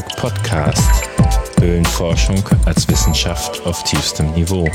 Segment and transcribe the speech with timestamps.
[0.00, 1.10] Antiberg Podcast.
[1.60, 4.66] Höhlenforschung als Wissenschaft auf tiefstem Niveau.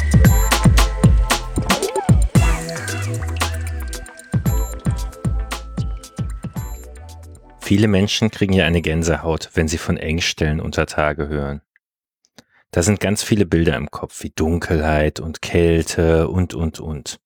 [7.59, 11.61] Viele Menschen kriegen ja eine Gänsehaut, wenn sie von Engstellen unter Tage hören.
[12.69, 17.19] Da sind ganz viele Bilder im Kopf, wie Dunkelheit und Kälte und, und, und.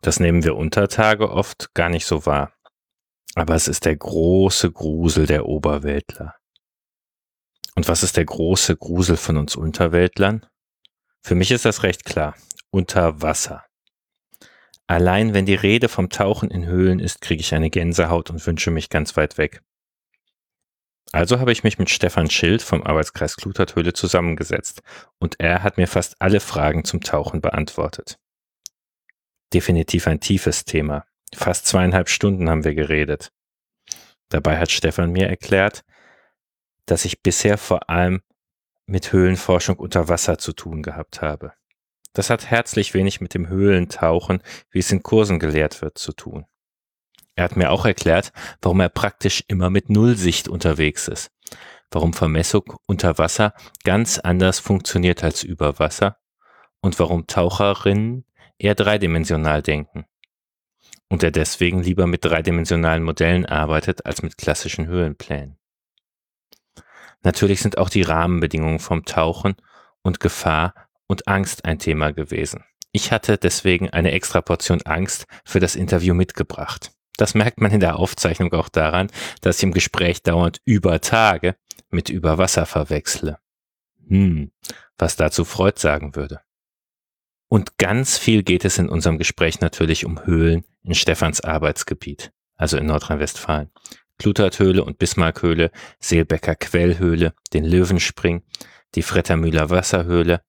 [0.00, 2.52] Das nehmen wir unter Tage oft gar nicht so wahr.
[3.34, 6.36] Aber es ist der große Grusel der Oberweltler.
[7.76, 10.44] Und was ist der große Grusel von uns Unterweltlern?
[11.22, 12.34] Für mich ist das recht klar.
[12.70, 13.64] Unter Wasser.
[14.86, 18.70] Allein wenn die Rede vom Tauchen in Höhlen ist, kriege ich eine Gänsehaut und wünsche
[18.70, 19.62] mich ganz weit weg.
[21.12, 24.82] Also habe ich mich mit Stefan Schild vom Arbeitskreis Kluterthöhle zusammengesetzt
[25.18, 28.18] und er hat mir fast alle Fragen zum Tauchen beantwortet.
[29.52, 31.04] Definitiv ein tiefes Thema.
[31.34, 33.32] Fast zweieinhalb Stunden haben wir geredet.
[34.28, 35.84] Dabei hat Stefan mir erklärt,
[36.86, 38.22] dass ich bisher vor allem
[38.86, 41.52] mit Höhlenforschung unter Wasser zu tun gehabt habe.
[42.12, 46.46] Das hat herzlich wenig mit dem Höhlentauchen, wie es in Kursen gelehrt wird, zu tun.
[47.34, 51.30] Er hat mir auch erklärt, warum er praktisch immer mit Nullsicht unterwegs ist,
[51.90, 53.52] warum Vermessung unter Wasser
[53.84, 56.16] ganz anders funktioniert als über Wasser
[56.80, 58.24] und warum Taucherinnen
[58.56, 60.06] eher dreidimensional denken
[61.08, 65.58] und er deswegen lieber mit dreidimensionalen Modellen arbeitet als mit klassischen Höhlenplänen.
[67.26, 69.56] Natürlich sind auch die Rahmenbedingungen vom Tauchen
[70.02, 70.74] und Gefahr
[71.08, 72.62] und Angst ein Thema gewesen.
[72.92, 76.92] Ich hatte deswegen eine extra Portion Angst für das Interview mitgebracht.
[77.16, 79.08] Das merkt man in der Aufzeichnung auch daran,
[79.40, 81.56] dass ich im Gespräch dauernd über Tage
[81.90, 83.40] mit über Wasser verwechsle.
[84.08, 84.52] Hm,
[84.96, 86.42] was dazu Freud sagen würde.
[87.48, 92.76] Und ganz viel geht es in unserem Gespräch natürlich um Höhlen in Stephans Arbeitsgebiet, also
[92.76, 93.72] in Nordrhein-Westfalen.
[94.18, 98.42] Kluterthöhle und Bismarckhöhle, Seelbecker Quellhöhle, den Löwenspring,
[98.94, 100.42] die Frettermühler Wasserhöhle,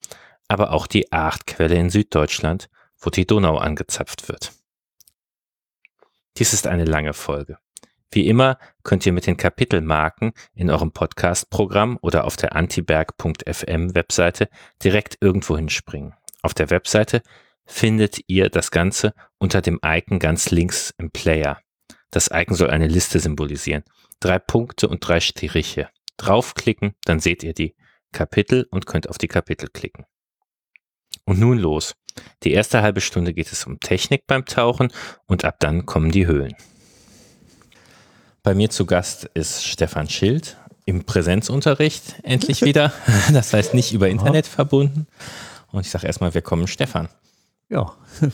[0.48, 2.70] aber auch die Achtquelle in Süddeutschland,
[3.00, 4.54] wo die Donau angezapft wird.
[6.38, 7.58] Dies ist eine lange Folge.
[8.12, 14.48] Wie immer könnt ihr mit den Kapitelmarken in eurem Podcast-Programm oder auf der antiberg.fm Webseite
[14.84, 16.14] direkt irgendwo hinspringen.
[16.42, 17.22] Auf der Webseite
[17.66, 21.60] findet ihr das Ganze unter dem Icon ganz links im Player.
[22.12, 23.84] Das Icon soll eine Liste symbolisieren.
[24.20, 25.90] Drei Punkte und drei Striche.
[26.18, 27.76] Draufklicken, dann seht ihr die
[28.12, 30.06] Kapitel und könnt auf die Kapitel klicken.
[31.26, 31.94] Und nun los.
[32.44, 34.92] Die erste halbe Stunde geht es um Technik beim Tauchen
[35.28, 36.56] und ab dann kommen die Höhlen.
[38.42, 42.94] Bei mir zu Gast ist Stefan Schild im Präsenzunterricht endlich wieder.
[43.32, 45.06] Das heißt nicht über Internet verbunden.
[45.72, 47.10] Und ich sage erstmal willkommen, Stefan.
[47.70, 47.94] Ja,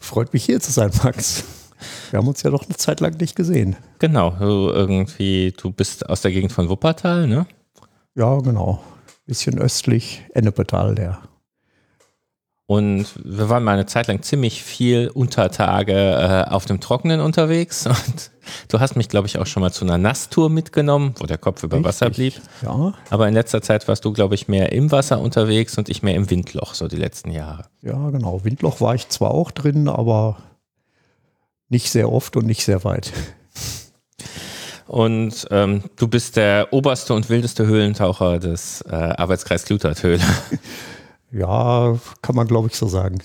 [0.00, 1.44] freut mich hier zu sein, Max.
[2.10, 3.76] Wir haben uns ja doch eine Zeit lang nicht gesehen.
[3.98, 7.46] Genau, du irgendwie, du bist aus der Gegend von Wuppertal, ne?
[8.14, 8.82] Ja, genau.
[9.26, 11.22] Bisschen östlich, Ennepetal, der
[12.72, 17.20] und wir waren mal eine Zeit lang ziemlich viel unter Tage äh, auf dem Trockenen
[17.20, 17.86] unterwegs.
[17.86, 18.30] Und
[18.68, 21.62] du hast mich, glaube ich, auch schon mal zu einer Nasstour mitgenommen, wo der Kopf
[21.64, 22.40] über Richtig, Wasser blieb.
[22.62, 22.94] Ja.
[23.10, 26.14] Aber in letzter Zeit warst du, glaube ich, mehr im Wasser unterwegs und ich mehr
[26.14, 27.66] im Windloch, so die letzten Jahre.
[27.82, 28.42] Ja, genau.
[28.42, 30.38] Windloch war ich zwar auch drin, aber
[31.72, 33.12] nicht sehr oft und nicht sehr weit.
[34.86, 40.22] Und ähm, du bist der oberste und wildeste Höhlentaucher des äh, Arbeitskreis Kluterthöhle.
[41.34, 43.20] Ja, kann man glaube ich so sagen.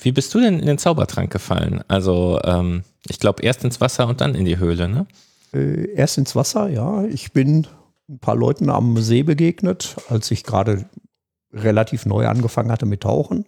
[0.00, 1.82] Wie bist du denn in den Zaubertrank gefallen?
[1.88, 5.08] Also ähm, ich glaube erst ins Wasser und dann in die Höhle, ne?
[5.52, 7.02] Äh, erst ins Wasser, ja.
[7.06, 7.66] Ich bin
[8.08, 10.88] ein paar Leuten am See begegnet, als ich gerade
[11.52, 13.46] relativ neu angefangen hatte mit Tauchen.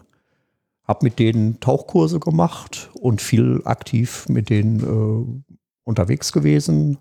[0.93, 5.43] Hab mit denen Tauchkurse gemacht und viel aktiv mit denen äh,
[5.85, 6.99] unterwegs gewesen.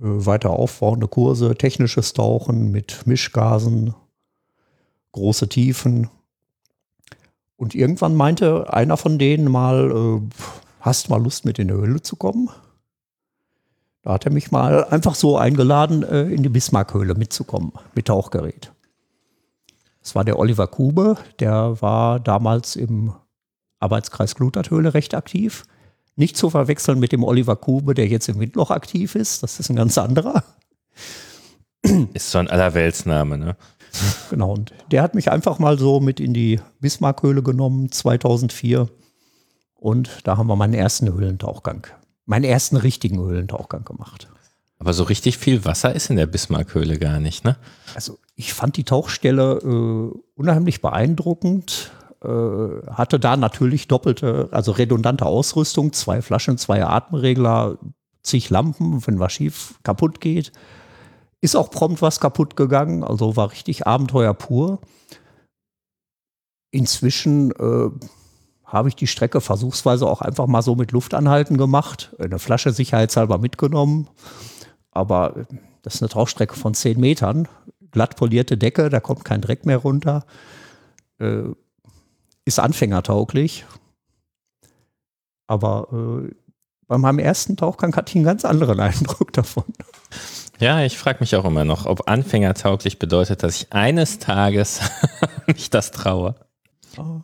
[0.00, 3.92] Äh, weiter aufbauende Kurse, technisches Tauchen mit Mischgasen,
[5.12, 6.08] große Tiefen.
[7.56, 10.20] Und irgendwann meinte einer von denen mal, äh,
[10.80, 12.48] hast mal Lust mit in die Höhle zu kommen?
[14.00, 18.72] Da hat er mich mal einfach so eingeladen, äh, in die Bismarckhöhle mitzukommen, mit Tauchgerät.
[20.06, 23.12] Das war der Oliver Kube, der war damals im
[23.80, 25.64] Arbeitskreis Gluterthöhle recht aktiv.
[26.14, 29.42] Nicht zu verwechseln mit dem Oliver Kube, der jetzt im Windloch aktiv ist.
[29.42, 30.44] Das ist ein ganz anderer.
[32.14, 33.56] Ist so ein Allerweltsname, ne?
[34.30, 38.88] Genau, und der hat mich einfach mal so mit in die Bismarckhöhle genommen, 2004.
[39.74, 41.84] Und da haben wir meinen ersten Höhlentauchgang,
[42.26, 44.28] meinen ersten richtigen Höhlentauchgang gemacht.
[44.78, 47.56] Aber so richtig viel Wasser ist in der Bismarckhöhle gar nicht, ne?
[47.96, 51.90] Also ich fand die Tauchstelle äh, unheimlich beeindruckend.
[52.22, 57.78] Äh, hatte da natürlich doppelte, also redundante Ausrüstung, zwei Flaschen, zwei Atemregler,
[58.22, 60.52] zig Lampen, wenn was schief kaputt geht
[61.40, 64.80] ist auch prompt was kaputt gegangen, also war richtig Abenteuer pur.
[66.70, 67.90] Inzwischen äh,
[68.64, 73.38] habe ich die Strecke versuchsweise auch einfach mal so mit Luftanhalten gemacht, eine Flasche sicherheitshalber
[73.38, 74.08] mitgenommen.
[74.90, 75.44] Aber äh,
[75.82, 77.48] das ist eine Tauchstrecke von 10 Metern,
[77.96, 80.26] glatt polierte Decke, da kommt kein Dreck mehr runter.
[81.18, 81.44] Äh,
[82.44, 83.64] ist anfängertauglich.
[85.46, 85.88] Aber
[86.28, 86.34] äh,
[86.86, 89.64] bei meinem ersten Tauchgang hatte ich einen ganz anderen Eindruck davon.
[90.60, 94.82] Ja, ich frage mich auch immer noch, ob anfängertauglich bedeutet, dass ich eines Tages
[95.46, 96.34] mich das traue.
[96.98, 97.22] Oh.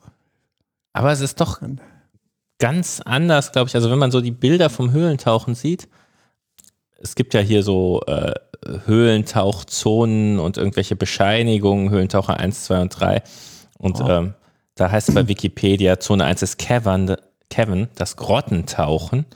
[0.94, 1.60] Aber es ist doch
[2.58, 3.74] ganz anders, glaube ich.
[3.74, 5.86] Also wenn man so die Bilder vom Höhlentauchen sieht,
[6.98, 8.32] es gibt ja hier so äh,
[8.86, 13.22] Höhlentauchzonen und irgendwelche Bescheinigungen, Höhlentaucher 1, 2 und 3.
[13.78, 14.08] Und oh.
[14.08, 14.34] ähm,
[14.74, 17.16] da heißt es bei Wikipedia, Zone 1 ist Cavern,
[17.50, 19.26] Kevin, das Grottentauchen.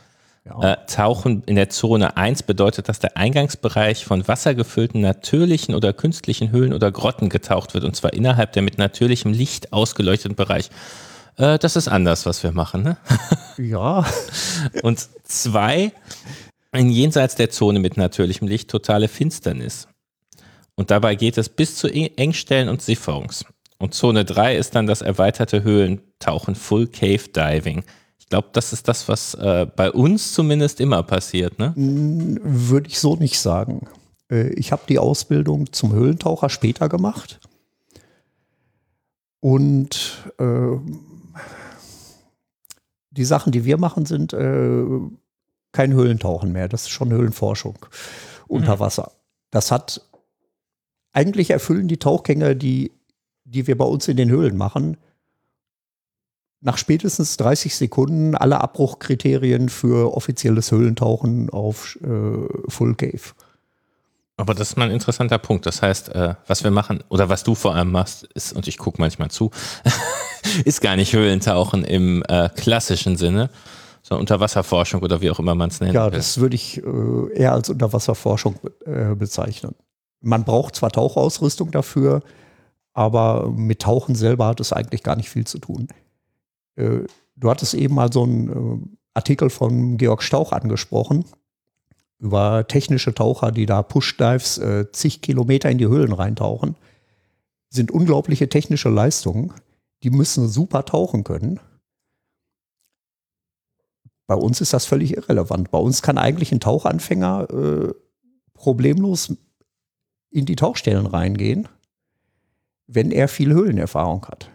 [0.45, 0.73] Ja.
[0.73, 6.53] Äh, Tauchen in der Zone 1 bedeutet, dass der Eingangsbereich von wassergefüllten natürlichen oder künstlichen
[6.53, 10.71] Höhlen oder Grotten getaucht wird, und zwar innerhalb der mit natürlichem Licht ausgeleuchteten Bereich.
[11.37, 12.97] Äh, das ist anders, was wir machen, ne?
[13.59, 14.05] Ja.
[14.83, 15.93] Und zwei,
[16.77, 19.89] in jenseits der Zone mit natürlichem Licht totale Finsternis.
[20.75, 23.45] Und dabei geht es bis zu Engstellen und Siffungs.
[23.79, 27.85] Und Zone 3 ist dann das erweiterte Höhlentauchen, Full Cave Diving.
[28.19, 31.73] Ich glaube, das ist das, was äh, bei uns zumindest immer passiert, ne?
[31.77, 33.87] Würde ich so nicht sagen.
[34.31, 37.41] Äh, ich habe die Ausbildung zum Höhlentaucher später gemacht.
[39.41, 40.77] Und äh,
[43.11, 44.85] die Sachen, die wir machen, sind äh,
[45.77, 46.69] kein Höhlentauchen mehr.
[46.69, 47.79] Das ist schon Höhlenforschung
[48.49, 48.81] unter mhm.
[48.81, 49.13] Wasser.
[49.51, 50.01] Das hat
[51.13, 52.93] eigentlich erfüllen die Tauchgänge, die,
[53.45, 54.97] die wir bei uns in den Höhlen machen,
[56.61, 63.35] nach spätestens 30 Sekunden alle Abbruchkriterien für offizielles Höhlentauchen auf äh, Full Cave.
[64.39, 65.67] Aber das ist mal ein interessanter Punkt.
[65.67, 68.79] Das heißt, äh, was wir machen oder was du vor allem machst, ist, und ich
[68.79, 69.51] gucke manchmal zu,
[70.65, 73.51] ist gar nicht Höhlentauchen im äh, klassischen Sinne,
[74.07, 75.95] sondern Unterwasserforschung oder wie auch immer man es nennt.
[75.95, 78.55] Ja, das würde ich äh, eher als Unterwasserforschung
[78.85, 79.75] äh, bezeichnen.
[80.21, 82.23] Man braucht zwar Tauchausrüstung dafür,
[82.93, 85.89] aber mit Tauchen selber hat es eigentlich gar nicht viel zu tun.
[86.77, 87.01] Äh,
[87.35, 91.25] du hattest eben mal so einen äh, Artikel von Georg Stauch angesprochen
[92.21, 96.77] über technische Taucher, die da Push-Dives äh, zig Kilometer in die Höhlen reintauchen.
[97.71, 99.53] Sind unglaubliche technische Leistungen.
[100.05, 101.59] Die müssen super tauchen können.
[104.27, 105.71] Bei uns ist das völlig irrelevant.
[105.71, 107.95] Bei uns kann eigentlich ein Tauchanfänger äh,
[108.55, 109.35] problemlos
[110.31, 111.69] in die Tauchstellen reingehen,
[112.87, 114.51] wenn er viel Höhlenerfahrung hat.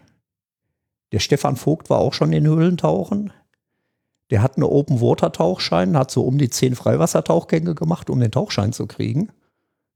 [1.12, 3.32] Der Stefan Vogt war auch schon in Höhlentauchen.
[4.30, 8.86] Der hat einen Open-Water-Tauchschein, hat so um die zehn Freiwassertauchgänge gemacht, um den Tauchschein zu
[8.86, 9.30] kriegen.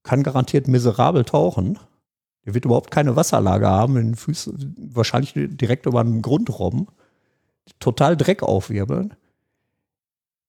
[0.03, 1.79] Kann garantiert miserabel tauchen.
[2.45, 6.87] Der wird überhaupt keine Wasserlage haben, in Füßen, wahrscheinlich direkt über einen Grund robben.
[7.81, 9.15] Total Dreck aufwirbeln.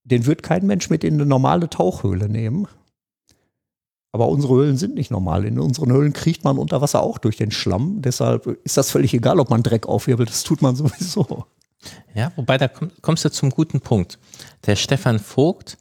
[0.09, 2.67] Den wird kein Mensch mit in eine normale Tauchhöhle nehmen.
[4.13, 5.45] Aber unsere Höhlen sind nicht normal.
[5.45, 8.01] In unseren Höhlen kriecht man unter Wasser auch durch den Schlamm.
[8.01, 10.29] Deshalb ist das völlig egal, ob man Dreck aufwirbelt.
[10.29, 11.45] Das tut man sowieso.
[12.15, 12.69] Ja, wobei da
[13.01, 14.17] kommst du zum guten Punkt.
[14.65, 15.77] Der Stefan Vogt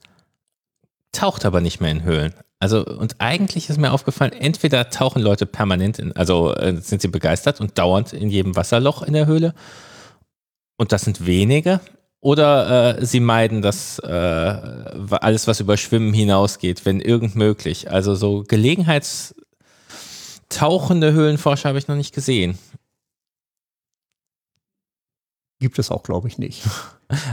[1.13, 2.35] taucht aber nicht mehr in Höhlen.
[2.59, 7.09] Also, und eigentlich ist mir aufgefallen, entweder tauchen Leute permanent in, also äh, sind sie
[7.09, 9.55] begeistert und dauernd in jedem Wasserloch in der Höhle.
[10.77, 11.81] Und das sind wenige.
[12.27, 17.89] Oder äh, sie meiden das äh, alles, was über Schwimmen hinausgeht, wenn irgend möglich.
[17.89, 22.59] Also so Gelegenheitstauchende Höhlenforscher habe ich noch nicht gesehen.
[25.61, 26.65] Gibt es auch, glaube ich, nicht.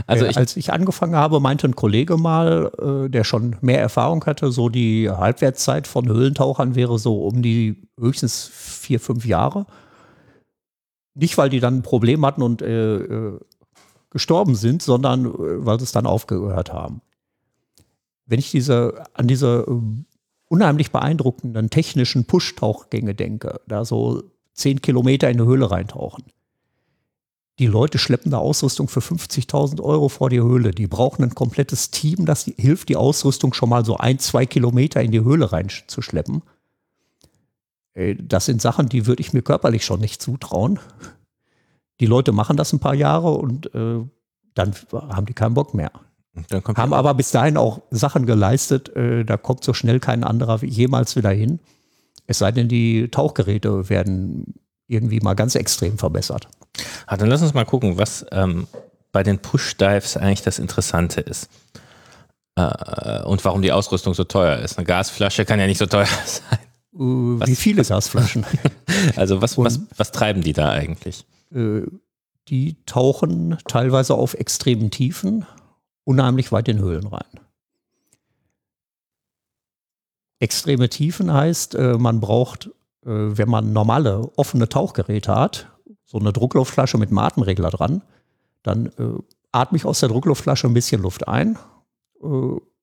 [0.06, 3.80] Also äh, ich, als ich angefangen habe, meinte ein Kollege mal, äh, der schon mehr
[3.80, 9.66] Erfahrung hatte, so die Halbwertszeit von Höhlentauchern wäre so um die höchstens vier, fünf Jahre.
[11.16, 13.40] Nicht, weil die dann ein Problem hatten und äh, äh
[14.14, 17.02] gestorben sind, sondern äh, weil sie es dann aufgehört haben.
[18.24, 20.04] Wenn ich diese, an diese äh,
[20.48, 24.22] unheimlich beeindruckenden technischen Push-Tauchgänge denke, da so
[24.54, 26.24] zehn Kilometer in eine Höhle reintauchen,
[27.58, 30.70] die Leute schleppen da Ausrüstung für 50.000 Euro vor die Höhle.
[30.70, 35.02] Die brauchen ein komplettes Team, das hilft, die Ausrüstung schon mal so ein, zwei Kilometer
[35.02, 36.42] in die Höhle reinzuschleppen.
[37.94, 40.78] Äh, das sind Sachen, die würde ich mir körperlich schon nicht zutrauen.
[42.00, 44.00] Die Leute machen das ein paar Jahre und äh,
[44.54, 45.90] dann haben die keinen Bock mehr.
[46.76, 51.16] haben aber bis dahin auch Sachen geleistet, äh, da kommt so schnell kein anderer jemals
[51.16, 51.60] wieder hin.
[52.26, 54.54] Es sei denn, die Tauchgeräte werden
[54.86, 56.48] irgendwie mal ganz extrem verbessert.
[57.06, 58.66] Ah, dann lass uns mal gucken, was ähm,
[59.12, 61.48] bei den Push-Dives eigentlich das Interessante ist.
[62.56, 64.78] Äh, und warum die Ausrüstung so teuer ist.
[64.78, 66.58] Eine Gasflasche kann ja nicht so teuer sein.
[66.92, 68.46] Uh, wie viele Gasflaschen?
[69.16, 71.26] also was, was, was treiben die da eigentlich?
[71.54, 71.82] Äh,
[72.48, 75.46] die tauchen teilweise auf extremen Tiefen
[76.04, 77.40] unheimlich weit in Höhlen rein.
[80.40, 82.66] Extreme Tiefen heißt, äh, man braucht,
[83.06, 85.70] äh, wenn man normale offene Tauchgeräte hat,
[86.04, 88.02] so eine Druckluftflasche mit einem Atemregler dran,
[88.62, 88.90] dann
[89.52, 91.58] atme ich aus der Druckluftflasche ein bisschen Luft ein,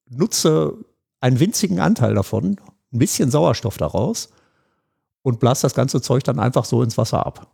[0.09, 0.75] nutze
[1.19, 2.57] einen winzigen Anteil davon,
[2.91, 4.29] ein bisschen Sauerstoff daraus
[5.23, 7.51] und blase das ganze Zeug dann einfach so ins Wasser ab.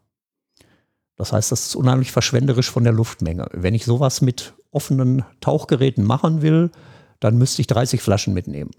[1.18, 3.50] Das heißt, das ist unheimlich verschwenderisch von der Luftmenge.
[3.52, 6.72] Wenn ich sowas mit offenen Tauchgeräten machen will,
[7.20, 8.72] dann müsste ich 30 Flaschen mitnehmen.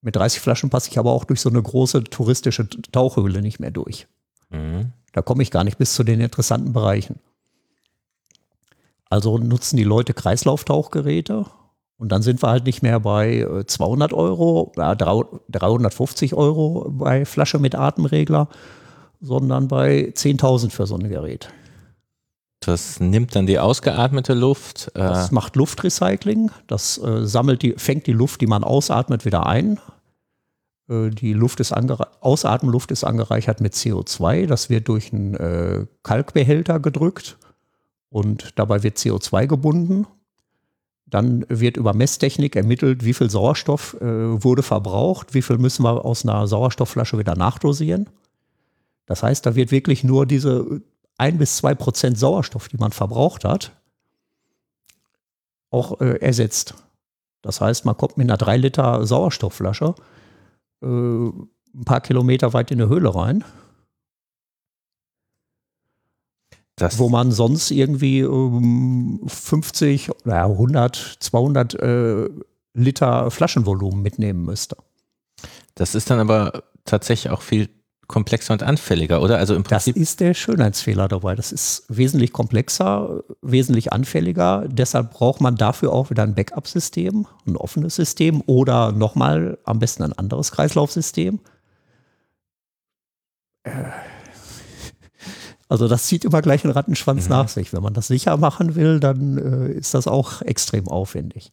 [0.00, 3.70] Mit 30 Flaschen passe ich aber auch durch so eine große touristische Tauchhöhle nicht mehr
[3.70, 4.06] durch.
[4.50, 4.92] Mhm.
[5.12, 7.20] Da komme ich gar nicht bis zu den interessanten Bereichen.
[9.10, 11.46] Also nutzen die Leute Kreislauftauchgeräte
[11.98, 17.58] und dann sind wir halt nicht mehr bei 200 äh, Euro, 350 Euro bei Flasche
[17.58, 18.48] mit Atemregler,
[19.20, 21.48] sondern bei 10.000 für so ein Gerät.
[22.60, 24.90] Das nimmt dann die ausgeatmete Luft.
[24.94, 26.50] Äh das macht Luftrecycling.
[26.66, 29.78] Das äh, sammelt die, fängt die Luft, die man ausatmet, wieder ein.
[30.88, 34.46] Äh, die Luft ist Ausatemluft ist angereichert mit CO2.
[34.46, 37.38] Das wird durch einen äh, Kalkbehälter gedrückt
[38.10, 40.06] und dabei wird CO2 gebunden.
[41.06, 44.04] Dann wird über Messtechnik ermittelt, wie viel Sauerstoff äh,
[44.42, 48.08] wurde verbraucht, wie viel müssen wir aus einer Sauerstoffflasche wieder nachdosieren.
[49.08, 50.82] Das heißt, da wird wirklich nur diese
[51.16, 53.72] ein bis zwei Prozent Sauerstoff, die man verbraucht hat,
[55.70, 56.74] auch äh, ersetzt.
[57.42, 59.94] Das heißt, man kommt mit einer drei Liter Sauerstoffflasche
[60.82, 63.44] äh, ein paar Kilometer weit in eine Höhle rein
[66.78, 72.28] das wo man sonst irgendwie ähm, 50, naja, 100, 200 äh,
[72.74, 74.76] Liter Flaschenvolumen mitnehmen müsste.
[75.74, 77.68] Das ist dann aber tatsächlich auch viel
[78.08, 79.38] komplexer und anfälliger, oder?
[79.38, 81.34] Also im Prinzip das ist der Schönheitsfehler dabei.
[81.34, 84.64] Das ist wesentlich komplexer, wesentlich anfälliger.
[84.66, 90.02] Deshalb braucht man dafür auch wieder ein Backup-System, ein offenes System oder nochmal am besten
[90.02, 91.38] ein anderes Kreislaufsystem.
[93.64, 93.70] Äh,
[95.68, 97.30] also das zieht immer gleich einen Rattenschwanz mhm.
[97.30, 97.74] nach sich.
[97.74, 101.52] Wenn man das sicher machen will, dann äh, ist das auch extrem aufwendig.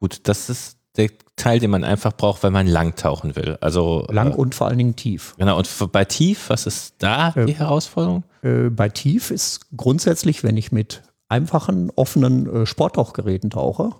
[0.00, 3.58] Gut, das ist der Teil, den man einfach braucht, weil man lang tauchen will.
[3.60, 5.34] Also lang äh, und vor allen Dingen tief.
[5.38, 5.58] Genau.
[5.58, 8.24] Und bei tief, was ist da äh, die Herausforderung?
[8.42, 13.90] Äh, bei tief ist grundsätzlich, wenn ich mit einfachen offenen äh, Sporttauchgeräten tauche,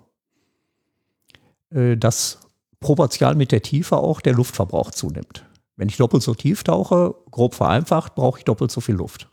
[1.71, 2.39] äh, dass
[2.79, 5.45] proportional mit der Tiefe auch der Luftverbrauch zunimmt.
[5.75, 9.27] Wenn ich doppelt so tief tauche, grob vereinfacht, brauche ich doppelt so viel Luft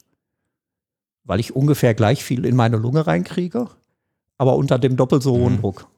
[1.24, 3.68] weil ich ungefähr gleich viel in meine Lunge reinkriege,
[4.38, 5.60] aber unter dem doppelt so hohen mhm.
[5.60, 5.88] Druck.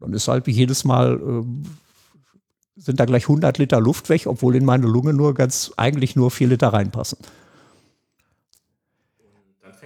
[0.00, 4.56] Dann ist halt wie jedes Mal, äh, sind da gleich 100 Liter Luft weg, obwohl
[4.56, 7.18] in meine Lunge nur ganz, eigentlich nur 4 Liter reinpassen.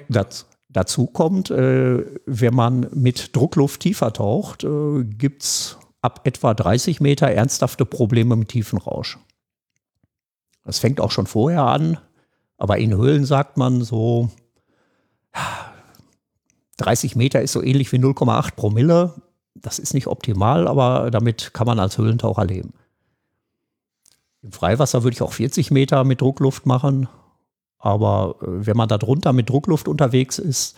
[0.09, 6.55] Das, dazu kommt, äh, wenn man mit Druckluft tiefer taucht, äh, gibt es ab etwa
[6.55, 9.19] 30 Meter ernsthafte Probleme mit Tiefenrausch.
[10.65, 11.99] Das fängt auch schon vorher an.
[12.59, 14.31] Aber in Höhlen sagt man so,
[16.77, 19.15] 30 Meter ist so ähnlich wie 0,8 Promille.
[19.62, 22.73] Das ist nicht optimal, aber damit kann man als Höhlentaucher leben.
[24.43, 27.09] Im Freiwasser würde ich auch 40 Meter mit Druckluft machen.
[27.79, 30.77] Aber äh, wenn man da drunter mit Druckluft unterwegs ist,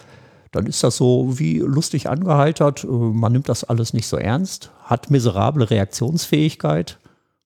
[0.53, 2.85] dann ist das so wie lustig angeheitert.
[2.85, 6.99] Äh, man nimmt das alles nicht so ernst, hat miserable Reaktionsfähigkeit.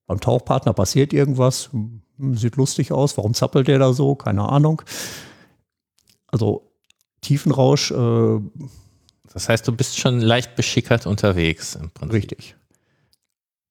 [0.06, 2.02] Beim Tauchpartner passiert irgendwas, hm,
[2.34, 4.14] sieht lustig aus, warum zappelt der da so?
[4.14, 4.82] Keine Ahnung.
[6.28, 6.70] Also
[7.20, 7.90] Tiefenrausch.
[7.90, 8.40] Äh,
[9.34, 12.14] das heißt, du bist schon leicht beschickert unterwegs im Prinzip.
[12.14, 12.56] Richtig.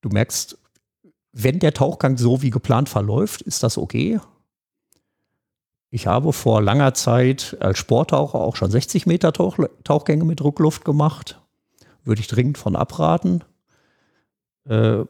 [0.01, 0.57] Du merkst,
[1.31, 4.19] wenn der Tauchgang so wie geplant verläuft, ist das okay.
[5.89, 10.83] Ich habe vor langer Zeit als Sporttaucher auch schon 60 Meter Tauch Tauchgänge mit Druckluft
[10.83, 11.39] gemacht.
[12.03, 13.45] Würde ich dringend von abraten.
[14.65, 15.05] Äh,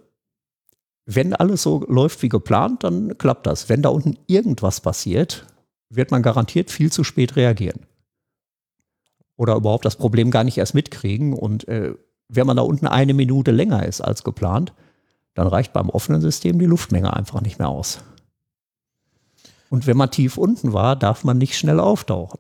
[1.06, 3.70] wenn alles so läuft wie geplant, dann klappt das.
[3.70, 5.48] Wenn da unten irgendwas passiert,
[5.90, 7.88] wird man garantiert viel zu spät reagieren.
[9.44, 11.34] Oder überhaupt das Problem gar nicht erst mitkriegen.
[11.34, 11.96] Und äh,
[12.30, 14.72] wenn man da unten eine Minute länger ist als geplant,
[15.34, 18.00] dann reicht beim offenen System die Luftmenge einfach nicht mehr aus.
[19.70, 22.40] Und wenn man tief unten war, darf man nicht schnell auftauchen.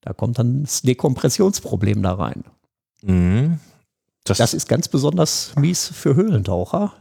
[0.00, 2.42] Da kommt dann das Dekompressionsproblem da rein.
[3.02, 3.60] Mhm.
[4.24, 6.94] Das, das ist ganz besonders mies für Höhlentaucher,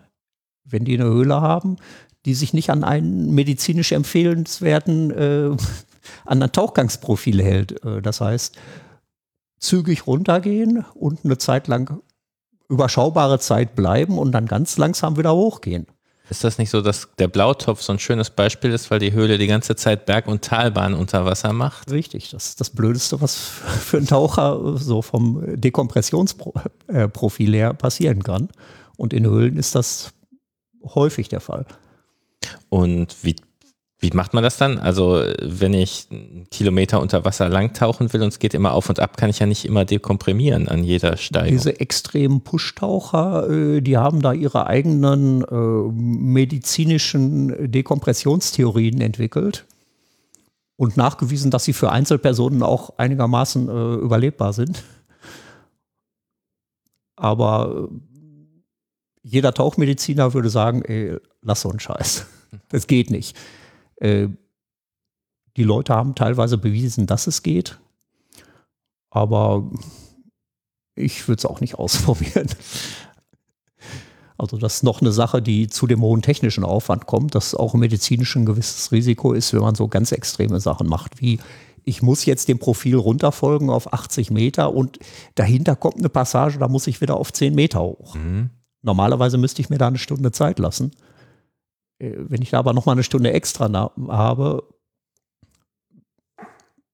[0.64, 1.78] wenn die eine Höhle haben,
[2.26, 5.58] die sich nicht an einen medizinisch empfehlenswerten äh,
[6.26, 7.84] an ein Tauchgangsprofil hält.
[7.84, 8.58] Äh, das heißt,
[9.60, 12.02] zügig runtergehen und eine Zeit lang
[12.70, 15.88] überschaubare Zeit bleiben und dann ganz langsam wieder hochgehen.
[16.30, 19.38] Ist das nicht so, dass der Blautopf so ein schönes Beispiel ist, weil die Höhle
[19.38, 21.90] die ganze Zeit Berg- und Talbahn unter Wasser macht?
[21.90, 23.36] Richtig, das ist das Blödeste, was
[23.82, 28.50] für einen Taucher so vom Dekompressionsprofil her passieren kann.
[28.98, 30.12] Und in Höhlen ist das
[30.84, 31.66] häufig der Fall.
[32.68, 33.38] Und wie
[34.00, 34.78] wie macht man das dann?
[34.78, 39.00] Also, wenn ich einen Kilometer unter Wasser langtauchen will und es geht immer auf und
[39.00, 41.52] ab, kann ich ja nicht immer dekomprimieren an jeder Steigung.
[41.52, 49.66] Diese extremen Pushtaucher, äh, die haben da ihre eigenen äh, medizinischen Dekompressionstheorien entwickelt
[50.76, 54.84] und nachgewiesen, dass sie für Einzelpersonen auch einigermaßen äh, überlebbar sind.
[57.16, 57.90] Aber
[59.24, 62.28] jeder Tauchmediziner würde sagen, ey, lass so einen Scheiß.
[62.70, 63.36] Das geht nicht.
[63.98, 64.30] Äh,
[65.56, 67.80] die Leute haben teilweise bewiesen, dass es geht,
[69.10, 69.70] aber
[70.96, 72.48] ich würde es auch nicht ausprobieren.
[74.38, 77.74] Also das ist noch eine Sache, die zu dem hohen technischen Aufwand kommt, dass auch
[77.74, 81.40] medizinisch ein gewisses Risiko ist, wenn man so ganz extreme Sachen macht, wie
[81.84, 85.00] ich muss jetzt dem Profil runterfolgen auf 80 Meter und
[85.36, 88.14] dahinter kommt eine Passage, da muss ich wieder auf 10 Meter hoch.
[88.14, 88.50] Mhm.
[88.82, 90.92] Normalerweise müsste ich mir da eine Stunde Zeit lassen.
[92.00, 94.64] Äh, wenn ich da aber noch mal eine Stunde extra habe,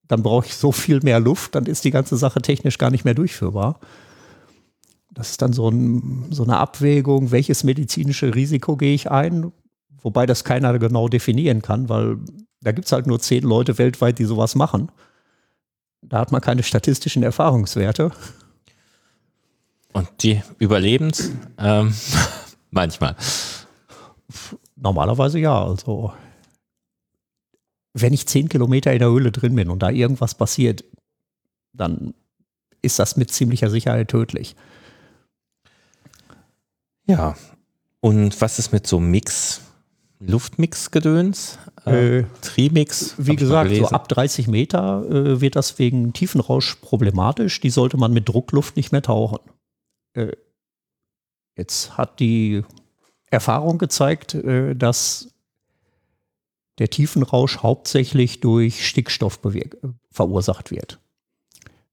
[0.08, 3.06] dann brauche ich so viel mehr Luft, dann ist die ganze Sache technisch gar nicht
[3.06, 3.80] mehr durchführbar.
[5.12, 9.52] Das ist dann so, ein, so eine Abwägung, welches medizinische Risiko gehe ich ein,
[10.02, 12.18] wobei das keiner genau definieren kann, weil
[12.62, 14.92] da gibt es halt nur zehn Leute weltweit, die sowas machen.
[16.02, 18.12] Da hat man keine statistischen Erfahrungswerte.
[19.94, 21.32] Und die Überlebens?
[21.58, 21.94] Ähm,
[22.72, 23.16] manchmal.
[24.84, 25.64] Normalerweise ja.
[25.64, 26.14] Also,
[27.94, 30.84] wenn ich zehn Kilometer in der Höhle drin bin und da irgendwas passiert,
[31.72, 32.14] dann
[32.82, 34.56] ist das mit ziemlicher Sicherheit tödlich.
[37.06, 37.36] Ja.
[38.02, 39.62] Und was ist mit so Mix?
[40.20, 41.60] Luftmix-Gedöns?
[41.86, 43.16] Äh, äh, Trimix?
[43.18, 47.62] Wie gesagt, so ab 30 Meter äh, wird das wegen Tiefenrausch problematisch.
[47.62, 49.40] Die sollte man mit Druckluft nicht mehr tauchen.
[50.14, 50.34] Äh,
[51.58, 52.64] jetzt hat die
[53.34, 55.30] Erfahrung gezeigt, äh, dass
[56.78, 59.40] der Tiefenrausch hauptsächlich durch Stickstoff
[60.12, 61.00] verursacht wird.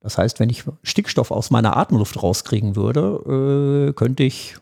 [0.00, 4.57] Das heißt, wenn ich Stickstoff aus meiner Atemluft rauskriegen würde, äh, könnte ich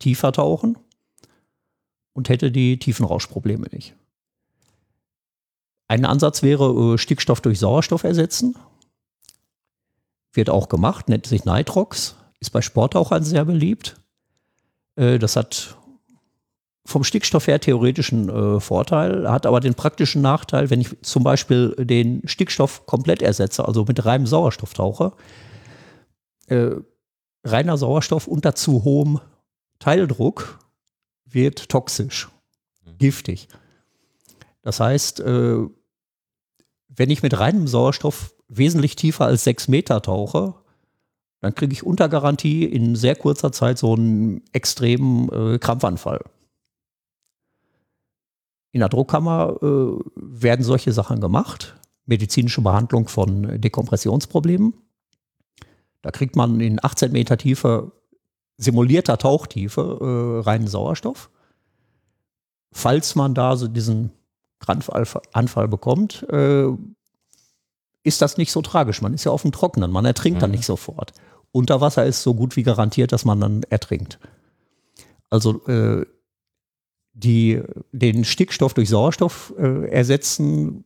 [0.00, 0.76] tiefer tauchen
[2.12, 3.94] und hätte die Tiefenrauschprobleme nicht.
[5.88, 8.56] Ein Ansatz wäre äh, Stickstoff durch Sauerstoff ersetzen.
[10.32, 13.96] Wird auch gemacht, nennt sich Nitrox, ist bei Sporttauchern sehr beliebt.
[14.94, 15.78] Das hat
[16.84, 21.74] vom Stickstoff her theoretischen äh, Vorteil, hat aber den praktischen Nachteil, wenn ich zum Beispiel
[21.78, 25.12] den Stickstoff komplett ersetze, also mit reinem Sauerstoff tauche,
[26.46, 26.70] äh,
[27.44, 29.20] reiner Sauerstoff unter zu hohem
[29.78, 30.58] Teildruck
[31.24, 32.28] wird toxisch,
[32.84, 32.98] mhm.
[32.98, 33.48] giftig.
[34.62, 35.58] Das heißt, äh,
[36.88, 40.54] wenn ich mit reinem Sauerstoff wesentlich tiefer als sechs Meter tauche,
[41.40, 46.20] dann kriege ich unter Garantie in sehr kurzer Zeit so einen extremen äh, Krampfanfall.
[48.72, 51.76] In der Druckkammer äh, werden solche Sachen gemacht.
[52.06, 54.74] Medizinische Behandlung von Dekompressionsproblemen.
[56.00, 57.92] Da kriegt man in 18 Meter Tiefe,
[58.56, 61.30] simulierter Tauchtiefe, äh, reinen Sauerstoff.
[62.72, 64.10] Falls man da so diesen
[64.58, 66.68] Krampfanfall bekommt, äh,
[68.04, 69.02] ist das nicht so tragisch.
[69.02, 70.40] Man ist ja auf dem Trockenen, man ertrinkt mhm.
[70.40, 71.12] dann nicht sofort.
[71.52, 74.18] Unter Wasser ist so gut wie garantiert, dass man dann ertrinkt.
[75.28, 76.06] Also äh,
[77.14, 80.84] die den Stickstoff durch Sauerstoff äh, ersetzen,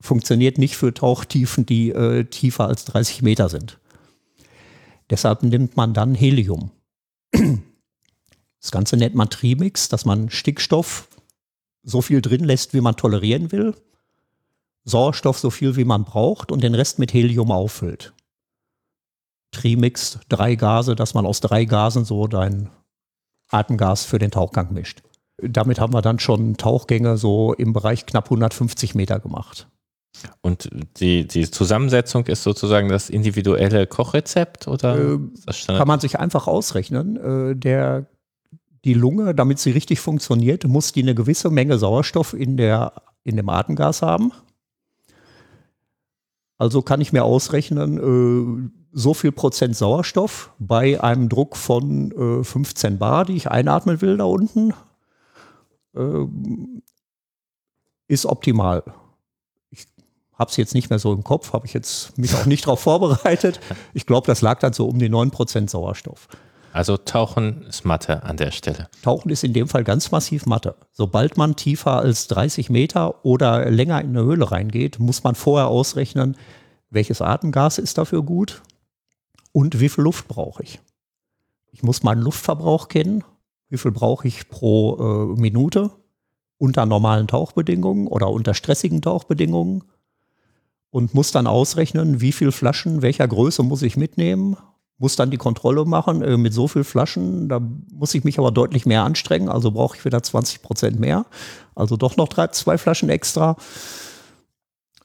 [0.00, 3.78] funktioniert nicht für Tauchtiefen, die äh, tiefer als 30 Meter sind.
[5.10, 6.70] Deshalb nimmt man dann Helium.
[7.32, 11.08] Das Ganze nennt man Trimix, dass man Stickstoff
[11.82, 13.74] so viel drin lässt, wie man tolerieren will,
[14.84, 18.12] Sauerstoff so viel, wie man braucht und den Rest mit Helium auffüllt.
[19.50, 22.70] Trimix, drei Gase, dass man aus drei Gasen so dein
[23.48, 25.02] Atemgas für den Tauchgang mischt
[25.42, 29.68] damit haben wir dann schon Tauchgänge so im Bereich knapp 150 Meter gemacht.
[30.40, 35.18] Und die, die Zusammensetzung ist sozusagen das individuelle Kochrezept oder äh,
[35.66, 37.16] kann man sich einfach ausrechnen.
[37.16, 38.06] Äh, der,
[38.84, 42.92] die Lunge, damit sie richtig funktioniert, muss die eine gewisse Menge Sauerstoff in, der,
[43.24, 44.32] in dem Atemgas haben.
[46.58, 52.94] Also kann ich mir ausrechnen, äh, so viel Prozent Sauerstoff bei einem Druck von 15
[52.94, 54.74] äh, Bar, die ich einatmen will da unten,
[55.94, 56.26] äh,
[58.08, 58.82] ist optimal.
[59.70, 59.86] Ich
[60.34, 62.80] habe es jetzt nicht mehr so im Kopf, habe ich jetzt mich auch nicht darauf
[62.80, 63.60] vorbereitet.
[63.94, 66.28] Ich glaube, das lag dann so um die 9% Sauerstoff.
[66.72, 68.88] Also Tauchen ist Mathe an der Stelle.
[69.02, 70.76] Tauchen ist in dem Fall ganz massiv Mathe.
[70.92, 75.66] Sobald man tiefer als 30 Meter oder länger in eine Höhle reingeht, muss man vorher
[75.68, 76.36] ausrechnen,
[76.90, 78.62] welches Atemgas ist dafür gut
[79.52, 80.80] und wie viel Luft brauche ich.
[81.72, 83.24] Ich muss meinen Luftverbrauch kennen,
[83.70, 85.90] wie viel brauche ich pro äh, Minute
[86.58, 89.84] unter normalen Tauchbedingungen oder unter stressigen Tauchbedingungen
[90.90, 94.56] und muss dann ausrechnen, wie viele Flaschen welcher Größe muss ich mitnehmen,
[94.98, 97.60] muss dann die Kontrolle machen äh, mit so viel Flaschen, da
[97.92, 101.24] muss ich mich aber deutlich mehr anstrengen, also brauche ich wieder 20 Prozent mehr,
[101.74, 103.56] also doch noch drei, zwei Flaschen extra.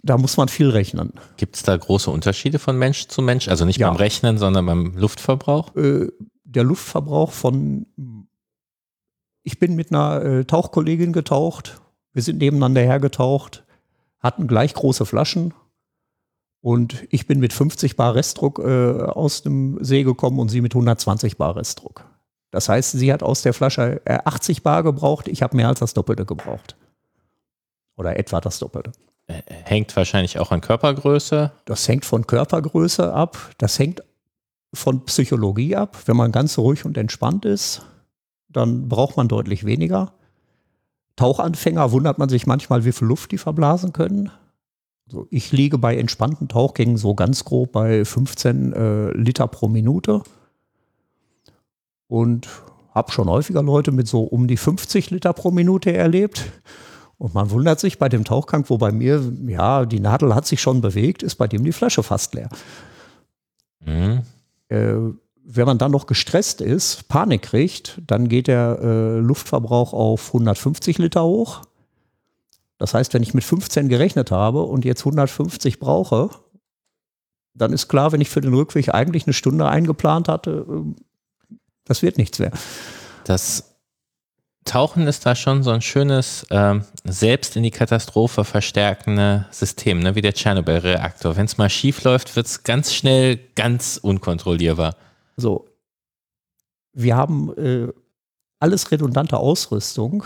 [0.03, 1.13] Da muss man viel rechnen.
[1.37, 3.47] Gibt es da große Unterschiede von Mensch zu Mensch?
[3.47, 3.87] Also nicht ja.
[3.87, 5.75] beim Rechnen, sondern beim Luftverbrauch?
[5.75, 6.09] Äh,
[6.43, 7.87] der Luftverbrauch von,
[9.45, 11.79] ich bin mit einer äh, Tauchkollegin getaucht,
[12.11, 13.63] wir sind nebeneinander hergetaucht,
[14.19, 15.53] hatten gleich große Flaschen,
[16.65, 20.73] und ich bin mit 50 Bar Restdruck äh, aus dem See gekommen und sie mit
[20.73, 22.05] 120 Bar Restdruck.
[22.49, 25.81] Das heißt, sie hat aus der Flasche äh, 80 Bar gebraucht, ich habe mehr als
[25.81, 26.75] das Doppelte gebraucht.
[27.97, 28.93] Oder etwa das Doppelte.
[29.27, 31.51] Äh, hängt wahrscheinlich auch an Körpergröße.
[31.65, 33.37] Das hängt von Körpergröße ab.
[33.59, 34.01] Das hängt
[34.73, 35.95] von Psychologie ab.
[36.07, 37.83] Wenn man ganz ruhig und entspannt ist,
[38.55, 40.13] dann braucht man deutlich weniger.
[41.15, 44.31] Tauchanfänger wundert man sich manchmal, wie viel Luft die verblasen können.
[45.07, 50.23] Also ich liege bei entspannten Tauchgängen so ganz grob bei 15 äh, Liter pro Minute
[52.07, 52.49] und
[52.91, 56.45] habe schon häufiger Leute mit so um die 50 Liter pro Minute erlebt.
[57.17, 60.61] Und man wundert sich bei dem Tauchgang, wo bei mir, ja, die Nadel hat sich
[60.61, 62.49] schon bewegt, ist bei dem die Flasche fast leer.
[63.85, 64.23] Mhm.
[64.69, 64.95] Äh,
[65.47, 70.97] wenn man dann noch gestresst ist, Panik kriegt, dann geht der äh, Luftverbrauch auf 150
[70.97, 71.61] Liter hoch.
[72.77, 76.31] Das heißt, wenn ich mit 15 gerechnet habe und jetzt 150 brauche,
[77.53, 81.55] dann ist klar, wenn ich für den Rückweg eigentlich eine Stunde eingeplant hatte, äh,
[81.85, 82.51] das wird nichts mehr.
[83.25, 83.75] Das
[84.65, 90.15] Tauchen ist da schon so ein schönes, ähm, selbst in die Katastrophe verstärkende System, ne?
[90.15, 91.37] wie der Tschernobyl-Reaktor.
[91.37, 94.95] Wenn es mal schief läuft, wird es ganz schnell ganz unkontrollierbar.
[95.37, 95.67] So,
[96.93, 97.91] wir haben äh,
[98.59, 100.23] alles redundante Ausrüstung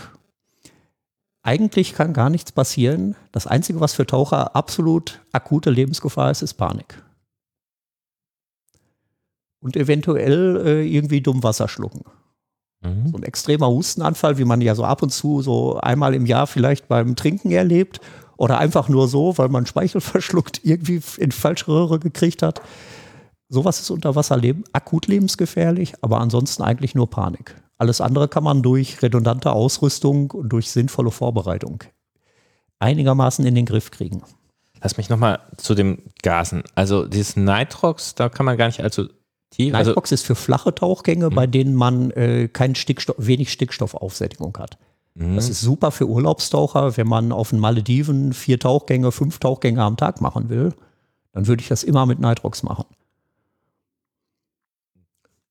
[1.42, 3.16] eigentlich kann gar nichts passieren.
[3.32, 7.02] Das Einzige, was für Taucher absolut akute Lebensgefahr ist, ist Panik.
[9.60, 12.02] Und eventuell äh, irgendwie dumm Wasser schlucken.
[12.82, 13.10] Mhm.
[13.10, 16.46] So ein extremer Hustenanfall, wie man ja so ab und zu so einmal im Jahr
[16.46, 18.00] vielleicht beim Trinken erlebt.
[18.36, 22.60] Oder einfach nur so, weil man Speichel verschluckt, irgendwie in falsche Röhre gekriegt hat.
[23.52, 27.56] Sowas ist unter Wasser leben, akut lebensgefährlich, aber ansonsten eigentlich nur Panik.
[27.78, 31.82] Alles andere kann man durch redundante Ausrüstung und durch sinnvolle Vorbereitung
[32.78, 34.22] einigermaßen in den Griff kriegen.
[34.80, 36.62] Lass mich nochmal zu dem Gasen.
[36.76, 39.08] Also dieses Nitrox, da kann man gar nicht allzu
[39.50, 39.74] tief.
[39.74, 41.34] Also Nitrox ist für flache Tauchgänge, hm.
[41.34, 44.78] bei denen man äh, kein Stickstoff, wenig Stickstoffaufsättigung hat.
[45.18, 45.34] Hm.
[45.34, 49.96] Das ist super für Urlaubstaucher, wenn man auf den Malediven vier Tauchgänge, fünf Tauchgänge am
[49.96, 50.72] Tag machen will.
[51.32, 52.86] Dann würde ich das immer mit Nitrox machen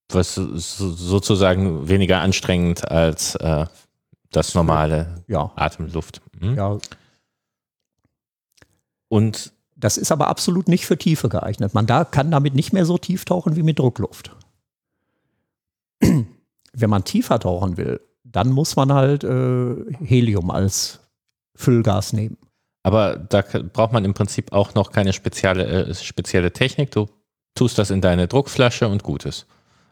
[0.09, 3.65] was sozusagen weniger anstrengend als äh,
[4.31, 5.51] das normale ja.
[5.55, 6.21] Atemluft.
[6.39, 6.55] Hm?
[6.55, 6.77] Ja.
[9.07, 11.73] Und das ist aber absolut nicht für Tiefe geeignet.
[11.73, 14.35] Man da kann damit nicht mehr so tief tauchen wie mit Druckluft.
[16.01, 20.99] Wenn man tiefer tauchen will, dann muss man halt äh, Helium als
[21.55, 22.37] Füllgas nehmen.
[22.83, 26.91] Aber da braucht man im Prinzip auch noch keine spezielle, äh, spezielle Technik.
[26.91, 27.07] Du
[27.55, 29.47] tust das in deine Druckflasche und gut ist.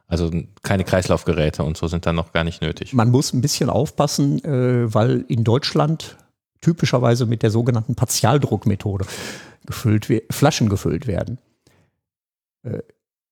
[0.08, 0.32] Also
[0.64, 2.94] keine Kreislaufgeräte und so sind dann noch gar nicht nötig.
[2.94, 6.18] Man muss ein bisschen aufpassen, äh, weil in Deutschland
[6.62, 9.06] typischerweise mit der sogenannten Partialdruckmethode
[9.66, 11.40] gefüllt, Flaschen gefüllt werden.
[12.64, 12.80] Äh,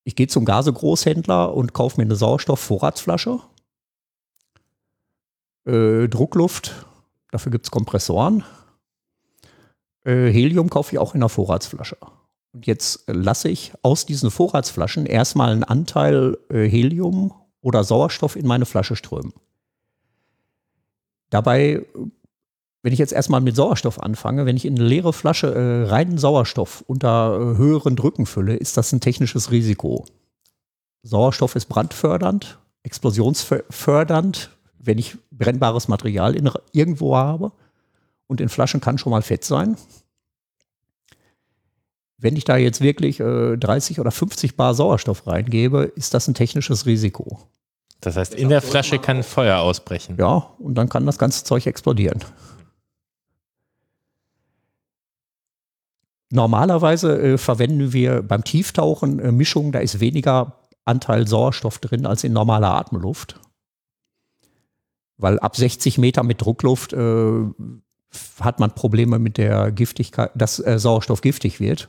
[0.04, 3.40] ich gehe zum Gasegroßhändler und kaufe mir eine Sauerstoffvorratsflasche.
[5.64, 6.86] Äh, Druckluft,
[7.30, 8.44] dafür gibt es Kompressoren.
[10.08, 11.96] Helium kaufe ich auch in einer Vorratsflasche.
[12.56, 18.46] Und jetzt lasse ich aus diesen Vorratsflaschen erstmal einen Anteil äh, Helium oder Sauerstoff in
[18.46, 19.34] meine Flasche strömen.
[21.28, 21.84] Dabei,
[22.80, 26.16] wenn ich jetzt erstmal mit Sauerstoff anfange, wenn ich in eine leere Flasche äh, reinen
[26.16, 30.06] Sauerstoff unter äh, höheren Drücken fülle, ist das ein technisches Risiko.
[31.02, 37.52] Sauerstoff ist brandfördernd, explosionsfördernd, wenn ich brennbares Material in, irgendwo habe.
[38.26, 39.76] Und in Flaschen kann schon mal Fett sein.
[42.18, 46.34] Wenn ich da jetzt wirklich äh, 30 oder 50 Bar Sauerstoff reingebe, ist das ein
[46.34, 47.40] technisches Risiko.
[48.00, 50.16] Das heißt, in der Flasche kann Feuer ausbrechen.
[50.18, 52.20] Ja, und dann kann das ganze Zeug explodieren.
[56.30, 62.24] Normalerweise äh, verwenden wir beim Tieftauchen äh, Mischungen, da ist weniger Anteil Sauerstoff drin als
[62.24, 63.40] in normaler Atemluft.
[65.18, 67.44] Weil ab 60 Meter mit Druckluft äh,
[68.40, 71.88] hat man Probleme mit der Giftigkeit, dass äh, Sauerstoff giftig wird.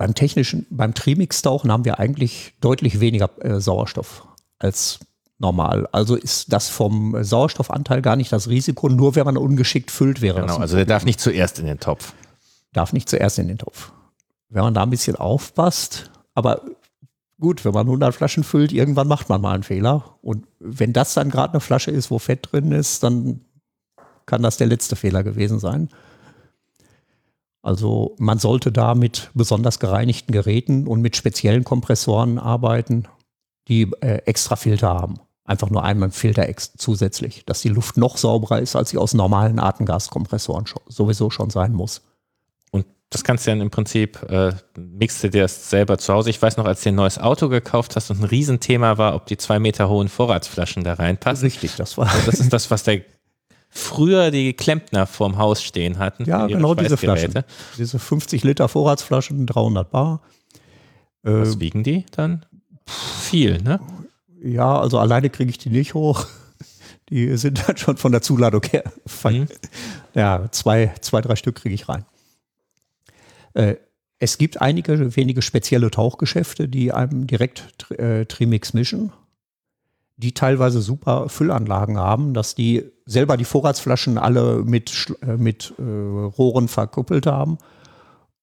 [0.00, 4.26] Beim technischen, beim Trimix-Tauchen haben wir eigentlich deutlich weniger äh, Sauerstoff
[4.58, 4.98] als
[5.38, 5.86] normal.
[5.92, 10.40] Also ist das vom Sauerstoffanteil gar nicht das Risiko, nur wenn man ungeschickt füllt wäre.
[10.40, 12.14] Genau, also der darf nicht zuerst in den Topf.
[12.72, 13.92] Darf nicht zuerst in den Topf.
[14.48, 16.62] Wenn man da ein bisschen aufpasst, aber
[17.38, 20.16] gut, wenn man 100 Flaschen füllt, irgendwann macht man mal einen Fehler.
[20.22, 23.42] Und wenn das dann gerade eine Flasche ist, wo Fett drin ist, dann
[24.24, 25.90] kann das der letzte Fehler gewesen sein.
[27.62, 33.06] Also man sollte da mit besonders gereinigten Geräten und mit speziellen Kompressoren arbeiten,
[33.68, 35.20] die äh, extra Filter haben.
[35.44, 39.58] Einfach nur einmal Filter zusätzlich, dass die Luft noch sauberer ist, als sie aus normalen
[39.58, 42.02] Atemgaskompressoren sowieso schon sein muss.
[42.70, 46.30] Und das kannst du dann im Prinzip, äh, mixte dir das selber zu Hause.
[46.30, 49.26] Ich weiß noch, als du ein neues Auto gekauft hast und ein Riesenthema war, ob
[49.26, 51.46] die zwei Meter hohen Vorratsflaschen da reinpassen.
[51.46, 52.08] Richtig, das war.
[52.08, 53.02] Also das ist das, was der
[53.70, 56.24] früher die Klempner vorm Haus stehen hatten.
[56.24, 57.32] Ja, genau diese Flaschen.
[57.78, 60.20] Diese 50 Liter Vorratsflaschen, 300 Bar.
[61.22, 62.44] Was äh, wiegen die dann?
[62.86, 63.80] Viel, ne?
[64.42, 66.26] Ja, also alleine kriege ich die nicht hoch.
[67.10, 68.84] Die sind dann schon von der Zuladung her.
[69.24, 69.48] Mhm.
[70.14, 72.04] Ja, zwei, zwei, drei Stück kriege ich rein.
[73.54, 73.76] Äh,
[74.18, 79.12] es gibt einige wenige spezielle Tauchgeschäfte, die einem direkt äh, Trimix mischen
[80.20, 85.82] die teilweise super Füllanlagen haben, dass die selber die Vorratsflaschen alle mit, äh, mit äh,
[85.82, 87.58] Rohren verkuppelt haben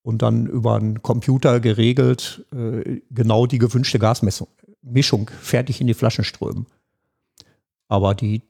[0.02, 6.26] und dann über einen Computer geregelt äh, genau die gewünschte Gasmischung fertig in die Flaschen
[6.26, 6.66] strömen.
[7.88, 8.42] Aber die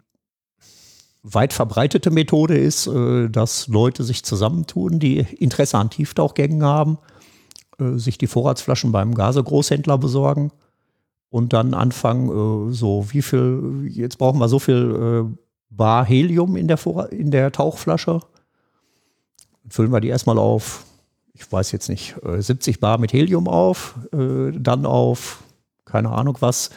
[1.22, 6.98] weit verbreitete Methode ist, äh, dass Leute sich zusammentun, die Interesse an Tieftauchgängen haben,
[7.78, 10.52] äh, sich die Vorratsflaschen beim Gasegroßhändler besorgen
[11.30, 15.38] und dann anfangen, äh, so wie viel, jetzt brauchen wir so viel
[15.70, 18.22] Bar Helium in der, Vor in der Tauchflasche.
[19.70, 20.86] Füllen wir die erstmal auf,
[21.34, 25.44] ich weiß jetzt nicht, äh, 70 Bar mit Helium auf, äh, dann auf,
[25.86, 26.70] keine Ahnung was,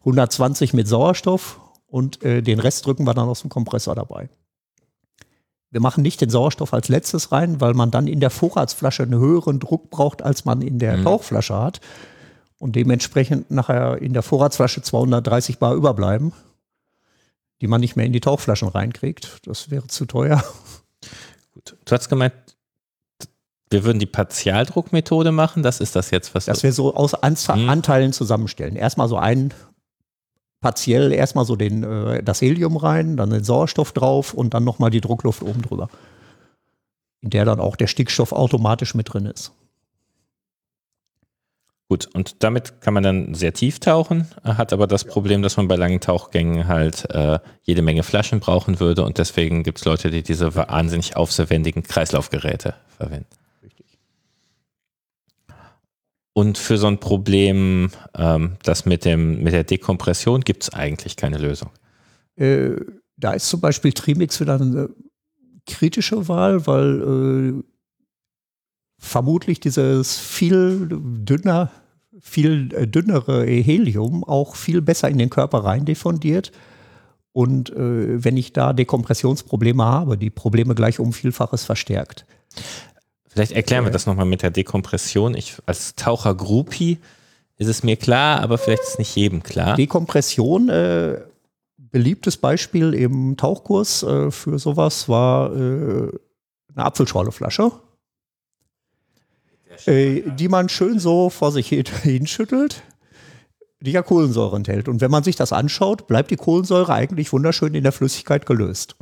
[0.00, 4.28] 120 mit Sauerstoff und äh, den Rest drücken wir dann aus dem Kompressor dabei.
[5.70, 9.18] Wir machen nicht den Sauerstoff als letztes rein, weil man dann in der Vorratsflasche einen
[9.18, 11.04] höheren Druck braucht, als man in der mhm.
[11.04, 11.80] Tauchflasche hat
[12.58, 16.32] und dementsprechend nachher in der Vorratsflasche 230 Bar überbleiben,
[17.62, 19.38] die man nicht mehr in die Tauchflaschen reinkriegt.
[19.46, 20.44] Das wäre zu teuer.
[21.54, 21.76] Gut.
[21.84, 22.34] Du hast gemeint,
[23.70, 25.62] wir würden die Partialdruckmethode machen.
[25.62, 26.46] Das ist das jetzt, was.
[26.46, 27.70] Dass wir so aus Anzahl, hm.
[27.70, 28.74] Anteilen zusammenstellen.
[28.74, 29.54] Erstmal so ein
[30.60, 34.90] partiell, erstmal so den, äh, das Helium rein, dann den Sauerstoff drauf und dann nochmal
[34.90, 35.88] die Druckluft oben drüber.
[37.20, 39.52] In der dann auch der Stickstoff automatisch mit drin ist.
[41.92, 45.68] Gut, und damit kann man dann sehr tief tauchen, hat aber das Problem, dass man
[45.68, 50.08] bei langen Tauchgängen halt äh, jede Menge Flaschen brauchen würde und deswegen gibt es Leute,
[50.08, 53.26] die diese wahnsinnig aufwendigen Kreislaufgeräte verwenden.
[53.62, 53.98] Richtig.
[56.32, 61.16] Und für so ein Problem, ähm, das mit, dem, mit der Dekompression, gibt es eigentlich
[61.16, 61.72] keine Lösung.
[62.36, 62.70] Äh,
[63.18, 64.88] da ist zum Beispiel Trimix wieder eine
[65.66, 67.62] kritische Wahl, weil äh,
[68.98, 71.70] vermutlich dieses viel dünner
[72.22, 76.52] viel äh, dünnere Helium auch viel besser in den Körper rein diffundiert.
[77.32, 82.24] Und äh, wenn ich da Dekompressionsprobleme habe, die Probleme gleich um Vielfaches verstärkt.
[83.26, 85.34] Vielleicht erklären wir das nochmal mit der Dekompression.
[85.34, 86.98] Ich als Taucher Groupie
[87.56, 89.76] ist es mir klar, aber vielleicht ist es nicht jedem klar.
[89.76, 91.20] Dekompression, äh,
[91.78, 96.10] beliebtes Beispiel im Tauchkurs äh, für sowas war äh,
[96.74, 97.72] eine Apfelschorleflasche
[99.86, 101.68] äh, die man schön so vor sich
[102.02, 102.82] hinschüttelt,
[103.80, 104.88] die ja Kohlensäure enthält.
[104.88, 108.96] Und wenn man sich das anschaut, bleibt die Kohlensäure eigentlich wunderschön in der Flüssigkeit gelöst.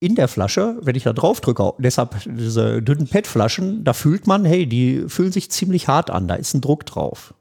[0.00, 4.44] In der Flasche, wenn ich da drauf drücke, deshalb diese dünnen PET-Flaschen, da fühlt man,
[4.44, 7.34] hey, die fühlen sich ziemlich hart an, da ist ein Druck drauf.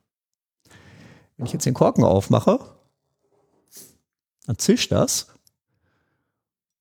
[1.37, 2.59] Wenn ich jetzt den Korken aufmache,
[4.45, 5.27] dann zischt das.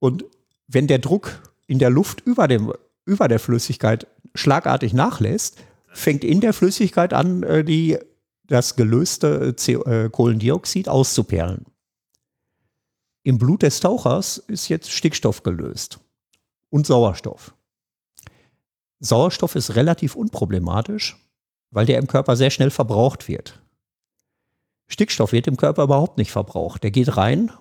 [0.01, 0.25] Und
[0.69, 2.73] wenn der Druck in der Luft über, dem,
[3.05, 5.59] über der Flüssigkeit schlagartig nachlässt,
[5.89, 7.99] fängt in der Flüssigkeit an, äh, die,
[8.47, 11.67] das gelöste äh, Kohlendioxid auszuperlen.
[13.23, 16.01] Im Blut des Tauchers ist jetzt Stickstoff gelöst
[16.71, 17.55] und Sauerstoff.
[19.01, 21.17] Sauerstoff ist relativ unproblematisch,
[21.71, 23.61] weil der im Körper sehr schnell verbraucht wird.
[24.89, 26.83] Stickstoff wird im Körper überhaupt nicht verbraucht.
[26.83, 27.53] Der geht rein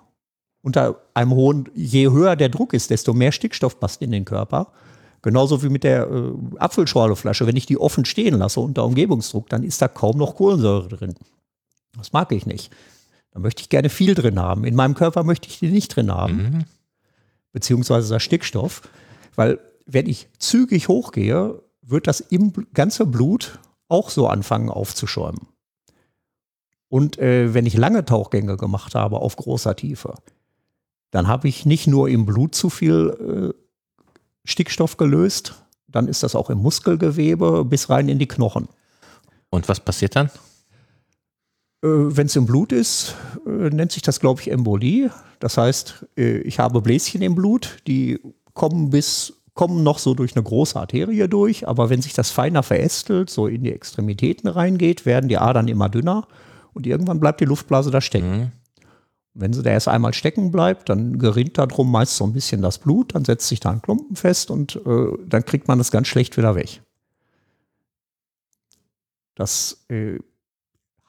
[0.62, 4.74] unter einem hohen, je höher der Druck ist, desto mehr Stickstoff passt in den Körper
[5.22, 7.46] Genauso wie mit der äh, Apfelschorleflasche.
[7.46, 11.16] Wenn ich die offen stehen lasse unter Umgebungsdruck, dann ist da kaum noch Kohlensäure drin.
[11.98, 12.72] Das mag ich nicht.
[13.32, 14.64] Da möchte ich gerne viel drin haben.
[14.64, 16.36] In meinem Körper möchte ich die nicht drin haben.
[16.36, 16.66] Mhm.
[17.52, 18.82] Beziehungsweise das Stickstoff.
[19.36, 25.48] Weil wenn ich zügig hochgehe, wird das im ganze Blut auch so anfangen aufzuschäumen.
[26.88, 30.16] Und äh, wenn ich lange Tauchgänge gemacht habe auf großer Tiefe,
[31.12, 33.69] dann habe ich nicht nur im Blut zu viel äh,
[34.50, 35.56] Stickstoff gelöst,
[35.88, 38.68] dann ist das auch im Muskelgewebe bis rein in die Knochen.
[39.50, 40.28] Und was passiert dann?
[41.84, 45.12] Äh, Wenn es im Blut ist, äh, nennt sich das, glaube ich, Embolie.
[45.40, 48.20] Das heißt, äh, ich habe Bläschen im Blut, die
[48.54, 52.64] kommen bis kommen noch so durch eine große Arterie durch, aber wenn sich das feiner
[52.64, 56.30] verästelt, so in die Extremitäten reingeht, werden die Adern immer dünner
[56.74, 58.54] und irgendwann bleibt die Luftblase da stecken.
[59.36, 62.62] Wenn sie da erst einmal stecken bleibt, dann gerinnt da drum meist so ein bisschen
[62.62, 65.92] das Blut, dann setzt sich da ein Klumpen fest und äh, dann kriegt man das
[65.92, 66.82] ganz schlecht wieder weg.
[69.36, 70.20] Das äh,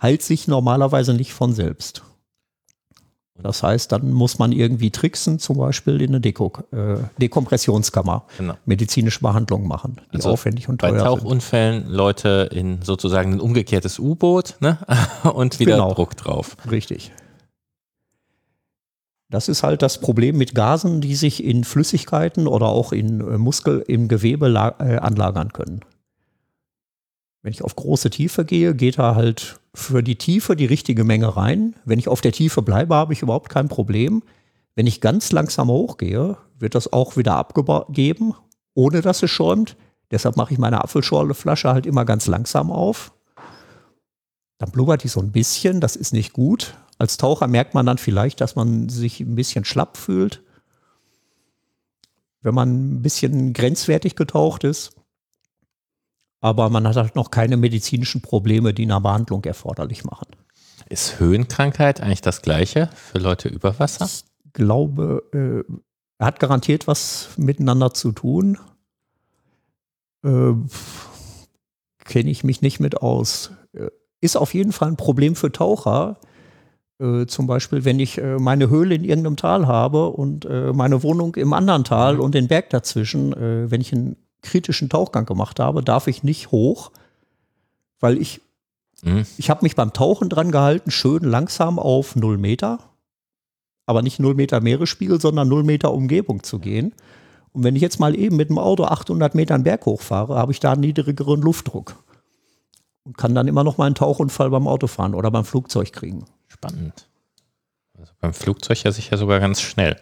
[0.01, 2.03] heilt sich normalerweise nicht von selbst.
[3.43, 8.55] Das heißt, dann muss man irgendwie tricksen, zum Beispiel in eine Deko, äh, Dekompressionskammer, Genau.
[8.67, 11.07] medizinische Behandlung machen, die Also aufwendig und Bei teuer sind.
[11.07, 14.77] Tauchunfällen Leute in sozusagen ein umgekehrtes U-Boot ne?
[15.33, 15.95] und wieder Genau.
[15.95, 16.59] Druck drauf.
[16.71, 17.13] Richtig.
[19.31, 23.39] Das ist halt das Problem mit Gasen, die sich in Flüssigkeiten oder auch in äh,
[23.39, 25.81] Muskel, im Gewebe äh, anlagern können.
[27.43, 31.37] Wenn ich auf große Tiefe gehe, geht da halt für die Tiefe die richtige Menge
[31.37, 31.75] rein.
[31.85, 34.23] Wenn ich auf der Tiefe bleibe, habe ich überhaupt kein Problem.
[34.75, 38.35] Wenn ich ganz langsam hochgehe, wird das auch wieder abgegeben,
[38.75, 39.77] ohne dass es schäumt.
[40.11, 43.13] Deshalb mache ich meine Apfelschorleflasche halt immer ganz langsam auf.
[44.59, 46.75] Dann blubbert die so ein bisschen, das ist nicht gut.
[47.01, 50.43] Als Taucher merkt man dann vielleicht, dass man sich ein bisschen schlapp fühlt,
[52.43, 54.93] wenn man ein bisschen grenzwertig getaucht ist.
[56.43, 60.27] Aber man hat halt noch keine medizinischen Probleme, die eine Behandlung erforderlich machen.
[60.91, 64.05] Ist Höhenkrankheit eigentlich das gleiche für Leute über Wasser?
[64.05, 65.73] Ich glaube, äh,
[66.19, 68.59] er hat garantiert was miteinander zu tun.
[70.23, 70.53] Äh,
[72.05, 73.53] Kenne ich mich nicht mit aus.
[73.73, 73.89] Äh,
[74.21, 76.19] Ist auf jeden Fall ein Problem für Taucher.
[77.01, 81.03] Äh, zum Beispiel, wenn ich äh, meine Höhle in irgendeinem Tal habe und äh, meine
[81.03, 85.61] Wohnung im anderen Tal und den Berg dazwischen, äh, wenn ich einen kritischen Tauchgang gemacht
[85.61, 86.91] habe, darf ich nicht hoch,
[88.01, 88.41] weil ich
[89.03, 89.27] Mhm.
[89.39, 92.79] ich habe mich beim Tauchen dran gehalten, schön langsam auf 0 Meter,
[93.87, 96.93] aber nicht 0 Meter Meeresspiegel, sondern 0 Meter Umgebung zu gehen.
[97.53, 100.53] Und wenn ich jetzt mal eben mit dem Auto 800 Meter einen Berg hochfahre, habe
[100.53, 101.97] ich da einen niedrigeren Luftdruck
[103.05, 106.27] und kann dann immer noch mal einen Tauchunfall beim Autofahren oder beim Flugzeug kriegen.
[106.63, 107.09] Spannend.
[107.99, 109.97] Also beim Flugzeug ja sicher sogar ganz schnell.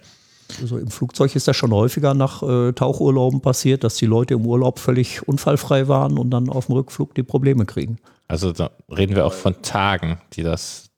[0.61, 4.47] Also im Flugzeug ist das schon häufiger nach äh, Tauchurlauben passiert, dass die Leute im
[4.47, 7.99] Urlaub völlig unfallfrei waren und dann auf dem Rückflug die Probleme kriegen.
[8.29, 10.91] Also da reden wir auch von Tagen, die das.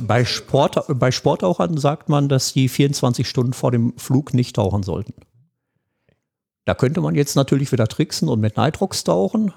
[0.00, 4.84] Bei, Sport, bei Sporttauchern sagt man, dass die 24 Stunden vor dem Flug nicht tauchen
[4.84, 5.14] sollten.
[6.64, 9.52] Da könnte man jetzt natürlich wieder tricksen und mit Nitrox tauchen.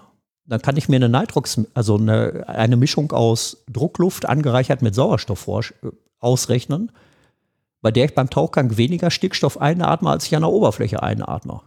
[0.46, 5.48] Dann kann ich mir eine Nitrox, also eine, eine Mischung aus Druckluft angereichert mit Sauerstoff
[5.48, 6.92] äh, ausrechnen,
[7.82, 11.62] bei der ich beim Tauchgang weniger Stickstoff einatme, als ich an der Oberfläche einatme.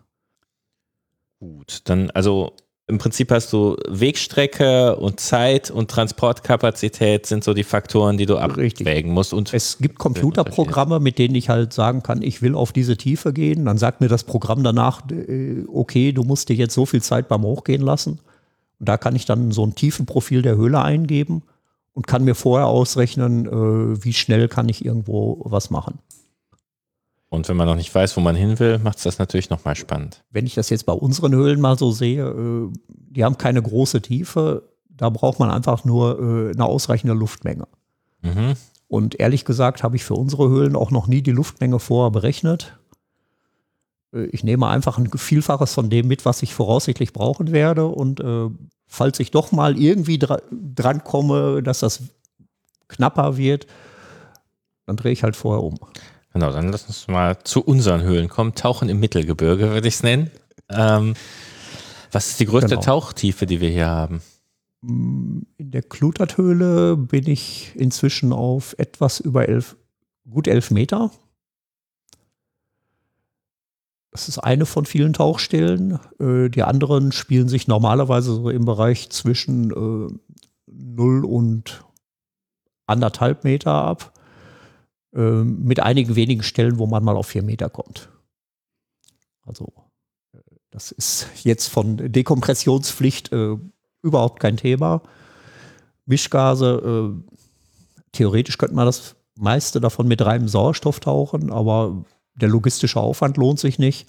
[1.39, 2.53] Gut, dann also
[2.89, 8.35] im Prinzip hast du Wegstrecke und Zeit und Transportkapazität sind so die Faktoren, die du
[8.35, 8.87] Richtig.
[8.87, 9.33] abwägen musst.
[9.33, 13.33] Und Es gibt Computerprogramme, mit denen ich halt sagen kann, ich will auf diese Tiefe
[13.33, 13.65] gehen.
[13.65, 17.27] Dann sagt mir das Programm danach, äh, okay, du musst dir jetzt so viel Zeit
[17.27, 18.21] beim Hochgehen lassen.
[18.79, 21.43] Und da kann ich dann so ein Tiefenprofil der Höhle eingeben
[21.93, 25.99] und kann mir vorher ausrechnen, äh, wie schnell kann ich irgendwo was machen.
[27.29, 29.77] Und wenn man noch nicht weiß, wo man hin will, macht es das natürlich nochmal
[29.77, 30.23] spannend.
[30.31, 34.03] Wenn ich das jetzt bei unseren Höhlen mal so sehe, äh, die haben keine große
[34.03, 34.63] Tiefe.
[34.89, 37.67] Da braucht man einfach nur äh, eine ausreichende Luftmenge.
[38.23, 38.55] Mhm.
[38.89, 42.79] Und ehrlich gesagt habe ich für unsere Höhlen auch noch nie die Luftmenge vorher berechnet.
[44.17, 47.87] Äh, Ich nehme einfach ein Vielfaches von dem mit, was ich voraussichtlich brauchen werde.
[47.87, 48.49] Und äh,
[48.87, 52.03] falls ich doch mal irgendwie dra dran komme, dass das
[52.89, 53.67] knapper wird,
[54.87, 55.79] dann drehe ich halt vorher um.
[56.33, 58.55] Genau, dann lass uns mal zu unseren Höhlen kommen.
[58.55, 60.31] Tauchen im Mittelgebirge, würde ich es nennen.
[60.69, 61.15] Ähm,
[62.13, 62.83] was ist die größte Genau.
[62.83, 64.23] Tauchtiefe, die wir hier haben?
[64.83, 69.77] In der Kluterthöhle bin ich inzwischen auf etwas über elf,
[70.31, 71.11] gut elf Meter.
[74.17, 75.99] Das ist eine von vielen Tauchstellen.
[76.19, 80.09] Äh, die anderen spielen sich normalerweise so im Bereich zwischen äh,
[80.69, 81.85] 0 und
[82.87, 84.15] anderthalb Meter ab.
[85.15, 88.09] Äh, mit einigen wenigen Stellen, wo man mal auf vier Meter kommt.
[89.43, 89.71] Also,
[90.33, 90.39] äh,
[90.71, 93.59] das ist jetzt von Dekompressionspflicht äh,
[94.01, 95.03] überhaupt kein Thema.
[96.07, 97.35] Mischgase, äh,
[98.13, 102.07] theoretisch könnte man das meiste davon mit reinem Sauerstoff tauchen, aber
[102.37, 104.07] der logistische Aufwand lohnt sich nicht.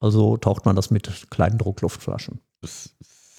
[0.00, 2.40] Also taucht man das mit kleinen Druckluftflaschen.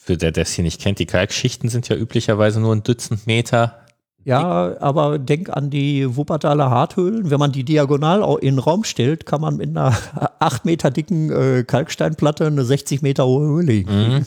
[0.03, 3.27] Für der, der es hier nicht kennt, die Kalkschichten sind ja üblicherweise nur ein Dutzend
[3.27, 3.81] Meter.
[4.23, 7.31] Ja, aber denk an die Wuppertaler Harthöhlen.
[7.31, 9.97] Wenn man die diagonal in den Raum stellt, kann man mit einer
[10.39, 13.91] 8 Meter dicken äh, Kalksteinplatte eine 60 Meter hohe Höhle legen.
[13.91, 14.25] Mhm.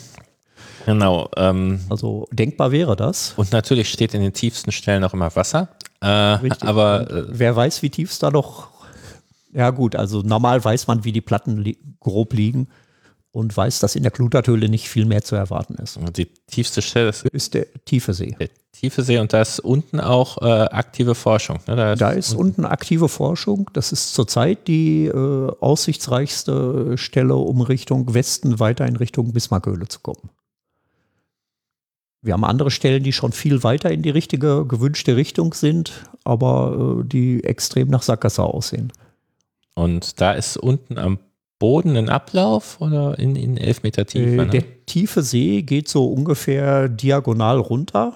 [0.85, 1.29] Genau.
[1.37, 3.33] Ähm, also denkbar wäre das.
[3.37, 5.69] Und natürlich steht in den tiefsten Stellen auch immer Wasser.
[6.01, 8.74] Äh, aber äh, wer weiß, wie tief es da noch.
[9.55, 12.67] Ja, gut, also normal weiß man, wie die Platten li grob liegen
[13.31, 15.97] und weiß, dass in der Kluterthöhle nicht viel mehr zu erwarten ist.
[16.17, 18.35] Die tiefste Stelle ist, ist der tiefe See.
[18.37, 21.59] Der tiefe See und da ist unten auch äh, aktive Forschung.
[21.67, 21.75] Ne?
[21.75, 23.69] Da ist, da ist unten, unten aktive Forschung.
[23.73, 30.01] Das ist zurzeit die äh, aussichtsreichste Stelle, um Richtung Westen weiter in Richtung Bismarckhöhle zu
[30.01, 30.29] kommen.
[32.21, 35.93] Wir haben andere Stellen, die schon viel weiter in die richtige, gewünschte Richtung sind,
[36.25, 38.91] aber äh, die extrem nach Sackgasse aussehen.
[39.75, 41.19] Und da ist unten am
[41.59, 44.31] Boden ein Ablauf oder in, in elf Meter Tiefe?
[44.31, 44.47] Äh, ne?
[44.47, 48.13] Der tiefe See geht so ungefähr diagonal runter.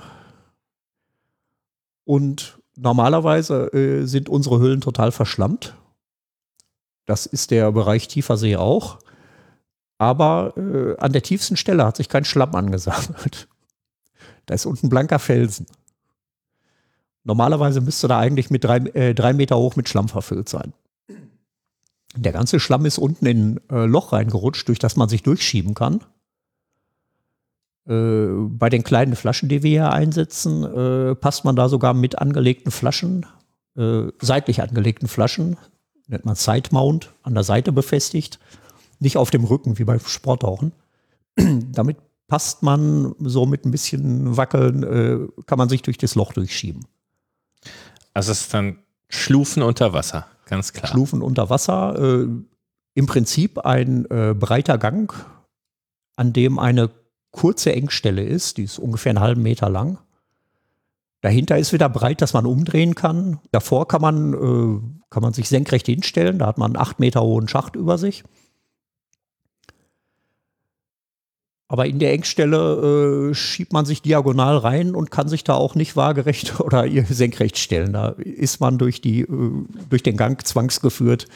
[2.05, 5.75] Und normalerweise äh, sind unsere Höhlen total verschlammt.
[7.05, 8.99] Das ist der Bereich tiefer See auch.
[9.97, 13.47] Aber äh, an der tiefsten Stelle hat sich kein Schlamm angesammelt.
[14.45, 15.67] Da ist unten blanker Felsen.
[17.23, 20.73] Normalerweise müsste da eigentlich mit drei, äh, drei Meter hoch mit Schlamm verfüllt sein.
[22.15, 25.75] Der ganze Schlamm ist unten in ein äh, Loch reingerutscht, durch das man sich durchschieben
[25.75, 26.01] kann.
[27.87, 32.17] Äh, bei den kleinen Flaschen, die wir hier einsetzen, äh, passt man da sogar mit
[32.19, 33.25] angelegten Flaschen,
[34.19, 35.55] seitlich angelegten Flaschen,
[36.07, 38.37] nennt man Side Mount, an der Seite befestigt,
[38.99, 40.73] nicht auf dem Rücken wie beim Sporttauchen.
[41.71, 41.95] Damit
[42.27, 46.87] passt man so mit ein bisschen Wackeln, kann man sich durch das Loch durchschieben.
[48.13, 50.91] Also es ist dann Schlufen unter Wasser, ganz klar.
[50.91, 52.27] Schlufen unter Wasser, äh,
[52.95, 55.13] im Prinzip ein äh, breiter Gang,
[56.15, 56.89] an dem eine
[57.31, 59.99] kurze Engstelle ist, die ist ungefähr einen halben Meter lang.
[61.21, 63.39] Dahinter ist wieder breit, dass man umdrehen kann.
[63.51, 67.21] Davor kann man, äh, kann man sich senkrecht hinstellen, da hat man einen acht Meter
[67.21, 68.23] hohen Schacht über sich.
[71.71, 75.75] Aber in der Engstelle äh, schiebt man sich diagonal rein und kann sich da auch
[75.75, 77.93] nicht waagerecht oder senkrecht stellen.
[77.93, 79.51] Da ist man durch, die, äh,
[79.87, 81.27] durch den Gang zwangsgeführt.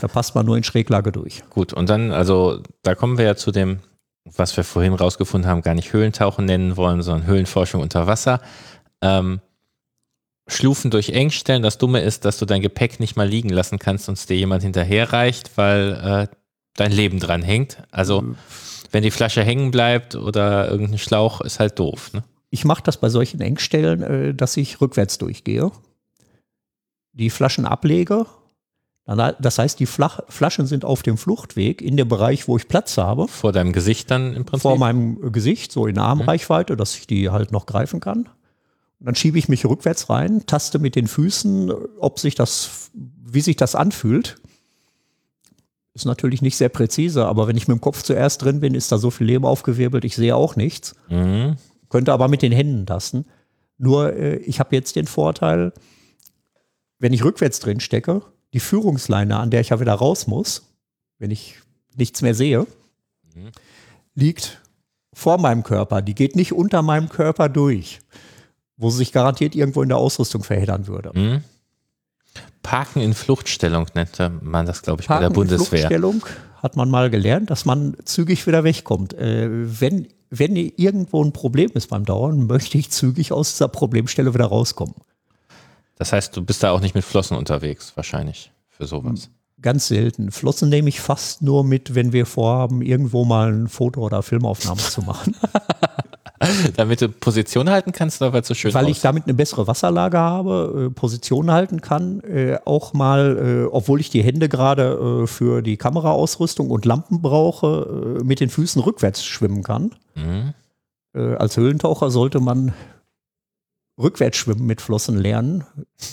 [0.00, 1.42] Da passt man nur in Schräglage durch.
[1.50, 3.80] Gut, und dann, also da kommen wir ja zu dem,
[4.24, 8.40] was wir vorhin rausgefunden haben, gar nicht Höhlentauchen nennen wollen, sondern Höhlenforschung unter Wasser.
[9.02, 9.40] Ähm,
[10.46, 11.62] Schlufen durch Engstellen.
[11.62, 14.36] Das Dumme ist, dass du dein Gepäck nicht mal liegen lassen kannst und es dir
[14.36, 16.36] jemand hinterherreicht, weil äh,
[16.76, 17.78] dein Leben dran hängt.
[17.90, 18.36] Also mhm
[18.90, 22.12] wenn die Flasche hängen bleibt oder irgendein Schlauch, ist halt doof.
[22.12, 22.22] Ne?
[22.50, 25.70] Ich mache das bei solchen Engstellen, äh, dass ich rückwärts durchgehe,
[27.12, 28.26] die Flaschen ablege.
[29.06, 33.26] Das heißt, die Flaschen sind auf dem Fluchtweg in dem Bereich, wo ich Platz habe.
[33.26, 34.62] Vor deinem Gesicht dann im Prinzip?
[34.62, 36.76] Vor meinem Gesicht, so in Armreichweite, mhm.
[36.76, 38.28] dass ich die halt noch greifen kann.
[39.00, 43.40] Und dann schiebe ich mich rückwärts rein, taste mit den Füßen, ob sich das, wie
[43.40, 44.36] sich das anfühlt.
[46.00, 48.90] Ist natürlich nicht sehr präzise, aber wenn ich mit dem Kopf zuerst drin bin, ist
[48.90, 50.94] da so viel Leben aufgewirbelt, ich sehe auch nichts.
[51.10, 51.58] Mhm.
[51.90, 53.26] Könnte aber mit den Händen tasten.
[53.76, 55.74] Nur äh, ich habe jetzt den Vorteil,
[57.00, 58.22] wenn ich rückwärts drin stecke,
[58.54, 60.72] die Führungsleine, an der ich ja wieder raus muss,
[61.18, 61.56] wenn ich
[61.94, 62.60] nichts mehr sehe,
[63.34, 63.50] mhm.
[64.14, 64.62] liegt
[65.12, 66.00] vor meinem Körper.
[66.00, 67.98] Die geht nicht unter meinem Körper durch,
[68.78, 71.12] wo sie sich garantiert irgendwo in der Ausrüstung verheddern würde.
[71.12, 71.44] Mhm.
[72.62, 75.82] Parken in Fluchtstellung nennt man das, glaube ich, Parken bei der Bundeswehr.
[75.84, 76.24] In Fluchtstellung
[76.62, 79.14] hat man mal gelernt, dass man zügig wieder wegkommt.
[79.14, 84.34] Äh, wenn, wenn irgendwo ein Problem ist beim Dauern, möchte ich zügig aus dieser Problemstelle
[84.34, 84.94] wieder rauskommen.
[85.96, 89.30] Das heißt, du bist da auch nicht mit Flossen unterwegs, wahrscheinlich, für sowas.
[89.60, 90.30] Ganz selten.
[90.30, 94.80] Flossen nehme ich fast nur mit, wenn wir vorhaben, irgendwo mal ein Foto- oder Filmaufnahme
[94.80, 95.36] zu machen.
[96.76, 100.18] damit du Position halten kannst weil es so schön Weil ich damit eine bessere Wasserlage
[100.18, 105.60] habe, äh, Position halten kann, äh, auch mal, äh, obwohl ich die Hände gerade für
[105.60, 109.94] die Kameraausrüstung und Lampen brauche, mit den Füßen rückwärts schwimmen kann.
[110.14, 110.54] Mhm.
[111.12, 112.72] Als Höhlentaucher sollte man
[113.98, 115.64] rückwärts schwimmen mit Flossen lernen.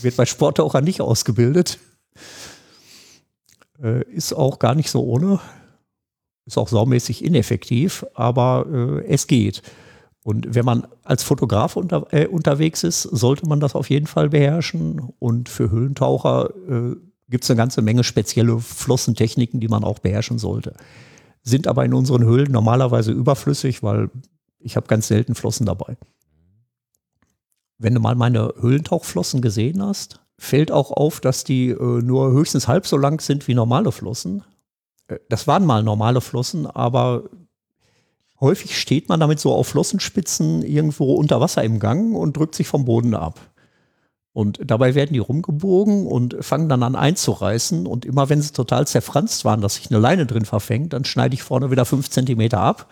[0.02, 1.80] Wird bei Sporttauchern nicht ausgebildet.
[4.12, 5.40] ist auch gar nicht so ohne.
[6.46, 8.66] Ist auch saumäßig ineffektiv, aber
[9.08, 9.62] es geht.
[10.28, 14.28] Und wenn man als Fotograf unter, äh, unterwegs ist, sollte man das auf jeden Fall
[14.28, 15.14] beherrschen.
[15.20, 16.98] Und für Höhlentaucher äh,
[17.30, 20.74] gibt es eine ganze Menge spezielle Flossentechniken, die man auch beherrschen sollte.
[21.44, 24.10] Sind aber in unseren Höhlen normalerweise überflüssig, weil
[24.60, 25.96] ich habe ganz selten Flossen dabei.
[27.78, 32.68] wenn du mal meine Höhlentauchflossen gesehen hast, fällt auch auf, dass die äh, nur höchstens
[32.68, 34.44] halb so lang sind wie normale Flossen.
[35.08, 37.30] Äh, das waren mal normale Flossen, aber
[38.40, 42.68] häufig steht man damit so auf Flossenspitzen irgendwo unter Wasser im Gang und drückt sich
[42.68, 43.40] vom Boden ab.
[44.38, 47.88] Und dabei werden die rumgebogen und fangen dann an einzureißen.
[47.88, 51.34] Und immer wenn sie total zerfranst waren, dass sich eine Leine drin verfängt, dann schneide
[51.34, 52.88] ich vorne wieder fünf Zentimeter ab,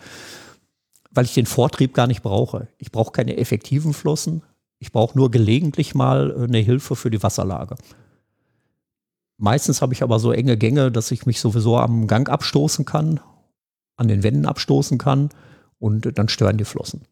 [1.12, 2.66] weil ich den Vortrieb gar nicht brauche.
[2.78, 4.42] Ich brauche keine effektiven Flossen.
[4.80, 7.76] Ich brauche nur gelegentlich mal eine Hilfe für die Wasserlage.
[9.38, 13.20] Meistens habe ich aber so enge Gänge, dass ich mich sowieso am Gang abstoßen kann,
[13.96, 15.30] an den Wänden abstoßen kann
[15.78, 17.02] und dann stören die Flossen.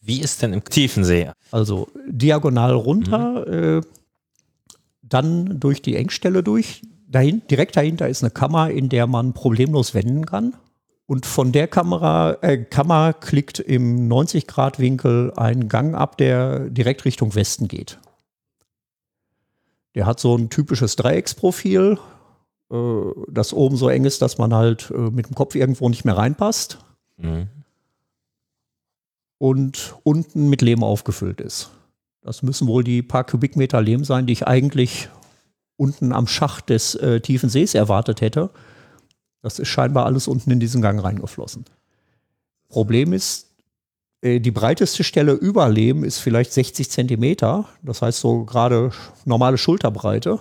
[0.00, 1.30] Wie ist denn im tiefen See?
[1.50, 3.78] Also diagonal runter, mhm.
[3.78, 3.80] äh,
[5.02, 6.82] dann durch die Engstelle durch.
[7.08, 10.54] Dahin, direkt dahinter ist eine Kammer, in der man problemlos wenden kann.
[11.06, 17.34] Und von der Kamera, äh, Kammer klickt im 90-Grad-Winkel ein Gang ab, der direkt Richtung
[17.36, 17.98] Westen geht.
[19.94, 21.98] Der hat so ein typisches Dreiecksprofil,
[22.68, 26.16] das oben so eng ist, dass man halt äh, mit dem Kopf irgendwo nicht mehr
[26.16, 26.78] reinpasst.
[27.16, 27.48] Mhm
[29.38, 31.70] und unten mit Lehm aufgefüllt ist.
[32.22, 35.08] Das müssen wohl die paar Kubikmeter Lehm sein, die ich eigentlich
[35.76, 38.50] unten am Schacht des äh, tiefen Sees erwartet hätte.
[39.42, 41.66] Das ist scheinbar alles unten in diesen Gang reingeflossen.
[42.68, 43.50] Problem ist,
[44.22, 47.66] äh, die breiteste Stelle über Lehm ist vielleicht 60 Zentimeter.
[47.82, 48.90] Das heißt so gerade
[49.24, 50.40] normale Schulterbreite.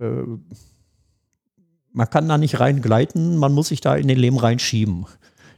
[0.00, 0.24] Äh,
[1.92, 5.06] man kann da nicht reingleiten, man muss sich da in den Lehm reinschieben.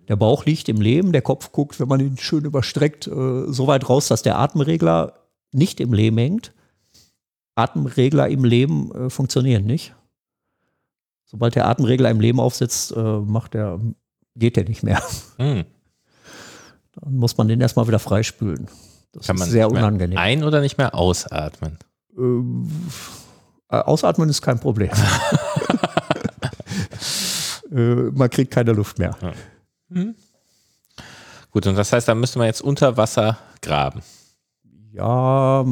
[0.09, 3.67] Der Bauch liegt im Lehm, der Kopf guckt, wenn man ihn schön überstreckt, äh, so
[3.67, 5.15] weit raus, dass der Atemregler
[5.53, 6.53] nicht im Lehm hängt.
[7.55, 9.95] Atemregler im Lehm äh, funktionieren nicht.
[11.25, 13.81] Sobald der Atemregler im Lehm aufsetzt, äh, macht der,
[14.37, 15.03] geht der nicht mehr.
[15.37, 15.65] Hm.
[16.95, 18.69] Dann muss man den erstmal wieder freispülen.
[19.13, 20.19] Das Kann ist sehr unangenehm.
[20.19, 21.79] Ein- oder nicht mehr ausatmen?
[22.17, 22.43] Äh,
[23.81, 24.91] ausatmen ist kein Problem.
[27.73, 29.17] Äh, man kriegt keine Luft mehr.
[29.23, 29.33] Ja.
[29.89, 30.15] Mhm.
[31.51, 34.03] Gut, und das heißt, da müsste man jetzt unter Wasser graben.
[34.93, 35.65] Ja,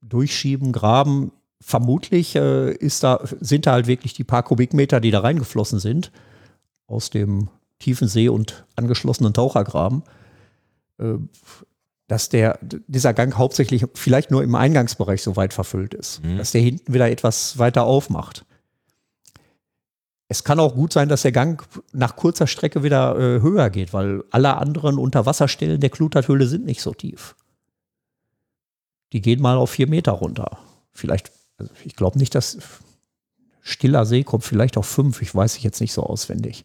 [0.00, 1.32] durchschieben, graben.
[1.60, 6.12] Vermutlich äh, ist da, sind da halt wirklich die paar Kubikmeter, die da reingeflossen sind,
[6.86, 7.48] aus dem
[7.78, 10.04] tiefen See und angeschlossenen Tauchergraben,
[10.98, 11.14] äh,
[12.08, 16.38] dass der, dieser Gang hauptsächlich vielleicht nur im Eingangsbereich so weit verfüllt ist, mhm.
[16.38, 18.44] dass der hinten wieder etwas weiter aufmacht.
[20.28, 23.92] Es kann auch gut sein, dass der Gang nach kurzer Strecke wieder äh, höher geht,
[23.92, 27.36] weil alle anderen Unterwasserstellen der Kluterthöhle sind nicht so tief.
[29.12, 30.58] Die gehen mal auf vier Meter runter.
[30.92, 32.58] Vielleicht, also ich glaube nicht, dass
[33.60, 36.64] Stiller See kommt vielleicht auf fünf, ich weiß ich jetzt nicht so auswendig.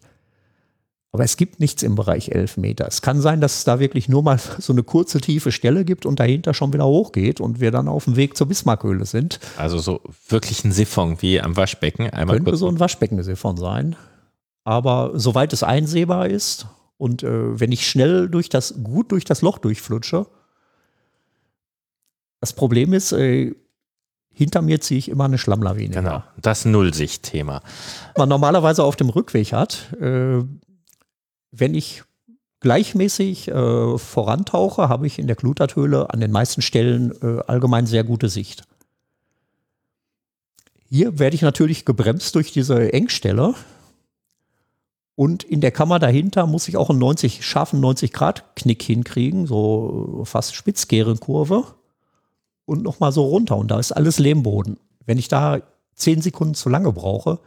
[1.14, 2.86] Aber es gibt nichts im Bereich 11 Meter.
[2.88, 6.06] Es kann sein, dass es da wirklich nur mal so eine kurze tiefe Stelle gibt
[6.06, 9.38] und dahinter schon wieder hochgeht und wir dann auf dem Weg zur Bismarckhöhle sind.
[9.58, 12.08] Also so wirklich ein Siphon wie am Waschbecken.
[12.08, 13.96] Einmal Könnte so ein Waschbecken-Siphon sein.
[14.64, 19.42] Aber soweit es einsehbar ist und äh, wenn ich schnell durch das, gut durch das
[19.42, 20.26] Loch durchflutsche,
[22.40, 23.54] das Problem ist, äh,
[24.32, 25.94] hinter mir ziehe ich immer eine Schlammlawine.
[25.94, 27.62] Genau, das Nullsicht-Thema.
[28.16, 29.92] Man normalerweise auf dem Rückweg hat.
[30.00, 30.42] Äh,
[31.52, 32.02] wenn ich
[32.60, 38.04] gleichmäßig äh, vorantauche, habe ich in der Gluterthöhle an den meisten Stellen äh, allgemein sehr
[38.04, 38.64] gute Sicht.
[40.88, 43.54] Hier werde ich natürlich gebremst durch diese Engstelle.
[45.14, 50.54] Und in der Kammer dahinter muss ich auch einen 90, scharfen 90-Grad-Knick hinkriegen, so fast
[50.54, 51.64] Spitzkehrenkurve.
[52.64, 53.56] Und nochmal so runter.
[53.56, 54.78] Und da ist alles Lehmboden.
[55.04, 55.60] Wenn ich da
[55.96, 57.40] 10 Sekunden zu lange brauche,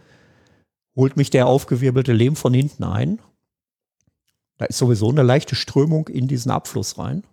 [0.95, 3.20] holt mich der aufgewirbelte Lehm von hinten ein
[4.58, 7.24] da ist sowieso eine leichte Strömung in diesen Abfluss rein.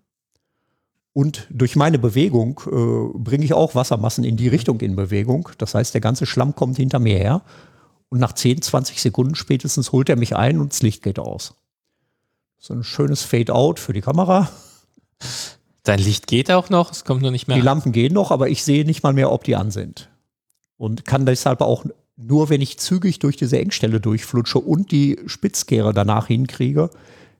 [1.12, 5.48] Und durch meine Bewegung äh, bringe ich auch Wassermassen in die Richtung in Bewegung.
[5.58, 7.42] Das heißt, der ganze Schlamm kommt hinter mir her.
[8.08, 11.54] Und nach 10, 20 Sekunden spätestens holt er mich ein und das Licht geht aus.
[12.58, 14.50] So ein schönes Fade-out für die Kamera.
[15.82, 17.56] Dein Licht geht auch noch, es kommt nur nicht mehr.
[17.56, 20.10] Die Lampen gehen noch, aber ich sehe nicht mal mehr, ob die an sind.
[20.76, 21.84] Und kann deshalb auch
[22.26, 26.90] nur, wenn ich zügig durch diese Engstelle durchflutsche und die Spitzkehre danach hinkriege,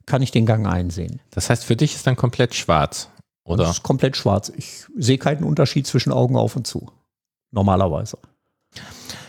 [0.07, 1.21] kann ich den Gang einsehen.
[1.31, 3.09] Das heißt, für dich ist dann komplett schwarz,
[3.45, 3.65] oder?
[3.65, 4.53] Das ist komplett schwarz.
[4.57, 6.91] Ich sehe keinen Unterschied zwischen Augen auf und zu.
[7.51, 8.19] Normalerweise.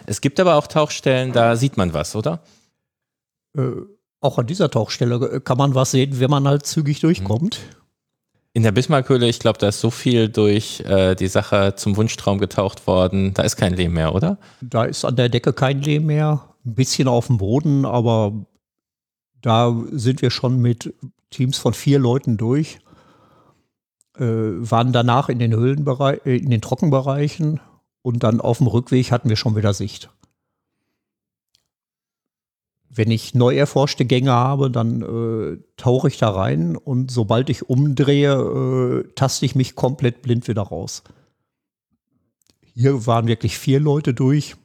[0.06, 2.44] Es gibt aber auch Tauchstellen, da sieht man was, oder?
[3.58, 3.72] Äh,
[4.20, 7.60] auch an dieser Tauchstelle kann man was sehen, wenn man halt zügig durchkommt.
[8.56, 12.38] In der Bismarckhöhle, ich glaube, da ist so viel durch äh, die Sache zum Wunschtraum
[12.38, 13.34] getaucht worden.
[13.34, 14.38] Da ist kein Lehm mehr, oder?
[14.62, 16.50] Da ist an der Decke kein Lehm mehr.
[16.64, 18.46] Ein bisschen auf dem Boden, aber
[19.42, 20.94] da sind wir schon mit
[21.32, 22.80] Teams von vier Leuten durch.
[24.18, 27.60] äh, waren danach in den Höhlenbereich, äh, in den Trockenbereichen
[28.04, 30.10] und dann auf dem Rückweg hatten wir schon wieder Sicht.
[32.96, 37.68] Wenn ich neu erforschte Gänge habe, dann äh, tauche ich da rein und sobald ich
[37.68, 41.02] umdrehe, äh, taste ich mich komplett blind wieder raus.
[42.62, 44.56] Hier waren wirklich vier Leute durch,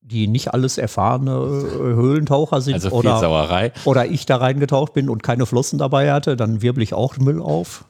[0.00, 5.22] die nicht alles erfahrene äh, Höhlentaucher sind Also oder, oder ich da reingetaucht bin und
[5.22, 7.86] keine Flossen dabei hatte, dann wirbel ich auch Müll auf.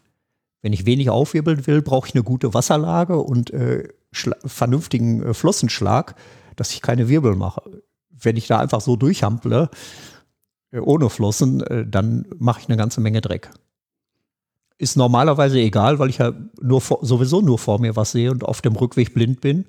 [0.62, 6.14] Wenn ich wenig aufwirbeln will, brauche ich eine gute Wasserlage und äh, vernünftigen äh, Flossenschlag,
[6.56, 7.62] dass ich keine Wirbel mache.
[8.20, 9.70] Wenn ich da einfach so durchhample,
[10.70, 13.50] äh, ohne Flossen, äh, dann mache ich eine ganze Menge Dreck.
[14.78, 18.44] Ist normalerweise egal, weil ich ja nur vor, sowieso nur vor mir was sehe und
[18.44, 19.66] auf dem Rückweg blind bin.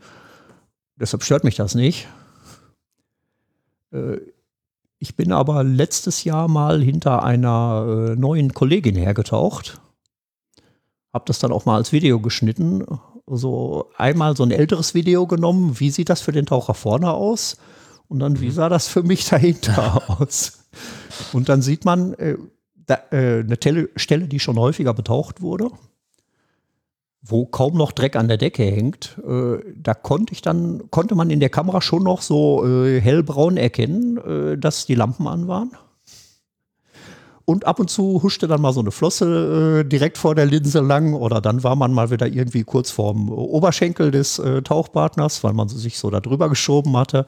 [0.96, 2.08] Deshalb stört mich das nicht.
[3.92, 4.18] Äh,
[5.02, 9.80] ich bin aber letztes Jahr mal hinter einer neuen Kollegin hergetaucht.
[11.14, 12.86] Hab das dann auch mal als Video geschnitten.
[13.26, 15.80] So einmal so ein älteres Video genommen.
[15.80, 17.56] Wie sieht das für den Taucher vorne aus?
[18.10, 20.66] Und dann, wie sah das für mich dahinter aus?
[21.32, 22.38] Und dann sieht man äh,
[22.76, 25.70] da, äh, eine Tele Stelle, die schon häufiger betaucht wurde,
[27.22, 29.18] wo kaum noch Dreck an der Decke hängt.
[29.26, 33.58] Äh, da konnte ich dann, konnte man in der Kamera schon noch so äh, hellbraun
[33.58, 35.72] erkennen, äh, dass die Lampen an waren.
[37.46, 40.82] Und ab und zu huschte dann mal so eine Flosse äh, direkt vor der Linse
[40.82, 45.68] lang oder dann war man mal wieder irgendwie kurz vorm Oberschenkel des Tauchpartners, weil man
[45.68, 47.26] sich so da drüber geschoben hatte.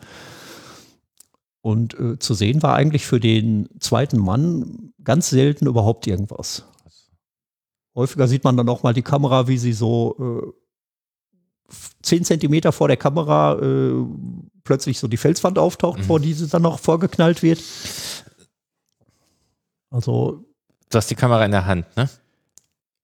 [1.61, 6.65] Und äh, zu sehen war eigentlich für den zweiten Mann ganz selten überhaupt irgendwas.
[7.95, 10.15] Häufiger sieht man dann auch mal die Kamera, wie sie so
[11.69, 13.93] äh, zehn Zentimeter vor der Kamera äh,
[14.63, 16.03] plötzlich so die Felswand auftaucht, Mhm.
[16.03, 17.61] vor die sie dann noch vorgeknallt wird.
[19.89, 20.45] Also
[20.89, 22.09] Du hast die Kamera in der Hand, ne?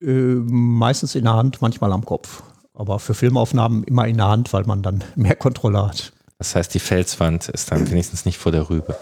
[0.02, 2.44] äh, meistens in der Hand, manchmal am Kopf.
[2.74, 6.12] Aber für Filmaufnahmen immer in der Hand, weil man dann mehr Kontrolle hat.
[6.38, 8.96] Das heißt, die Felswand ist dann wenigstens nicht vor der Rübe.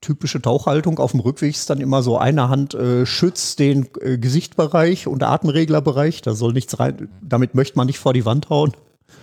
[0.00, 4.16] typische Tauchhaltung auf dem Rückweg ist dann immer so, eine Hand äh, schützt den äh,
[4.16, 6.22] Gesichtbereich und Atemreglerbereich.
[6.22, 8.72] Da soll nichts rein, damit möchte man nicht vor die Wand hauen.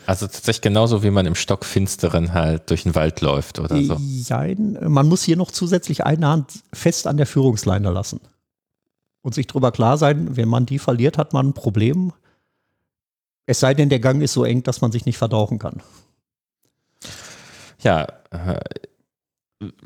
[0.06, 3.96] Also tatsächlich genauso, wie man im Stockfinsteren halt durch den Wald läuft oder so.
[4.00, 8.20] Jein, man muss hier noch zusätzlich eine Hand fest an der Führungsleine lassen.
[9.22, 12.14] Und sich darüber klar sein, wenn man die verliert, hat man ein Problem.
[13.46, 15.82] Es sei denn, der Gang ist so eng, dass man sich nicht verdauchen kann.
[17.82, 18.60] Ja, äh,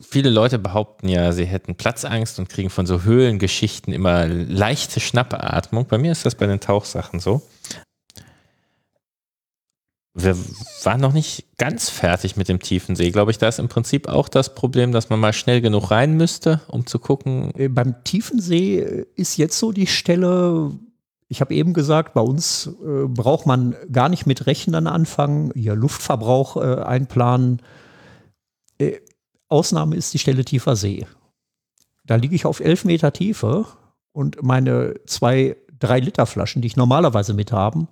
[0.01, 5.87] viele Leute behaupten ja, sie hätten Platzangst und kriegen von so Höhlengeschichten immer leichte Schnappatmung.
[5.87, 7.41] Bei mir ist das bei den Tauchsachen so.
[10.15, 10.35] Wir
[10.83, 13.37] waren noch nicht ganz fertig mit dem Tiefensee, glaube ich.
[13.37, 16.85] Da ist im Prinzip auch das Problem, dass man mal schnell genug rein müsste, um
[16.85, 17.51] zu gucken.
[17.55, 20.71] Äh, Beim Tiefensee äh, ist jetzt so die Stelle,
[21.31, 25.75] ich habe eben gesagt, bei uns äh, braucht man gar nicht mit Rechnern anfangen, hier
[25.75, 27.61] Luftverbrauch äh, einplanen.
[28.79, 28.99] Äh,
[29.47, 31.05] Ausnahme ist die Stelle tiefer See.
[32.03, 33.67] Da liege ich auf 11 Meter Tiefe
[34.11, 37.87] und meine zwei, drei Liter Flaschen, die ich normalerweise mit haben,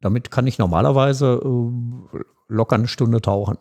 [0.00, 3.58] damit kann ich normalerweise äh, locker eine Stunde tauchen.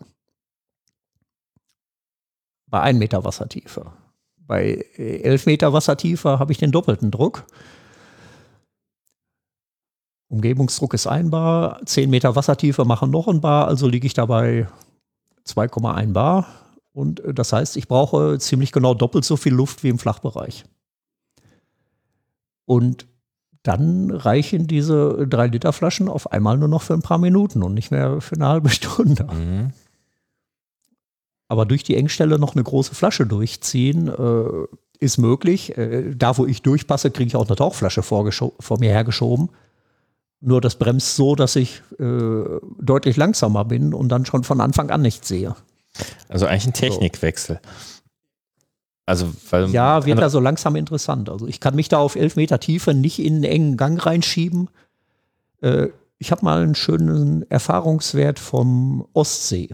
[2.66, 3.94] Bei 1 Meter Wassertiefe.
[4.38, 7.46] Bei äh, 11 Meter Wassertiefe habe ich den doppelten Druck.
[10.32, 14.68] Umgebungsdruck ist ein Bar, 10 Meter Wassertiefe machen noch ein Bar, also liege ich dabei
[15.46, 16.48] 2,1 Bar.
[16.94, 20.64] Und äh, das heißt, ich brauche ziemlich genau doppelt so viel Luft wie im Flachbereich.
[22.66, 23.08] Und
[23.64, 27.74] dann reichen diese 3 Liter Flaschen auf einmal nur noch für ein paar Minuten und
[27.74, 29.26] nicht mehr für eine halbe Stunde.
[29.26, 29.74] Mhm.
[31.50, 34.68] Aber durch die Engstelle noch eine große Flasche durchziehen, äh,
[35.00, 35.78] ist möglich.
[35.78, 39.50] Äh, da, wo ich durchpasse, kriege ich auch eine Tauchflasche vor mir hergeschoben.
[40.42, 42.44] Nur das bremst so, dass ich äh,
[42.80, 45.56] deutlich langsamer bin und dann schon von Anfang an nichts sehe.
[46.30, 47.60] Also eigentlich ein Technikwechsel.
[49.06, 51.30] Also, weil Ja, wird da so langsam interessant.
[51.30, 54.70] Also ich kann mich da auf elf Meter Tiefe nicht in einen engen Gang reinschieben.
[55.62, 59.74] Äh, ich habe mal einen schönen Erfahrungswert vom Ostsee.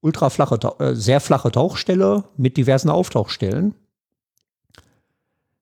[0.00, 3.74] Ultraflache, äh, sehr flache Tauchstelle mit diversen Auftauchstellen.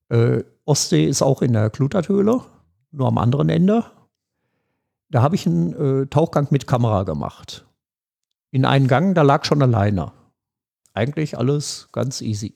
[0.09, 2.43] Äh, Ostsee ist auch in der Kluterthöhle,
[2.91, 3.84] nur am anderen Ende.
[5.11, 7.66] Da habe ich einen äh, Tauchgang mit Kamera gemacht.
[8.51, 10.12] In einen Gang, da lag schon eine Leine.
[10.95, 12.55] Eigentlich alles ganz easy.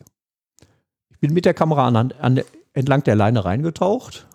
[1.10, 2.40] Ich bin mit der Kamera an, an,
[2.72, 4.26] entlang der Leine reingetaucht,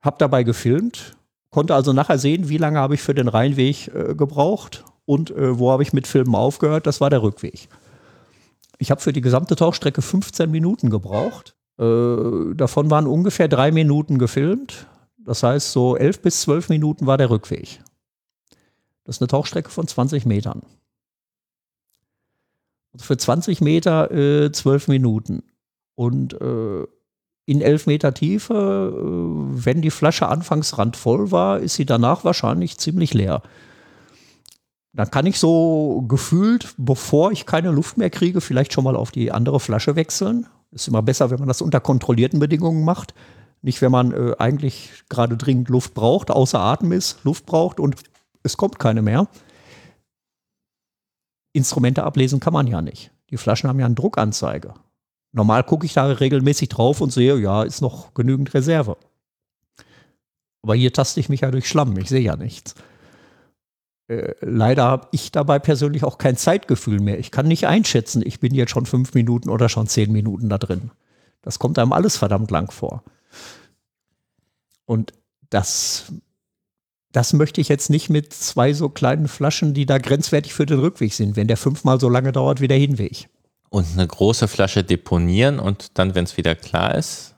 [0.00, 1.16] habe dabei gefilmt,
[1.50, 5.58] konnte also nachher sehen, wie lange habe ich für den Rheinweg äh, gebraucht und äh,
[5.58, 6.86] wo habe ich mit Filmen aufgehört.
[6.86, 7.68] Das war der Rückweg.
[8.78, 11.54] Ich habe für die gesamte Tauchstrecke 15 Minuten gebraucht.
[11.82, 14.86] Äh, davon waren ungefähr drei Minuten gefilmt.
[15.18, 17.80] Das heißt, so elf bis zwölf Minuten war der Rückweg.
[19.04, 20.62] Das ist eine Tauchstrecke von 20 Metern.
[22.92, 25.42] Also für 20 Meter äh, 12 Minuten.
[25.94, 26.86] Und äh,
[27.46, 32.78] in 11 Meter Tiefe, äh, wenn die Flasche anfangs randvoll war, ist sie danach wahrscheinlich
[32.78, 33.42] ziemlich leer.
[34.92, 39.10] Dann kann ich so gefühlt, bevor ich keine Luft mehr kriege, vielleicht schon mal auf
[39.10, 40.46] die andere Flasche wechseln.
[40.72, 43.14] Ist immer besser, wenn man das unter kontrollierten Bedingungen macht.
[43.60, 47.96] Nicht, wenn man äh, eigentlich gerade dringend Luft braucht, außer Atem ist, Luft braucht und
[48.42, 49.28] es kommt keine mehr.
[51.52, 53.12] Instrumente ablesen kann man ja nicht.
[53.30, 54.74] Die Flaschen haben ja eine Druckanzeige.
[55.32, 58.96] Normal gucke ich da regelmäßig drauf und sehe, ja, ist noch genügend Reserve.
[60.62, 62.74] Aber hier taste ich mich ja durch Schlamm, ich sehe ja nichts.
[64.12, 67.18] Äh, leider habe ich dabei persönlich auch kein Zeitgefühl mehr.
[67.18, 70.58] Ich kann nicht einschätzen, ich bin jetzt schon fünf Minuten oder schon zehn Minuten da
[70.58, 70.90] drin.
[71.40, 73.02] Das kommt einem alles verdammt lang vor.
[74.84, 75.12] Und
[75.50, 76.12] das,
[77.12, 80.78] das möchte ich jetzt nicht mit zwei so kleinen Flaschen, die da grenzwertig für den
[80.78, 83.28] Rückweg sind, wenn der fünfmal so lange dauert wie der Hinweg.
[83.70, 87.34] Und eine große Flasche deponieren und dann, wenn es wieder klar ist?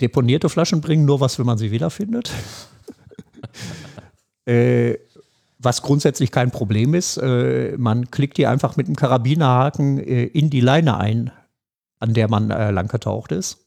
[0.00, 2.30] Deponierte Flaschen bringen nur was, wenn man sie wiederfindet.
[4.46, 4.96] äh,
[5.58, 7.16] was grundsätzlich kein Problem ist.
[7.16, 11.30] Äh, man klickt die einfach mit einem Karabinerhaken äh, in die Leine ein,
[12.00, 13.58] an der man äh, lang getaucht ist.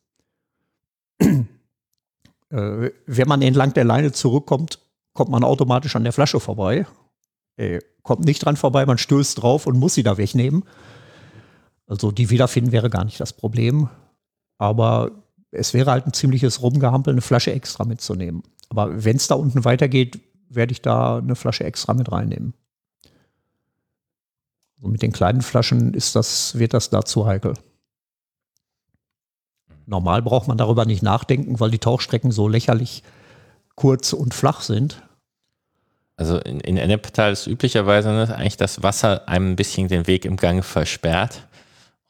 [1.21, 1.39] äh,
[2.49, 4.79] wenn man entlang der Leine zurückkommt,
[5.13, 6.85] kommt man automatisch an der Flasche vorbei.
[7.57, 10.63] Äh, kommt nicht dran vorbei, man stößt drauf und muss sie da wegnehmen.
[11.87, 13.89] Also die wiederfinden wäre gar nicht das Problem.
[14.57, 15.11] Aber
[15.51, 18.43] es wäre halt ein ziemliches Rumgehampel, eine Flasche extra mitzunehmen.
[18.69, 20.19] Aber wenn es da unten weitergeht,
[20.49, 22.53] werde ich da eine Flasche extra mit reinnehmen.
[24.77, 27.53] Also mit den kleinen Flaschen ist das, wird das dazu heikel.
[29.85, 33.03] Normal braucht man darüber nicht nachdenken, weil die Tauchstrecken so lächerlich
[33.75, 35.01] kurz und flach sind.
[36.17, 40.25] Also in, in Ennepetal ist üblicherweise ne, eigentlich das Wasser einem ein bisschen den Weg
[40.25, 41.47] im Gang versperrt.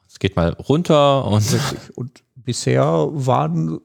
[0.07, 1.43] Es geht mal runter und.
[1.95, 3.81] Und bisher waren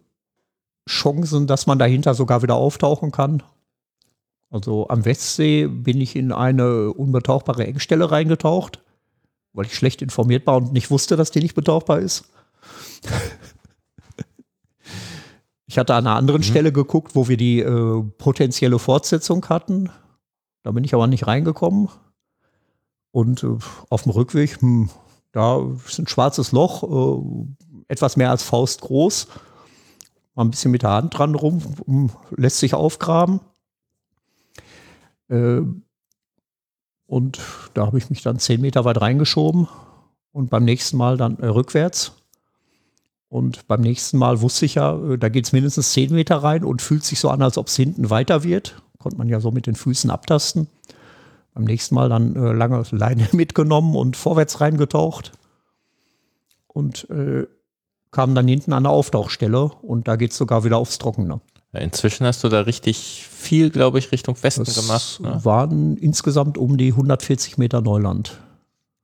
[0.89, 3.43] Chancen, dass man dahinter sogar wieder auftauchen kann.
[4.51, 8.83] Also am Westsee bin ich in eine unbetauchbare Engstelle reingetaucht,
[9.53, 12.25] weil ich schlecht informiert war und nicht wusste, dass die nicht betauchbar ist.
[15.67, 16.45] ich hatte an einer anderen mhm.
[16.45, 19.91] Stelle geguckt, wo wir die äh, potenzielle Fortsetzung hatten.
[20.65, 21.89] Da bin ich aber nicht reingekommen.
[23.13, 23.57] Und äh,
[23.89, 24.91] auf dem Rückweg, hm,
[25.31, 27.23] da ist ein schwarzes Loch, äh,
[27.87, 29.29] etwas mehr als Faust groß.
[30.35, 33.41] Mal ein bisschen mit der Hand dran rum, um, lässt sich aufgraben.
[35.31, 35.63] Äh,
[37.07, 37.41] und
[37.75, 39.69] da habe ich mich dann zehn Meter weit reingeschoben
[40.33, 42.13] und beim nächsten Mal dann äh, rückwärts.
[43.29, 46.65] Und beim nächsten Mal wusste ich ja, äh, da geht es mindestens zehn Meter rein
[46.65, 48.83] und fühlt sich so an, als ob es hinten weiter wird.
[48.99, 50.69] Konnte man ja so mit den Füßen abtasten.
[51.55, 55.33] Beim nächsten Mal dann äh, lange Leine mitgenommen und vorwärts reingetaucht.
[56.67, 57.47] Und äh,
[58.11, 61.41] kam dann hinten an der Auftauchstelle und da geht es sogar wieder aufs Trockene.
[61.73, 65.21] Inzwischen hast du da richtig viel, glaube ich, Richtung Westen das gemacht.
[65.21, 65.45] Ne?
[65.45, 68.41] waren insgesamt um die 140 Meter Neuland.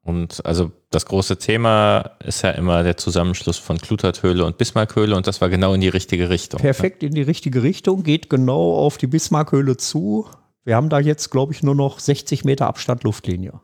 [0.02, 5.26] Und also das große Thema ist ja immer der Zusammenschluss von Kluterthöhle und Bismarckhöhle und
[5.26, 6.58] das war genau in die richtige Richtung.
[6.58, 6.62] Ne?
[6.62, 7.08] Perfekt ne?
[7.08, 10.26] in die richtige Richtung, geht genau auf die Bismarckhöhle zu.
[10.64, 13.60] Wir haben da jetzt, glaube ich, nur noch 60 Meter Abstand Luftlinie.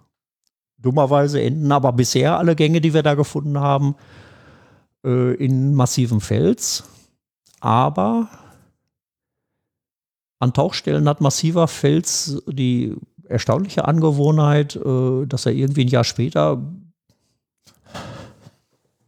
[0.79, 3.95] Dummerweise enden aber bisher alle Gänge, die wir da gefunden haben,
[5.05, 6.85] äh, in massivem Fels.
[7.61, 8.29] Aber
[10.43, 12.97] an Tauchstellen hat massiver Fels die
[13.29, 16.61] erstaunliche Angewohnheit, äh, dass er irgendwie ein Jahr später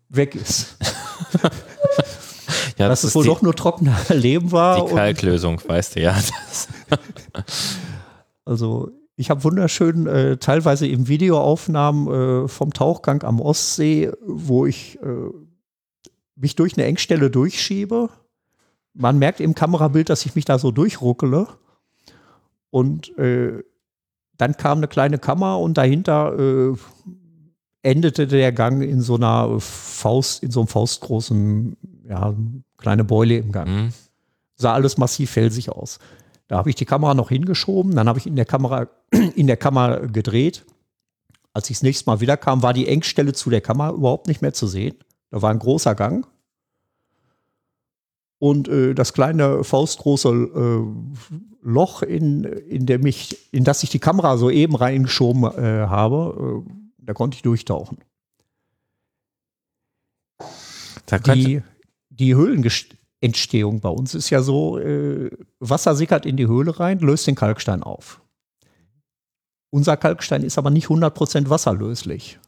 [0.08, 0.76] weg ist.
[2.78, 4.86] ja, dass das es wohl die, doch nur trockener Leben war.
[4.86, 6.16] Die Kalklösung, weißt du ja.
[8.44, 15.00] also ich habe wunderschön äh, teilweise im Videoaufnahmen äh, vom Tauchgang am Ostsee, wo ich
[15.02, 15.30] äh,
[16.36, 18.08] mich durch eine Engstelle durchschiebe
[18.94, 21.48] man merkt im Kamerabild, dass ich mich da so durchruckele.
[22.70, 23.62] Und äh,
[24.36, 26.76] dann kam eine kleine Kammer und dahinter äh,
[27.82, 31.76] endete der Gang in so einer Faust, in so einem faustgroßen,
[32.08, 32.34] ja,
[32.78, 33.68] kleine Beule im Gang.
[33.68, 33.88] Mhm.
[34.56, 35.98] Sah alles massiv felsig aus.
[36.48, 38.88] Da habe ich die Kamera noch hingeschoben, dann habe ich in der Kamera,
[39.36, 40.64] in der Kammer gedreht.
[41.52, 44.52] Als ich das nächste Mal wiederkam, war die Engstelle zu der Kammer überhaupt nicht mehr
[44.52, 44.96] zu sehen.
[45.30, 46.26] Da war ein großer Gang
[48.38, 53.98] und äh, das kleine faustgroße äh, Loch, in, in, der mich, in das ich die
[53.98, 57.98] Kamera so eben reingeschoben äh, habe, äh, da konnte ich durchtauchen.
[61.34, 61.62] Die,
[62.10, 65.30] die Höhlenentstehung bei uns ist ja so, äh,
[65.60, 68.20] Wasser sickert in die Höhle rein, löst den Kalkstein auf.
[69.70, 72.38] Unser Kalkstein ist aber nicht 100% wasserlöslich,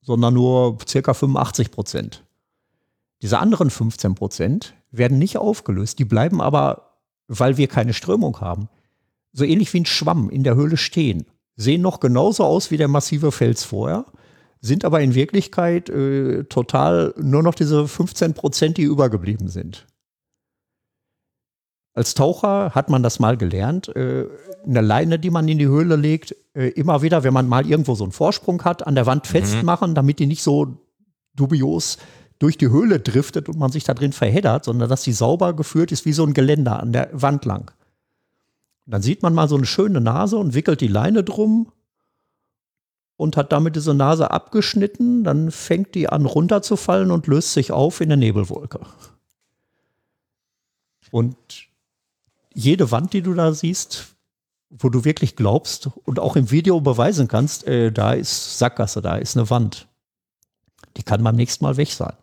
[0.00, 2.20] sondern nur circa 85%.
[3.22, 6.96] Diese anderen 15% werden nicht aufgelöst, die bleiben aber,
[7.28, 8.68] weil wir keine Strömung haben,
[9.32, 11.26] so ähnlich wie ein Schwamm in der Höhle stehen.
[11.56, 14.06] Sehen noch genauso aus wie der massive Fels vorher,
[14.60, 19.86] sind aber in Wirklichkeit äh, total nur noch diese 15 Prozent, die übergeblieben sind.
[21.92, 24.26] Als Taucher hat man das mal gelernt, äh,
[24.64, 27.94] eine Leine, die man in die Höhle legt, äh, immer wieder, wenn man mal irgendwo
[27.94, 30.78] so einen Vorsprung hat, an der Wand festmachen, damit die nicht so
[31.34, 31.98] dubios
[32.40, 35.92] durch die Höhle driftet und man sich da drin verheddert, sondern dass die sauber geführt
[35.92, 37.70] ist wie so ein Geländer an der Wand lang.
[38.86, 41.70] Dann sieht man mal so eine schöne Nase und wickelt die Leine drum
[43.16, 45.22] und hat damit diese Nase abgeschnitten.
[45.22, 48.80] Dann fängt die an runterzufallen und löst sich auf in der Nebelwolke.
[51.10, 51.36] Und
[52.54, 54.16] jede Wand, die du da siehst,
[54.70, 59.16] wo du wirklich glaubst und auch im Video beweisen kannst, äh, da ist Sackgasse, da
[59.16, 59.88] ist eine Wand.
[60.96, 62.14] Die kann beim nächsten Mal weg sein.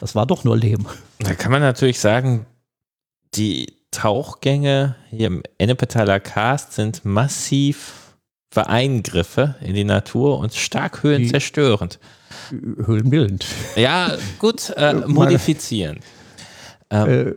[0.00, 0.86] Das war doch nur Lehm.
[1.18, 2.46] Da kann man natürlich sagen,
[3.34, 8.04] die Tauchgänge hier im Ennepetaler Karst sind massiv
[8.56, 11.98] Eingriffe in die Natur und stark höhenzerstörend.
[12.50, 13.46] Höhlenbildend.
[13.76, 16.04] Ja, gut, äh, modifizierend.
[16.90, 17.34] Ähm, Äh,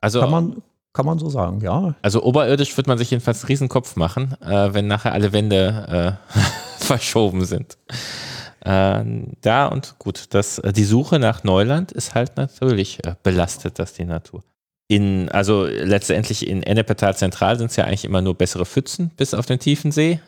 [0.00, 0.62] also, kann, man,
[0.92, 1.94] kann man so sagen, ja.
[2.02, 6.38] also oberirdisch wird man sich jedenfalls einen Riesenkopf machen, äh, wenn nachher alle Wände äh,
[6.84, 7.78] verschoben sind.
[8.64, 9.04] Äh,
[9.40, 13.92] da und gut, das, äh, die Suche nach Neuland ist halt natürlich äh, belastet, das
[13.92, 14.44] die Natur.
[14.86, 19.34] In, also letztendlich in Ennepetal Zentral sind es ja eigentlich immer nur bessere Pfützen bis
[19.34, 20.20] auf den tiefen See.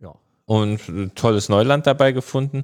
[0.00, 0.14] Ja.
[0.44, 2.62] Und äh, tolles Neuland dabei gefunden.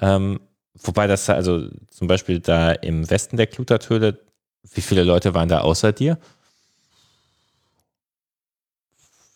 [0.00, 0.40] Ähm,
[0.74, 4.20] wobei das also zum Beispiel da im Westen der Kluterthöhle,
[4.74, 6.18] wie viele Leute waren da außer dir?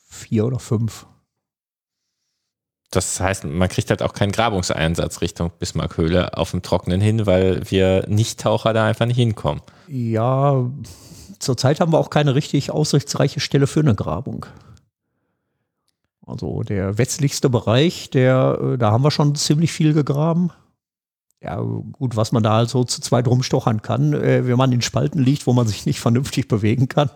[0.09, 1.07] Vier oder fünf.
[2.91, 7.71] Das heißt, man kriegt halt auch keinen Grabungseinsatz Richtung Bismarckhöhle auf dem Trockenen hin, weil
[7.71, 9.63] wir Nicht-Taucher da einfach nicht hinkommen.
[9.87, 10.69] Ja,
[11.39, 14.47] zurzeit haben wir auch keine richtig aussichtsreiche Stelle für eine Grabung.
[16.27, 20.51] Also der westlichste Bereich, der, äh, da haben wir schon ziemlich viel gegraben.
[21.43, 25.21] Ja, gut, was man da also zu zweit rumstochern kann, äh, wenn man in Spalten
[25.21, 27.11] liegt, wo man sich nicht vernünftig bewegen kann.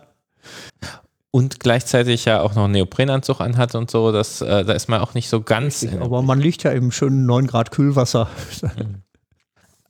[1.35, 5.01] Und gleichzeitig ja auch noch einen Neoprenanzug anhat und so, das, äh, da ist man
[5.01, 5.83] auch nicht so ganz.
[5.83, 8.29] in- Aber man liegt ja im schönen 9 Grad Kühlwasser.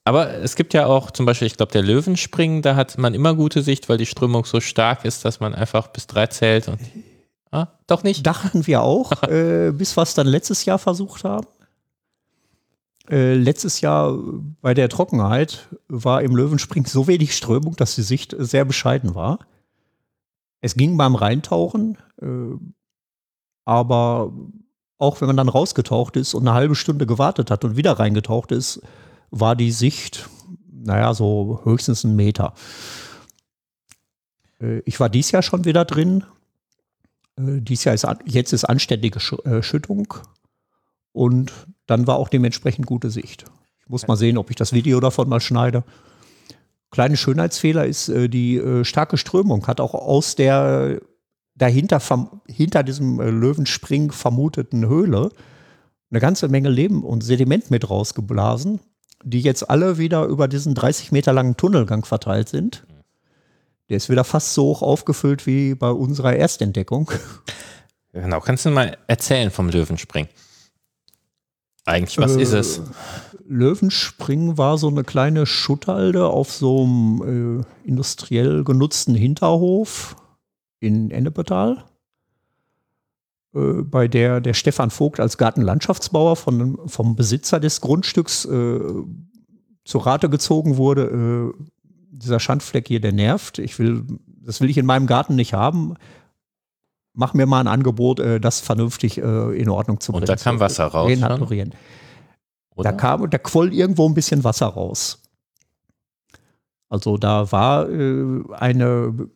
[0.04, 3.34] Aber es gibt ja auch zum Beispiel, ich glaube, der Löwenspringen, da hat man immer
[3.34, 6.80] gute Sicht, weil die Strömung so stark ist, dass man einfach bis drei zählt und.
[7.50, 8.26] Ah, doch nicht?
[8.26, 11.46] Dachten wir auch, äh, bis wir es dann letztes Jahr versucht haben.
[13.10, 14.16] Äh, letztes Jahr
[14.62, 19.40] bei der Trockenheit war im Löwenspring so wenig Strömung, dass die Sicht sehr bescheiden war.
[20.64, 22.56] Es ging beim Reintauchen, äh,
[23.66, 24.32] aber
[24.96, 28.50] auch wenn man dann rausgetaucht ist und eine halbe Stunde gewartet hat und wieder reingetaucht
[28.50, 28.80] ist,
[29.30, 30.26] war die Sicht,
[30.72, 32.54] naja, so höchstens einen Meter.
[34.58, 36.24] Äh, ich war dies Jahr schon wieder drin.
[37.36, 40.14] Äh, dies Jahr ist jetzt ist anständige äh, Schüttung
[41.12, 41.52] und
[41.84, 43.44] dann war auch dementsprechend gute Sicht.
[43.80, 45.84] Ich muss mal sehen, ob ich das Video davon mal schneide.
[46.94, 51.00] Kleine Schönheitsfehler ist äh, die äh, starke Strömung hat auch aus der
[51.56, 52.00] dahinter
[52.46, 55.30] hinter diesem äh, Löwenspring vermuteten Höhle
[56.12, 58.78] eine ganze Menge Leben und Sediment mit rausgeblasen,
[59.24, 62.86] die jetzt alle wieder über diesen 30 Meter langen Tunnelgang verteilt sind.
[63.88, 67.10] Der ist wieder fast so hoch aufgefüllt wie bei unserer Erstentdeckung.
[68.12, 70.30] Genau, kannst du mal erzählen vom Löwenspringen?
[71.86, 72.80] Eigentlich, was Äh, ist es?
[73.46, 80.16] Löwenspring war so eine kleine Schutterhalde auf so einem äh, industriell genutzten Hinterhof
[80.80, 81.84] in Ennepetal,
[83.54, 88.80] äh, bei der der Stefan Vogt als Gartenlandschaftsbauer von, vom Besitzer des Grundstücks äh,
[89.84, 91.52] zur Rate gezogen wurde.
[91.54, 91.64] Äh,
[92.10, 93.58] dieser Schandfleck hier, der nervt.
[93.58, 95.94] Ich will, das will ich in meinem Garten nicht haben.
[97.12, 100.22] Mach mir mal ein Angebot, äh, das vernünftig äh, in Ordnung zu bringen.
[100.22, 101.10] Und da kam Wasser raus?
[101.10, 101.74] Renaturieren.
[102.74, 102.90] Oder?
[102.90, 105.22] Da kam, da quoll irgendwo ein bisschen Wasser raus.
[106.88, 109.28] Also da war äh, eine,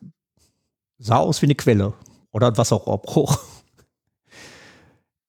[0.98, 1.94] sah aus wie eine Quelle
[2.30, 3.38] oder ein Wasserrohrbruch.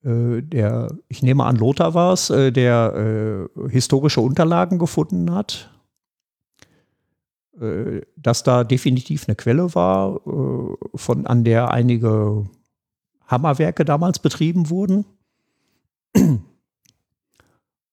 [0.02, 5.72] Äh, der, ich nehme an, Lothar war es, äh, der äh, historische Unterlagen gefunden hat,
[7.60, 10.22] äh, dass da definitiv eine Quelle war,
[10.96, 12.46] von, an der einige
[13.28, 15.04] Hammerwerke damals betrieben wurden.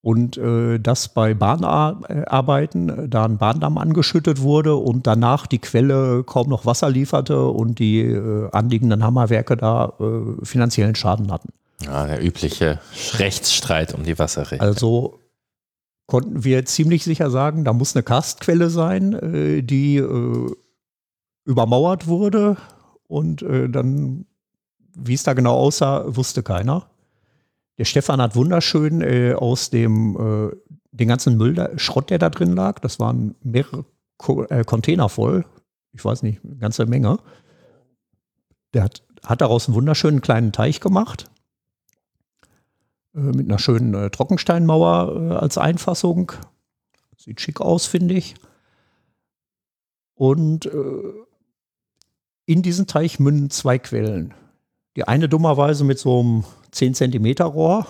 [0.06, 6.22] Und äh, dass bei Bahnarbeiten äh, da ein Bahndamm angeschüttet wurde und danach die Quelle
[6.22, 11.48] kaum noch Wasser lieferte und die äh, anliegenden Hammerwerke da äh, finanziellen Schaden hatten.
[11.84, 12.78] Ja, der übliche
[13.14, 14.64] Rechtsstreit um die Wasserrechte.
[14.64, 15.18] Also
[16.06, 20.50] konnten wir ziemlich sicher sagen, da muss eine Karstquelle sein, äh, die äh,
[21.46, 22.58] übermauert wurde
[23.08, 24.26] und äh, dann,
[24.94, 26.86] wie es da genau aussah, wusste keiner.
[27.78, 30.56] Der Stefan hat wunderschön äh, aus dem äh,
[30.92, 33.84] den ganzen Müll, da, Schrott, der da drin lag, das waren mehrere
[34.16, 35.44] Ko äh, Container voll,
[35.92, 37.18] ich weiß nicht, eine ganze Menge.
[38.72, 41.30] Der hat, hat daraus einen wunderschönen kleinen Teich gemacht
[43.16, 46.32] äh, mit einer schönen äh, Trockensteinmauer äh, als Einfassung.
[47.16, 48.34] Sieht schick aus, finde ich.
[50.14, 50.70] Und
[52.46, 54.32] in diesen Teich münden zwei Quellen.
[54.96, 57.86] Die eine dummerweise mit so einem 10 Zentimeter Rohr.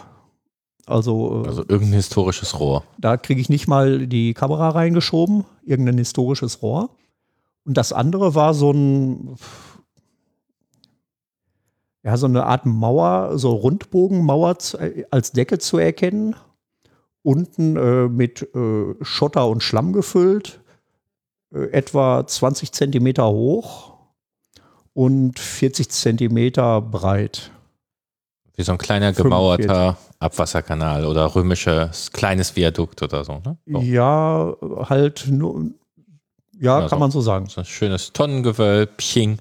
[0.86, 2.84] Also, also irgendein historisches Rohr.
[2.96, 6.90] Da kriege ich nicht mal die Kamera reingeschoben, irgendein historisches Rohr.
[7.64, 9.36] Und das andere war so ein,
[12.04, 14.56] ja, so eine Art Mauer, so Rundbogenmauer
[15.10, 16.36] als Decke zu erkennen.
[17.22, 20.60] Unten äh, mit äh, Schotter und Schlamm gefüllt,
[21.52, 23.96] äh, etwa 20 Zentimeter hoch
[24.94, 27.50] und 40 Zentimeter breit.
[28.56, 30.06] Wie so ein kleiner gemauerter 45.
[30.18, 33.58] Abwasserkanal oder römisches kleines Viadukt oder so, ne?
[33.66, 33.80] So.
[33.80, 34.54] Ja,
[34.88, 35.70] halt nur,
[36.58, 37.46] ja, ja kann man so sagen.
[37.48, 39.40] So ein schönes Tonnengewölbchen.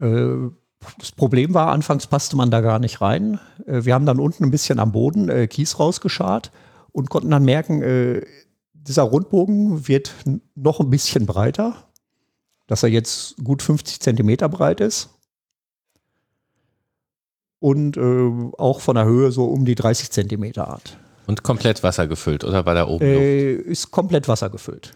[0.00, 0.50] Äh,
[0.98, 3.40] das Problem war, anfangs passte man da gar nicht rein.
[3.66, 6.50] Äh, wir haben dann unten ein bisschen am Boden äh, Kies rausgeschart
[6.92, 8.22] und konnten dann merken, äh,
[8.74, 10.12] dieser Rundbogen wird
[10.54, 11.74] noch ein bisschen breiter
[12.66, 15.10] dass er jetzt gut 50 Zentimeter breit ist.
[17.64, 20.98] Und äh, auch von der Höhe so um die 30 Zentimeter hat.
[21.26, 24.92] Und komplett wassergefüllt oder war da oben äh, Ist komplett wassergefüllt.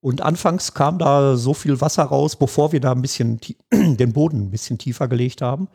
[0.00, 3.40] Und anfangs kam da so viel Wasser raus, bevor wir da ein bisschen
[3.72, 5.68] den Boden ein bisschen tiefer gelegt haben,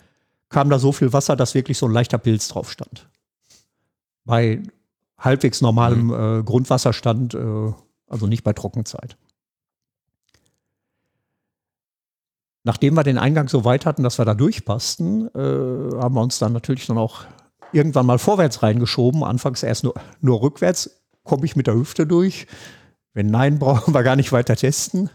[0.50, 3.08] kam da so viel Wasser, dass wirklich so ein leichter Pilz drauf stand.
[4.26, 4.64] Bei
[5.20, 6.40] halbwegs normalem mhm.
[6.40, 7.74] äh, Grundwasserstand, äh,
[8.08, 9.18] also nicht bei Trockenzeit.
[12.64, 16.40] Nachdem wir den Eingang so weit hatten, dass wir da durchpassten, äh, haben wir uns
[16.40, 17.26] dann natürlich dann auch
[17.74, 19.24] irgendwann mal vorwärts reingeschoben.
[19.24, 21.02] Anfangs erst nur, nur rückwärts.
[21.24, 22.48] Komme ich mit der Hüfte durch?
[23.14, 25.10] Wenn nein, brauchen wir gar nicht weiter testen.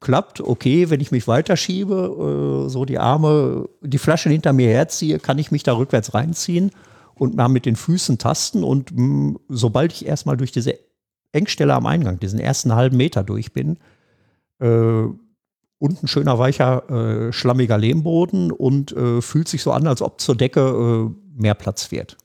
[0.00, 5.18] Klappt, okay, wenn ich mich weiterschiebe, äh, so die Arme, die Flasche hinter mir herziehe,
[5.18, 6.70] kann ich mich da rückwärts reinziehen
[7.16, 8.62] und mal mit den Füßen tasten.
[8.62, 10.78] Und mh, mm, sobald ich erstmal durch diese
[11.32, 13.78] Engstelle am Eingang, diesen ersten halben Meter durch bin,
[14.60, 15.06] äh,
[15.78, 16.88] unten schöner, weicher,
[17.28, 21.54] äh, schlammiger Lehmboden und äh, fühlt sich so an, als ob zur Decke äh, mehr
[21.54, 22.16] Platz wird.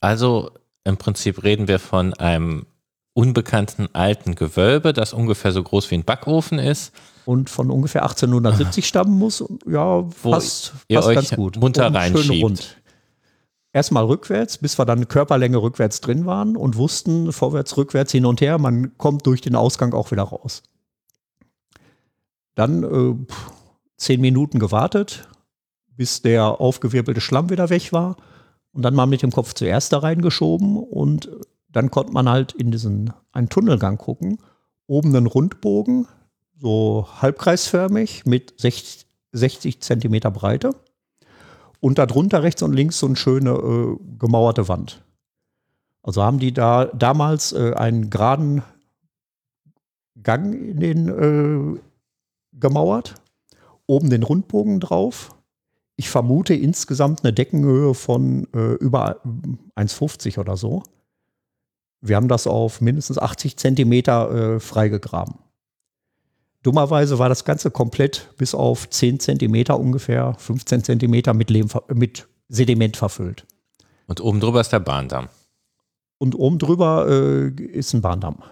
[0.00, 0.50] Also
[0.84, 2.66] im Prinzip reden wir von einem
[3.14, 6.92] unbekannten alten Gewölbe, das ungefähr so groß wie ein Backofen ist.
[7.24, 9.42] Und von ungefähr 1870 stammen muss.
[9.66, 11.56] Ja, Wo passt, ihr passt euch ganz gut.
[11.56, 12.82] munter reinschiebt.
[13.72, 18.40] Erstmal rückwärts, bis wir dann Körperlänge rückwärts drin waren und wussten, vorwärts, rückwärts, hin und
[18.40, 20.62] her, man kommt durch den Ausgang auch wieder raus.
[22.54, 23.34] Dann äh,
[23.96, 25.28] zehn Minuten gewartet,
[25.88, 28.16] bis der aufgewirbelte Schlamm wieder weg war.
[28.72, 30.76] Und dann mal mit dem Kopf zuerst da reingeschoben.
[30.76, 31.30] Und
[31.68, 34.38] dann konnte man halt in diesen einen Tunnelgang gucken.
[34.86, 36.06] Oben einen Rundbogen,
[36.56, 40.74] so halbkreisförmig mit 60, 60 Zentimeter Breite.
[41.80, 45.02] Und darunter rechts und links so eine schöne äh, gemauerte Wand.
[46.04, 48.62] Also haben die da damals äh, einen geraden
[50.22, 51.80] Gang in den, äh,
[52.58, 53.14] gemauert,
[53.86, 55.34] oben den Rundbogen drauf.
[55.96, 59.20] Ich vermute insgesamt eine Deckenhöhe von äh, über
[59.76, 60.82] 1,50 oder so.
[62.00, 65.36] Wir haben das auf mindestens 80 Zentimeter äh, freigegraben.
[66.62, 72.26] Dummerweise war das Ganze komplett bis auf 10 Zentimeter ungefähr, 15 Zentimeter mit, Lehm, mit
[72.48, 73.46] Sediment verfüllt.
[74.06, 75.28] Und oben drüber ist der Bahndamm.
[76.18, 78.42] Und oben drüber äh, ist ein Bahndamm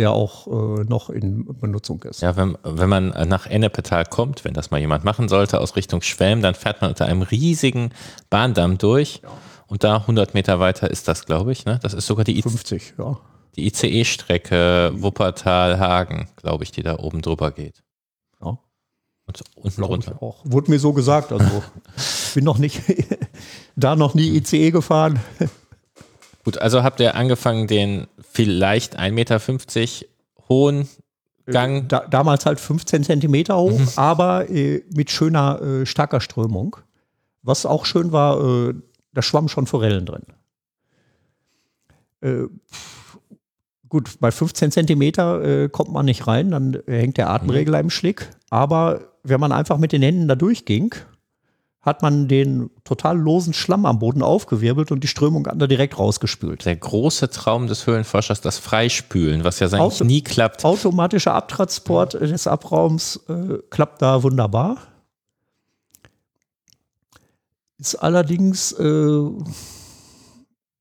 [0.00, 2.22] der auch äh, noch in Benutzung ist.
[2.22, 6.00] Ja, wenn, wenn man nach Ennepetal kommt, wenn das mal jemand machen sollte, aus Richtung
[6.00, 7.90] Schwelm, dann fährt man unter einem riesigen
[8.30, 9.20] Bahndamm durch.
[9.22, 9.28] Ja.
[9.66, 11.66] Und da 100 Meter weiter ist das, glaube ich.
[11.66, 11.78] Ne?
[11.82, 13.18] Das ist sogar die, I 50, ja.
[13.56, 17.82] die ICE-Strecke Wuppertal-Hagen, glaube ich, die da oben drüber geht.
[18.42, 18.58] Ja.
[19.26, 20.22] Und unten runter.
[20.22, 20.38] Auch.
[20.44, 21.30] Wurde mir so gesagt.
[21.30, 21.62] Also
[22.34, 22.80] bin noch nicht
[23.76, 25.20] da noch nie ICE gefahren.
[26.44, 29.40] Gut, also habt ihr angefangen, den vielleicht 1,50 Meter
[30.48, 30.88] hohen
[31.46, 31.88] Gang.
[31.88, 33.88] Da, damals halt 15 Zentimeter hoch, mhm.
[33.96, 36.76] aber äh, mit schöner, äh, starker Strömung.
[37.42, 38.74] Was auch schön war, äh,
[39.12, 40.22] da schwammen schon Forellen drin.
[42.20, 42.46] Äh,
[43.88, 47.86] gut, bei 15 Zentimeter äh, kommt man nicht rein, dann hängt der Atemregler mhm.
[47.86, 48.30] im Schlick.
[48.50, 50.94] Aber wenn man einfach mit den Händen da durchging,
[51.82, 56.66] hat man den total losen Schlamm am Boden aufgewirbelt und die Strömung da direkt rausgespült.
[56.66, 60.64] Der große Traum des Höhlenforschers, das Freispülen, was ja eigentlich Auto nie klappt.
[60.64, 62.20] Automatischer Abtransport ja.
[62.20, 64.76] des Abraums äh, klappt da wunderbar.
[67.78, 69.22] Ist allerdings, äh,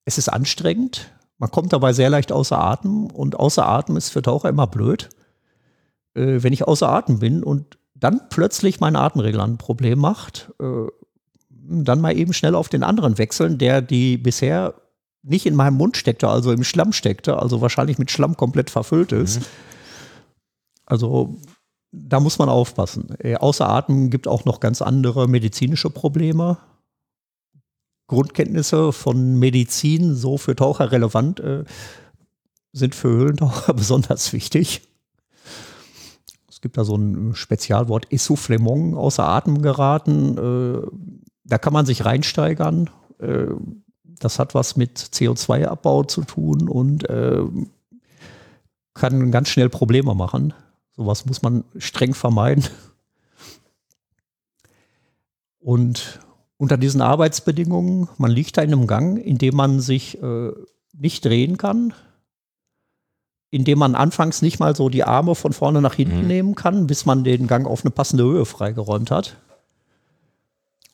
[0.04, 1.12] es ist anstrengend.
[1.38, 5.08] Man kommt dabei sehr leicht außer Atem und außer Atem ist für Taucher immer blöd.
[6.14, 10.88] Äh, wenn ich außer Atem bin und dann plötzlich mein Atemregler ein Problem macht, äh,
[11.50, 14.74] dann mal eben schnell auf den anderen wechseln, der die bisher
[15.22, 19.12] nicht in meinem Mund steckte, also im Schlamm steckte, also wahrscheinlich mit Schlamm komplett verfüllt
[19.12, 19.42] ist.
[19.42, 19.46] Mhm.
[20.86, 21.38] Also
[21.92, 23.16] da muss man aufpassen.
[23.20, 26.58] Äh, außer Atem gibt auch noch ganz andere medizinische Probleme.
[28.08, 31.64] Grundkenntnisse von Medizin, so für Taucher relevant, äh,
[32.72, 34.89] sind für Höhlentaucher besonders wichtig.
[36.60, 40.38] Es gibt da so ein Spezialwort Essoufflement, außer Atem geraten.
[40.38, 40.88] Äh,
[41.46, 42.90] da kann man sich reinsteigern.
[43.20, 43.46] Äh,
[44.04, 47.44] das hat was mit CO2-Abbau zu tun und äh,
[48.94, 50.54] kann ganz schnell Probleme machen.
[50.98, 52.66] Sowas muss man streng vermeiden.
[55.62, 56.20] Und
[56.58, 60.52] unter diesen Arbeitsbedingungen, man liegt da in einem Gang, in dem man sich äh,
[60.92, 61.94] nicht drehen kann,
[63.52, 66.28] indem man anfangs nicht mal so die Arme von vorne nach hinten mhm.
[66.28, 69.38] nehmen kann, bis man den Gang auf eine passende Höhe freigeräumt hat.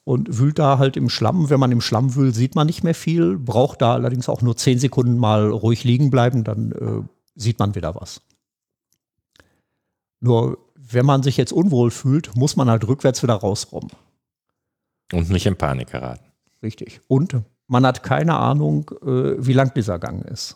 [0.03, 1.49] Und wühlt da halt im Schlamm.
[1.49, 4.55] Wenn man im Schlamm wühlt, sieht man nicht mehr viel, braucht da allerdings auch nur
[4.55, 7.01] zehn Sekunden mal ruhig liegen bleiben, dann äh,
[7.35, 8.21] sieht man wieder was.
[10.19, 13.89] Nur wenn man sich jetzt unwohl fühlt, muss man halt rückwärts wieder rausrobben.
[15.11, 16.23] Und nicht in Panik geraten.
[16.61, 17.01] Richtig.
[17.07, 20.55] Und man hat keine Ahnung, äh, wie lang dieser Gang ist.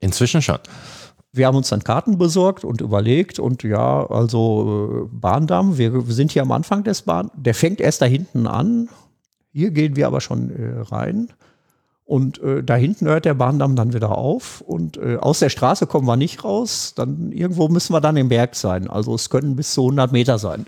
[0.00, 0.58] Inzwischen schon.
[1.32, 6.32] Wir haben uns dann Karten besorgt und überlegt und ja, also äh, Bahndamm, wir, sind
[6.32, 8.88] hier am Anfang des Bahn, der fängt erst da hinten an.
[9.52, 11.28] Hier gehen wir aber schon äh, rein.
[12.04, 14.60] Und äh, da hinten hört der Bahndamm dann wieder auf.
[14.62, 16.94] Und äh, aus der Straße kommen wir nicht raus.
[16.96, 18.88] Dann irgendwo müssen wir dann im Berg sein.
[18.90, 20.66] Also es können bis zu 100 Meter sein.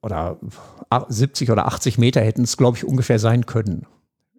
[0.00, 0.38] Oder
[1.08, 3.86] 70 oder 80 Meter hätten es, glaube ich, ungefähr sein können.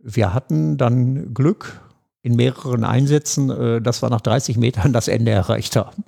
[0.02, 1.80] Wir hatten dann Glück
[2.22, 6.04] in mehreren Einsätzen, äh, dass wir nach 30 Metern das Ende erreicht haben.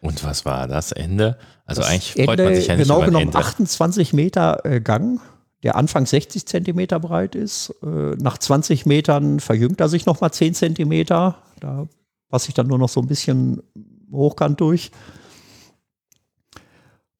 [0.00, 1.38] Und was war das Ende?
[1.66, 3.38] Also das eigentlich freut Ende, man sich ja nicht Genau genommen Ende.
[3.38, 5.20] 28 Meter äh, Gang,
[5.62, 7.74] der Anfang 60 Zentimeter breit ist.
[7.82, 11.36] Äh, nach 20 Metern verjüngt er sich nochmal 10 Zentimeter.
[11.60, 11.86] Da
[12.30, 13.62] passe ich dann nur noch so ein bisschen
[14.10, 14.90] hochkant durch.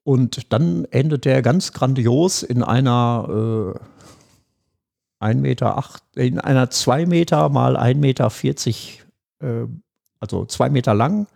[0.02, 3.78] Und dann endet der ganz grandios in einer äh,
[5.20, 9.04] 1 Meter acht, in einer 2 Meter mal 1,40 Meter, 40,
[9.40, 9.46] äh,
[10.18, 11.26] also 2 Meter lang,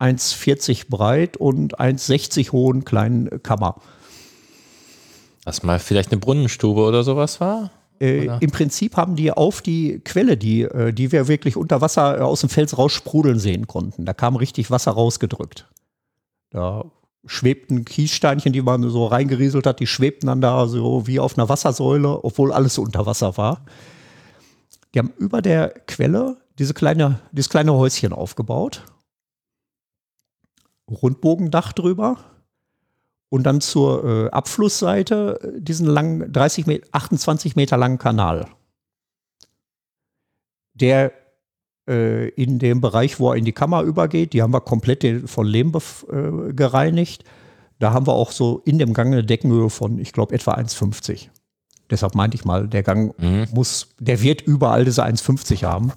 [0.00, 3.80] 1,40 breit und 1,60 hohen kleinen Kammer.
[5.44, 7.70] Was mal vielleicht eine Brunnenstube oder sowas war?
[8.00, 12.18] Äh, Im Prinzip haben die auf die Quelle, die, äh, die wir wirklich unter Wasser
[12.18, 14.04] äh, aus dem Fels raussprudeln sehen konnten.
[14.04, 15.68] Da kam richtig Wasser rausgedrückt.
[16.50, 16.84] Da
[17.26, 21.48] schwebten Kiessteinchen, die man so reingerieselt hat, die schwebten dann da so wie auf einer
[21.48, 23.64] Wassersäule, obwohl alles unter Wasser war.
[24.94, 28.84] Die haben über der Quelle diese kleine, dieses kleine Häuschen aufgebaut.
[30.88, 32.18] Rundbogendach drüber.
[33.30, 38.46] Und dann zur äh, Abflussseite diesen langen, 30 Meter, 28 Meter langen Kanal.
[40.74, 41.12] Der
[41.88, 44.32] äh, in dem Bereich, wo er in die Kammer übergeht.
[44.32, 47.24] Die haben wir komplett von Lehm äh, gereinigt.
[47.78, 51.28] Da haben wir auch so in dem Gang eine Deckenhöhe von, ich glaube, etwa 1,50.
[51.90, 53.46] Deshalb meinte ich mal, der Gang mhm.
[53.52, 55.92] muss, der wird überall diese 1,50 haben.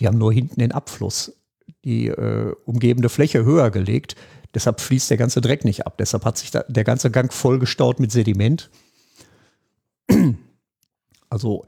[0.00, 1.32] Die haben nur hinten den Abfluss,
[1.84, 4.16] die äh, umgebende Fläche höher gelegt.
[4.54, 5.98] Deshalb fließt der ganze Dreck nicht ab.
[5.98, 8.70] Deshalb hat sich da, der ganze Gang vollgestaut mit Sediment.
[11.28, 11.64] Also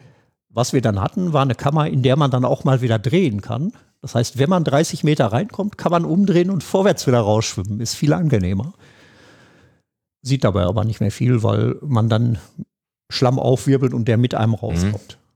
[0.56, 3.42] was wir dann hatten, war eine Kammer, in der man dann auch mal wieder drehen
[3.42, 3.74] kann.
[4.00, 7.78] Das heißt, wenn man 30 Meter reinkommt, kann man umdrehen und vorwärts wieder rausschwimmen.
[7.80, 8.72] Ist viel angenehmer.
[10.22, 12.38] Sieht dabei aber nicht mehr viel, weil man dann
[13.10, 15.18] Schlamm aufwirbelt und der mit einem rauskommt.
[15.18, 15.26] Mhm.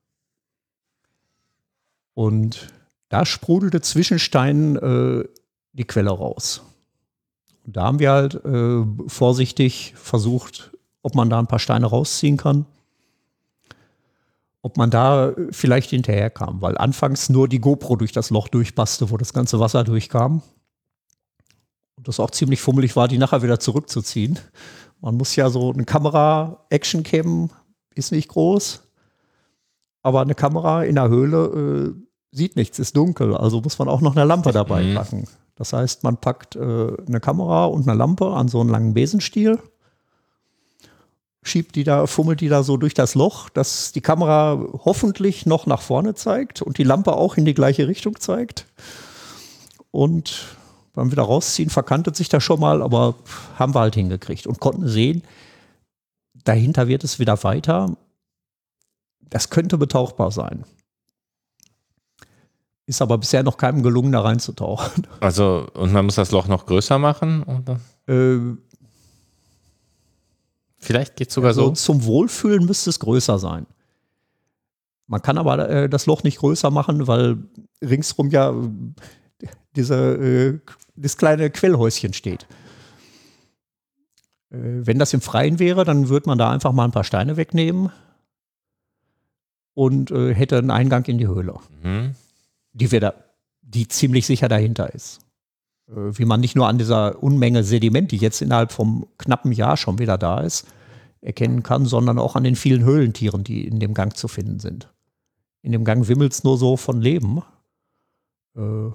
[2.14, 2.68] Und
[3.10, 5.28] da sprudelte Zwischenstein äh,
[5.74, 6.62] die Quelle raus.
[7.66, 10.70] Und da haben wir halt äh, vorsichtig versucht,
[11.02, 12.64] ob man da ein paar Steine rausziehen kann
[14.62, 19.16] ob man da vielleicht hinterherkam, weil anfangs nur die GoPro durch das Loch durchpasste, wo
[19.16, 20.42] das ganze Wasser durchkam.
[21.96, 24.38] Und das auch ziemlich fummelig war, die nachher wieder zurückzuziehen.
[25.00, 27.50] Man muss ja so eine Kamera, Action-Cam
[27.94, 28.82] ist nicht groß.
[30.02, 32.02] aber eine Kamera in der Höhle äh,
[32.34, 33.36] sieht nichts, ist dunkel.
[33.36, 34.94] Also muss man auch noch eine Lampe dabei Mhm.
[34.94, 35.28] packen.
[35.56, 36.60] Das heißt, man packt äh,
[37.06, 39.58] eine Kamera und eine Lampe an so einen langen Besenstiel,
[41.42, 45.66] schiebt die da, fummelt die da so durch das Loch, dass die Kamera hoffentlich noch
[45.66, 48.66] nach vorne zeigt und die Lampe auch in die gleiche Richtung zeigt.
[49.90, 50.56] Und
[50.92, 53.14] beim wieder rausziehen verkantet sich das schon mal, aber
[53.58, 55.22] haben wir halt hingekriegt und konnten sehen,
[56.44, 57.96] dahinter wird es wieder weiter.
[59.20, 60.64] Das könnte betauchbar sein.
[62.86, 65.06] Ist aber bisher noch keinem gelungen, da reinzutauchen.
[65.20, 67.44] Also, und man muss das Loch noch größer machen?
[67.44, 67.80] Oder?
[68.08, 68.56] Äh,
[70.80, 71.72] Vielleicht geht es sogar also so.
[71.72, 73.66] zum Wohlfühlen müsste es größer sein.
[75.06, 77.38] Man kann aber äh, das Loch nicht größer machen, weil
[77.82, 79.46] ringsrum ja äh,
[79.76, 80.58] diese, äh,
[80.96, 82.46] das kleine Quellhäuschen steht.
[84.50, 87.36] Äh, wenn das im Freien wäre, dann würde man da einfach mal ein paar Steine
[87.36, 87.90] wegnehmen
[89.74, 91.56] und äh, hätte einen Eingang in die Höhle.
[91.82, 92.14] Mhm.
[92.72, 93.14] die wir da,
[93.62, 95.20] die ziemlich sicher dahinter ist.
[95.90, 99.76] Äh, Wie man nicht nur an dieser Unmenge Sediment, die jetzt innerhalb vom knappen Jahr
[99.76, 100.66] schon wieder da ist,
[101.20, 104.88] erkennen kann, sondern auch an den vielen Höhlentieren, die in dem Gang zu finden sind.
[105.62, 107.42] In dem Gang wimmelt es nur so von Leben.
[108.56, 108.90] Äh,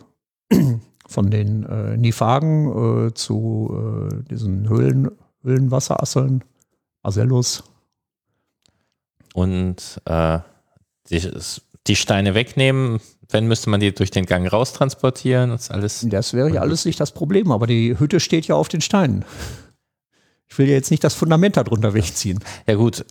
[1.07, 5.11] von den äh, Niphagen äh, zu äh, diesen Höhlen,
[5.43, 6.43] Höhlenwasserasseln,
[7.03, 7.63] Asellus.
[9.33, 10.39] Und äh,
[11.09, 11.29] die,
[11.87, 12.99] die Steine wegnehmen,
[13.29, 15.51] wenn müsste man die durch den Gang raustransportieren.
[15.51, 16.05] Das ist alles.
[16.09, 19.25] Das wäre ja alles nicht das Problem, aber die Hütte steht ja auf den Steinen.
[20.47, 22.39] Ich will ja jetzt nicht das Fundament darunter wegziehen.
[22.67, 23.05] Ja, gut.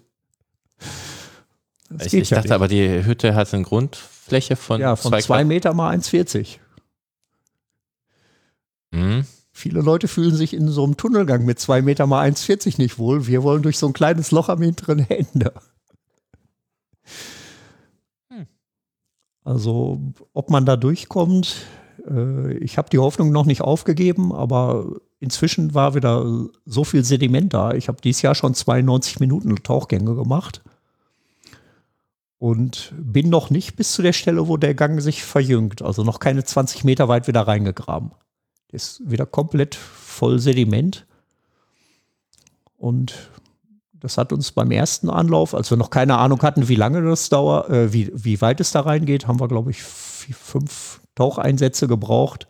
[2.01, 2.55] Ich, ich ja dachte nicht.
[2.55, 6.59] aber, die Hütte hat eine Grundfläche von, ja, von zwei zwei Meter mal 1,40.
[8.91, 9.27] Mhm.
[9.53, 13.27] Viele Leute fühlen sich in so einem Tunnelgang mit zwei Meter mal 1,40 nicht wohl.
[13.29, 15.53] Wir wollen durch so ein kleines Loch am hinteren Ende.
[19.45, 20.01] Also,
[20.33, 21.57] ob man da durchkommt,
[22.09, 24.87] äh, ich habe die Hoffnung noch nicht aufgegeben, aber
[25.21, 27.73] inzwischen war wieder so viel Sediment da.
[27.73, 30.63] Ich habe dieses Jahr schon 92 Minuten Tauchgänge gemacht
[32.39, 35.83] und bin noch nicht bis zu der Stelle, wo der Gang sich verjüngt.
[35.83, 38.13] Also noch keine 20 Meter weit wieder reingegraben.
[38.69, 41.07] Ist wieder komplett voll Sediment.
[42.77, 43.31] Und
[44.05, 47.31] das hat uns beim ersten Anlauf, als wir noch keine Ahnung hatten, wie lange das
[47.31, 51.89] dauert, äh, wie, wie weit es da reingeht, haben wir, glaube ich, vier, fünf Taucheinsätze
[51.89, 52.47] gebraucht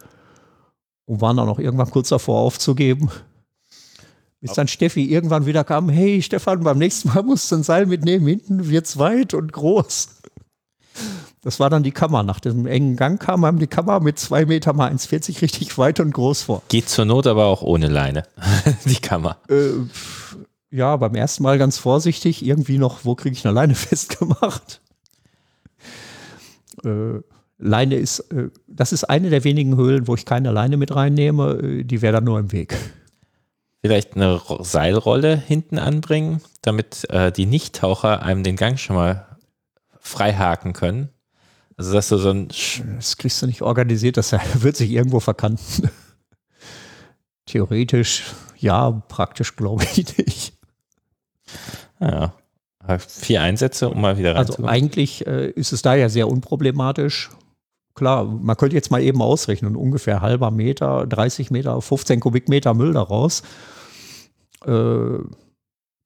[1.05, 3.09] und waren dann auch irgendwann kurz davor aufzugeben.
[4.41, 7.87] Bis dann Steffi irgendwann wieder kam, hey Stefan, beim nächsten Mal musst du ein Seil
[7.87, 10.09] mitnehmen, hinten wird's weit und groß.
[11.41, 12.25] Das war dann die Kammer.
[12.25, 16.01] Nach dem engen Gang kam einem die Kammer mit zwei Meter mal 1,40 richtig weit
[16.01, 16.63] und groß vor.
[16.69, 18.25] Geht zur Not aber auch ohne Leine.
[18.87, 19.37] die Kammer.
[19.49, 19.87] Äh,
[20.75, 24.81] ja, beim ersten Mal ganz vorsichtig, irgendwie noch, wo kriege ich eine Leine festgemacht?
[26.85, 27.21] Äh,
[27.59, 31.53] Leine ist, äh, das ist eine der wenigen Höhlen, wo ich keine Leine mit reinnehme,
[31.63, 32.77] äh, die wäre dann nur im Weg.
[33.81, 39.27] Vielleicht eine Ro- Seilrolle hinten anbringen, damit äh, die Nichttaucher einem den Gang schon mal
[40.01, 41.11] freihaken können.
[41.77, 42.51] Also, dass du so ein.
[42.51, 44.33] Sch Das kriegst du nicht organisiert, das
[44.63, 45.91] wird sich irgendwo verkanten.
[47.47, 48.25] Theoretisch,
[48.59, 50.54] ja, praktisch glaube ich nicht.
[52.01, 52.33] Ja,
[52.99, 54.71] vier Einsätze, um mal wieder Also reinzukommen.
[54.71, 57.31] eigentlich äh, ist es da ja sehr unproblematisch.
[57.95, 62.93] Klar, man könnte jetzt mal eben ausrechnen, ungefähr halber Meter, 30 Meter, 15 Kubikmeter Müll
[62.93, 63.43] daraus.
[64.67, 65.19] Äh,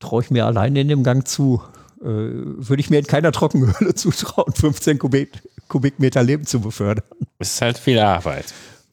[0.00, 1.60] Traue ich mir alleine in dem Gang zu.
[2.00, 5.30] Äh, Würde ich mir in keiner Trockenhöhle zutrauen, 15 Kubik,
[5.66, 7.04] Kubikmeter Leben zu befördern.
[7.38, 8.44] Es ist halt viel Arbeit.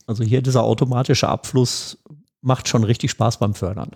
[0.07, 1.99] Also hier dieser automatische Abfluss
[2.41, 3.91] macht schon richtig Spaß beim Fördern.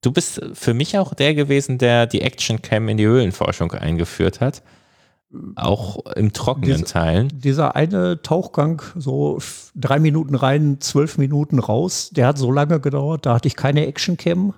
[0.00, 4.40] Du bist für mich auch der gewesen, der die Action Cam in die Höhlenforschung eingeführt
[4.40, 4.62] hat.
[5.56, 7.28] Auch im trockenen Diese- Teilen.
[7.34, 9.38] Dieser eine Tauchgang, so
[9.74, 13.86] drei Minuten rein, zwölf Minuten raus, der hat so lange gedauert, da hatte ich keine
[13.86, 14.54] Actioncam.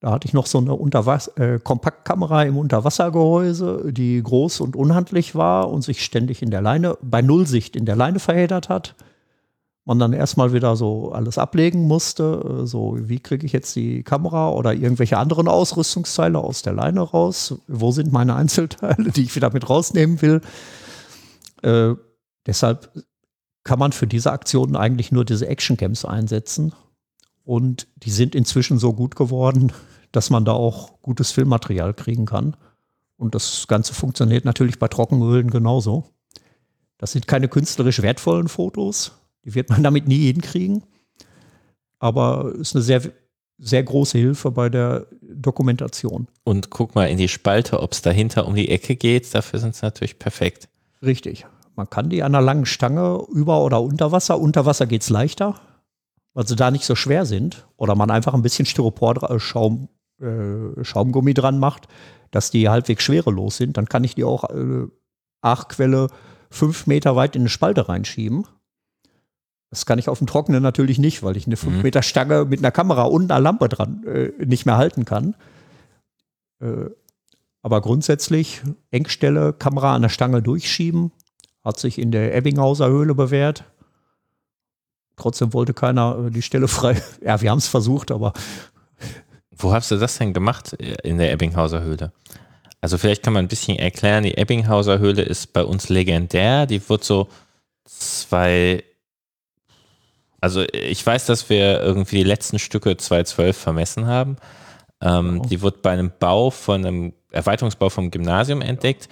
[0.00, 5.34] Da hatte ich noch so eine Unterwas äh, Kompaktkamera im Unterwassergehäuse, die groß und unhandlich
[5.36, 8.94] war und sich ständig in der Leine, bei Nullsicht in der Leine verheddert hat.
[9.84, 12.60] Man dann erstmal wieder so alles ablegen musste.
[12.62, 17.00] äh, So, wie kriege ich jetzt die Kamera oder irgendwelche anderen Ausrüstungsteile aus der Leine
[17.00, 17.56] raus?
[17.66, 20.40] Wo sind meine Einzelteile, die ich wieder mit rausnehmen will?
[21.62, 21.94] Äh,
[22.46, 22.90] deshalb
[23.64, 26.72] kann man für diese Aktionen eigentlich nur diese Actioncams einsetzen.
[27.44, 29.72] Und die sind inzwischen so gut geworden,
[30.12, 32.56] dass man da auch gutes Filmmaterial kriegen kann.
[33.16, 36.04] Und das Ganze funktioniert natürlich bei Trockenölen genauso.
[36.98, 39.12] Das sind keine künstlerisch wertvollen Fotos.
[39.44, 40.84] Die wird man damit nie hinkriegen.
[41.98, 43.02] Aber ist eine sehr
[43.62, 46.26] sehr große Hilfe bei der Dokumentation.
[46.44, 49.32] Und guck mal in die Spalte, ob es dahinter um die Ecke geht.
[49.32, 50.68] Dafür sind es natürlich perfekt.
[51.00, 51.46] Richtig.
[51.76, 54.38] Man kann die an einer langen Stange über oder unter Wasser.
[54.38, 55.60] Unter Wasser geht es leichter,
[56.34, 57.66] weil sie da nicht so schwer sind.
[57.76, 59.88] Oder man einfach ein bisschen Styropor, Schaum,
[60.20, 61.86] äh, Schaumgummi dran macht,
[62.32, 63.76] dass die halbwegs schwerelos sind.
[63.76, 64.88] Dann kann ich die auch äh,
[65.40, 66.08] Achquelle
[66.50, 68.44] fünf Meter weit in eine Spalte reinschieben.
[69.72, 71.82] Das kann ich auf dem Trockenen natürlich nicht, weil ich eine 5 mhm.
[71.82, 75.34] Meter Stange mit einer Kamera und einer Lampe dran äh, nicht mehr halten kann.
[76.60, 76.90] Äh,
[77.62, 81.10] aber grundsätzlich Engstelle, Kamera an der Stange durchschieben,
[81.64, 83.64] hat sich in der Ebbinghauser Höhle bewährt.
[85.16, 87.00] Trotzdem wollte keiner äh, die Stelle frei.
[87.24, 88.34] Ja, wir haben es versucht, aber.
[89.56, 92.12] Wo hast du das denn gemacht äh, in der Ebbinghauser Höhle?
[92.82, 96.66] Also vielleicht kann man ein bisschen erklären, die Ebbinghauser Höhle ist bei uns legendär.
[96.66, 97.28] Die wird so
[97.86, 98.84] zwei
[100.42, 104.36] also ich weiß, dass wir irgendwie die letzten Stücke 2012 vermessen haben.
[105.00, 105.48] Ähm, oh.
[105.48, 109.08] Die wird bei einem Bau von einem Erweiterungsbau vom Gymnasium entdeckt.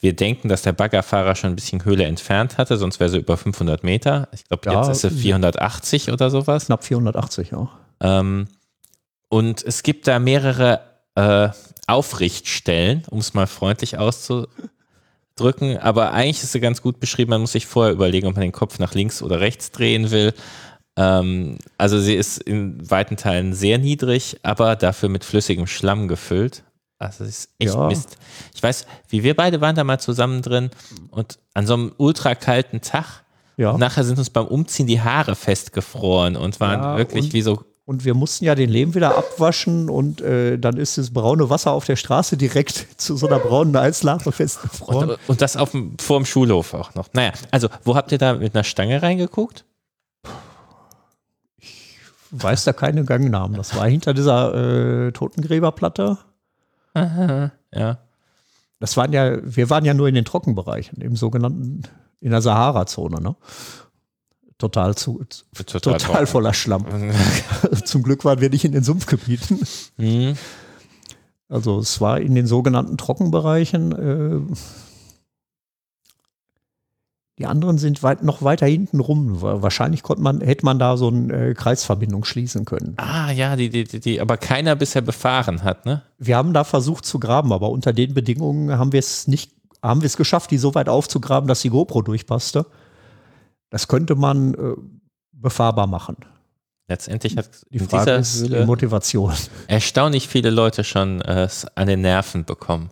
[0.00, 3.36] Wir denken, dass der Baggerfahrer schon ein bisschen Höhle entfernt hatte, sonst wäre sie über
[3.36, 4.28] 500 Meter.
[4.32, 6.66] Ich glaube, ja, jetzt ist sie 480 oder sowas.
[6.66, 7.68] Knapp 480, ja.
[8.00, 8.48] Ähm,
[9.28, 10.80] und es gibt da mehrere
[11.14, 11.50] äh,
[11.86, 15.78] Aufrichtstellen, um es mal freundlich auszudrücken.
[15.78, 17.30] Aber eigentlich ist sie ganz gut beschrieben.
[17.30, 20.34] Man muss sich vorher überlegen, ob man den Kopf nach links oder rechts drehen will.
[20.96, 26.64] Ähm, also sie ist in weiten Teilen sehr niedrig, aber dafür mit flüssigem Schlamm gefüllt.
[26.98, 27.86] Also es ist echt ja.
[27.88, 28.16] Mist.
[28.54, 30.70] Ich weiß, wie wir beide waren da mal zusammen drin
[31.10, 33.24] und an so einem ultra kalten Tag,
[33.56, 33.76] ja.
[33.76, 37.64] nachher sind uns beim Umziehen die Haare festgefroren und waren ja, wirklich und, wie so.
[37.84, 41.72] Und wir mussten ja den Lehm wieder abwaschen und äh, dann ist das braune Wasser
[41.72, 45.10] auf der Straße direkt zu so einer braunen Eislache festgefroren.
[45.10, 47.08] Und, und das auf dem, vor dem Schulhof auch noch.
[47.14, 49.64] Naja, also wo habt ihr da mit einer Stange reingeguckt?
[52.32, 53.56] Weiß da keine Gangnamen.
[53.56, 54.54] Das war hinter dieser
[55.06, 56.18] äh, Totengräberplatte.
[56.94, 57.98] Aha, ja.
[58.80, 61.82] Das waren ja, wir waren ja nur in den Trockenbereichen, im sogenannten,
[62.20, 63.36] in der Sahara-Zone, ne?
[64.58, 66.84] Total zu, total, total voller Schlamm.
[67.84, 69.60] Zum Glück waren wir nicht in den Sumpfgebieten.
[69.96, 70.36] Mhm.
[71.48, 73.92] Also es war in den sogenannten Trockenbereichen.
[73.92, 74.54] Äh,
[77.42, 79.42] die anderen sind weit, noch weiter hinten rum.
[79.42, 82.94] Wahrscheinlich konnte man, hätte man da so eine äh, Kreisverbindung schließen können.
[82.98, 86.02] Ah, ja, die, die, die aber keiner bisher befahren hat, ne?
[86.18, 89.50] Wir haben da versucht zu graben, aber unter den Bedingungen haben wir es nicht,
[89.82, 92.64] haben wir es geschafft, die so weit aufzugraben, dass die GoPro durchpasste.
[93.70, 94.76] Das könnte man äh,
[95.32, 96.18] befahrbar machen.
[96.86, 99.32] Letztendlich hat die Frage ist die Motivation.
[99.66, 102.90] Erstaunlich viele Leute schon äh, an den Nerven bekommen.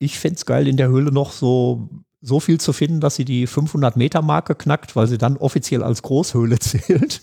[0.00, 1.88] Ich fände es geil, in der Höhle noch so
[2.20, 6.58] so viel zu finden, dass sie die 500-Meter-Marke knackt, weil sie dann offiziell als Großhöhle
[6.60, 7.22] zählt.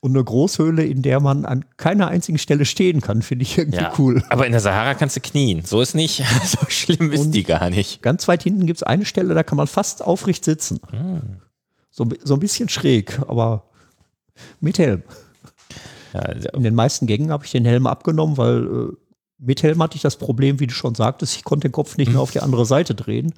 [0.00, 3.78] Und eine Großhöhle, in der man an keiner einzigen Stelle stehen kann, finde ich irgendwie
[3.78, 4.22] ja, cool.
[4.28, 5.64] Aber in der Sahara kannst du knien.
[5.64, 6.24] So ist nicht.
[6.44, 8.02] So schlimm ist Und die gar nicht.
[8.02, 10.80] Ganz weit hinten gibt es eine Stelle, da kann man fast aufrecht sitzen.
[10.90, 11.40] Hm.
[11.90, 13.64] So, so ein bisschen schräg, aber
[14.60, 15.02] mit Helm.
[16.12, 18.92] Ja, also in den meisten Gängen habe ich den Helm abgenommen, weil äh,
[19.38, 22.12] mit Helm hatte ich das Problem, wie du schon sagtest, ich konnte den Kopf nicht
[22.12, 23.32] mehr auf die andere Seite drehen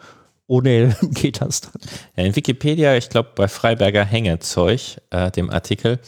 [0.48, 1.80] ohne geht das dann.
[2.16, 6.00] Ja, in Wikipedia, ich glaube bei Freiberger Hängezeug, äh, dem Artikel,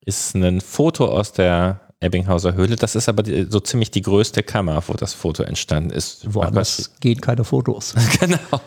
[0.00, 2.76] ist ein Foto aus der Ebbinghauser Höhle.
[2.76, 6.34] Das ist aber die, so ziemlich die größte Kammer, wo das Foto entstanden ist.
[6.34, 7.94] Woanders gehen keine Fotos.
[8.20, 8.60] genau.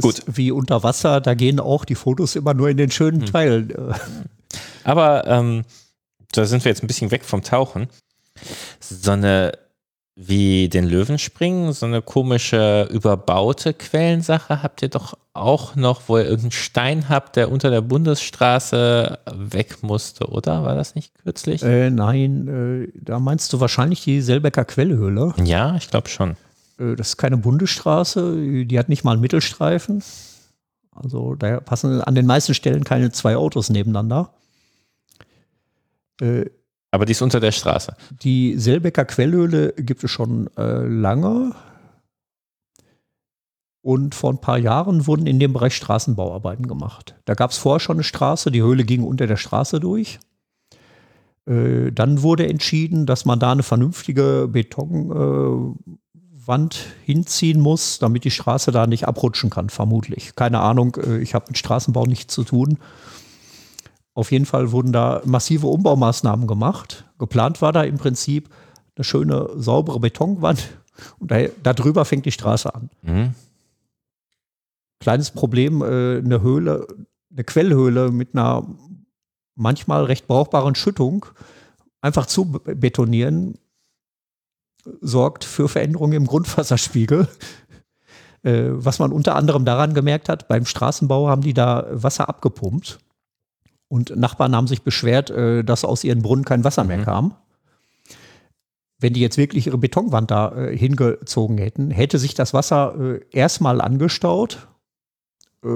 [0.00, 0.22] Gut.
[0.26, 3.26] Wie unter Wasser, da gehen auch die Fotos immer nur in den schönen hm.
[3.26, 3.74] Teilen.
[4.84, 5.64] Aber ähm,
[6.32, 7.88] da sind wir jetzt ein bisschen weg vom Tauchen.
[8.80, 9.52] So eine
[10.22, 16.24] wie den Löwenspringen, so eine komische überbaute Quellensache habt ihr doch auch noch, wo ihr
[16.24, 20.62] irgendeinen Stein habt, der unter der Bundesstraße weg musste, oder?
[20.64, 21.62] War das nicht kürzlich?
[21.62, 25.32] Äh, nein, äh, da meinst du wahrscheinlich die Selbecker Quellhöhle.
[25.42, 26.36] Ja, ich glaube schon.
[26.78, 30.02] Äh, das ist keine Bundesstraße, die hat nicht mal einen Mittelstreifen.
[30.94, 34.34] Also da passen an den meisten Stellen keine zwei Autos nebeneinander.
[36.20, 36.46] Äh,
[36.90, 37.94] aber die ist unter der Straße.
[38.22, 41.52] Die Selbecker Quellhöhle gibt es schon äh, lange.
[43.82, 47.14] Und vor ein paar Jahren wurden in dem Bereich Straßenbauarbeiten gemacht.
[47.24, 50.18] Da gab es vorher schon eine Straße, die Höhle ging unter der Straße durch.
[51.46, 55.78] Äh, dann wurde entschieden, dass man da eine vernünftige Betonwand
[56.74, 60.34] äh, hinziehen muss, damit die Straße da nicht abrutschen kann, vermutlich.
[60.36, 62.78] Keine Ahnung, äh, ich habe mit Straßenbau nichts zu tun.
[64.20, 67.06] Auf jeden Fall wurden da massive Umbaumaßnahmen gemacht.
[67.18, 68.50] Geplant war da im Prinzip
[68.94, 70.78] eine schöne, saubere Betonwand
[71.20, 72.90] und da, darüber fängt die Straße an.
[73.00, 73.34] Mhm.
[74.98, 76.86] Kleines Problem, äh, eine Höhle,
[77.32, 78.66] eine Quellhöhle mit einer
[79.54, 81.24] manchmal recht brauchbaren Schüttung
[82.02, 83.54] einfach zu betonieren
[85.00, 87.26] sorgt für Veränderungen im Grundwasserspiegel.
[88.42, 92.98] Äh, was man unter anderem daran gemerkt hat, beim Straßenbau haben die da Wasser abgepumpt.
[93.90, 97.04] Und Nachbarn haben sich beschwert, äh, dass aus ihren Brunnen kein Wasser mehr mhm.
[97.04, 97.34] kam.
[99.00, 103.20] Wenn die jetzt wirklich ihre Betonwand da äh, hingezogen hätten, hätte sich das Wasser äh,
[103.32, 104.68] erstmal angestaut
[105.64, 105.68] äh,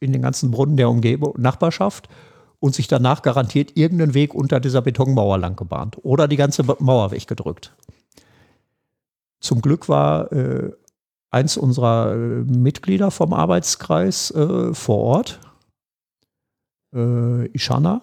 [0.00, 2.10] in den ganzen Brunnen der Umgebung, Nachbarschaft
[2.58, 7.10] und sich danach garantiert irgendeinen Weg unter dieser Betonmauer lang gebahnt oder die ganze Mauer
[7.10, 7.74] weggedrückt.
[9.40, 10.72] Zum Glück war äh,
[11.30, 14.34] eins unserer äh, Mitglieder vom Arbeitskreis
[14.72, 15.40] vor Ort,
[16.94, 18.00] äh, Ishana,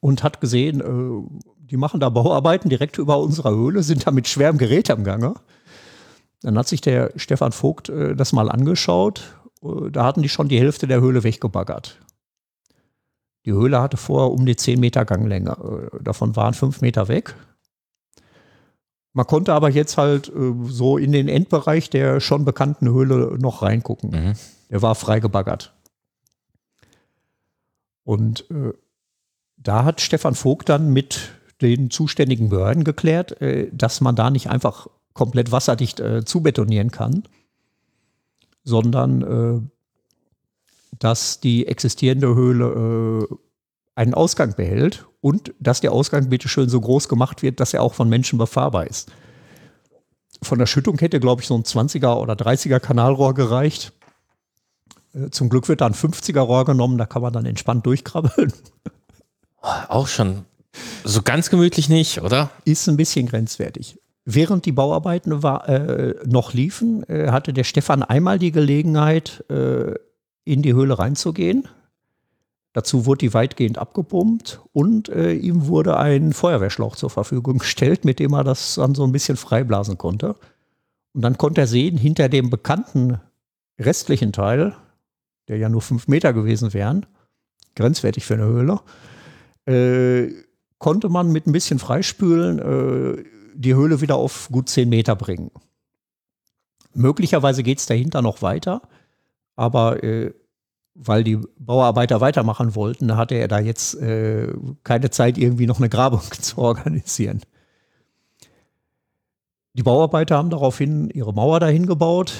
[0.00, 4.28] und hat gesehen, äh, die machen da Bauarbeiten direkt über unserer Höhle, sind da mit
[4.28, 5.34] schwerem Gerät am Gange.
[6.42, 9.34] Dann hat sich der Stefan Vogt äh, das mal angeschaut.
[9.90, 11.98] da hatten die schon die Hälfte der Höhle weggebaggert.
[13.44, 15.56] Die Höhle hatte vorher um die 10 Meter Ganglänge.
[16.00, 17.34] davon waren 5 Meter weg.
[19.16, 23.62] Man konnte aber jetzt halt äh, so in den Endbereich der schon bekannten Höhle noch
[23.62, 24.10] reingucken.
[24.10, 24.32] Mhm.
[24.68, 25.72] Der war freigebaggert.
[28.06, 28.72] Und äh,
[29.56, 34.48] da hat Stefan Vogt dann mit den zuständigen Behörden geklärt, äh, dass man da nicht
[34.48, 37.24] einfach komplett wasserdicht äh, zubetonieren kann,
[38.62, 39.60] sondern äh,
[41.00, 43.34] dass die existierende Höhle äh,
[43.96, 47.82] einen Ausgang behält und dass der Ausgang bitte schön so groß gemacht wird, dass er
[47.82, 49.10] auch von Menschen befahrbar ist.
[50.42, 53.92] Von der Schüttung hätte, glaube ich, so ein 20er oder 30er Kanalrohr gereicht.
[55.16, 58.52] Äh, zum Glück wird da ein 50er Rohr genommen, da kann man dann entspannt durchkrabbeln.
[59.88, 60.44] Auch schon
[61.04, 62.50] so ganz gemütlich nicht, oder?
[62.64, 63.98] Ist ein bisschen grenzwertig.
[64.24, 69.94] Während die Bauarbeiten war, äh, noch liefen, äh, hatte der Stefan einmal die Gelegenheit, äh,
[70.44, 71.66] in die Höhle reinzugehen
[72.76, 78.18] Dazu wurde die weitgehend abgepumpt und äh, ihm wurde ein Feuerwehrschlauch zur Verfügung gestellt, mit
[78.18, 80.34] dem er das dann so ein bisschen freiblasen konnte.
[81.14, 83.18] Und dann konnte er sehen, hinter dem bekannten
[83.78, 84.76] restlichen Teil,
[85.48, 87.06] der ja nur fünf Meter gewesen wären,
[87.74, 88.80] grenzwertig für eine Höhle,
[89.66, 90.32] äh,
[90.78, 93.24] konnte man mit ein bisschen Freispülen äh,
[93.54, 95.50] die Höhle wieder auf gut zehn Meter bringen.
[96.94, 98.82] Möglicherweise geht es dahinter noch weiter,
[99.54, 100.32] aber äh,
[100.94, 104.52] weil die Bauarbeiter weitermachen wollten, hatte er da jetzt äh,
[104.82, 107.42] keine Zeit, irgendwie noch eine Grabung zu organisieren.
[109.74, 112.32] Die Bauarbeiter haben daraufhin ihre Mauer dahin gebaut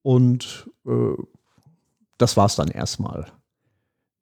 [0.00, 1.14] und äh,
[2.18, 3.26] das war es dann erstmal.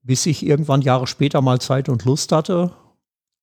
[0.02, 2.72] Bis ich irgendwann Jahre später mal Zeit und Lust hatte,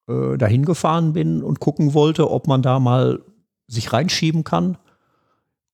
[0.08, 3.24] äh, dahin gefahren bin und gucken wollte, ob man da mal
[3.68, 4.78] sich reinschieben kann.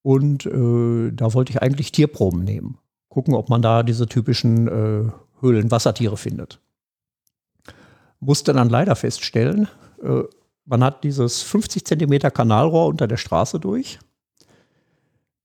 [0.01, 2.77] Und äh, da wollte ich eigentlich Tierproben nehmen
[3.17, 6.59] gucken, ob man da diese typischen äh, Höhlenwassertiere findet.
[8.19, 9.67] Musste dann leider feststellen,
[10.03, 10.21] äh,
[10.65, 13.97] man hat dieses 50 Zentimeter Kanalrohr unter der Straße durch.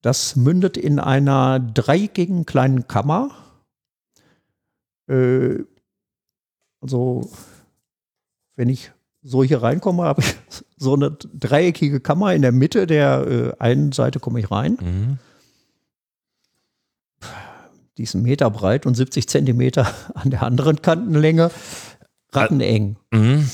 [0.03, 3.31] Das mündet in einer dreieckigen kleinen Kammer.
[5.09, 5.61] Äh,
[6.81, 7.31] also,
[8.57, 8.93] wenn ich
[9.23, 10.35] so hier reinkomme, habe ich
[10.77, 14.77] so eine dreieckige Kammer in der Mitte der äh, einen Seite komme ich rein.
[14.81, 15.19] Mhm
[17.99, 21.51] diesen Meter breit und 70 Zentimeter an der anderen Kantenlänge,
[22.33, 22.97] ratteneng.
[23.11, 23.49] Mhm.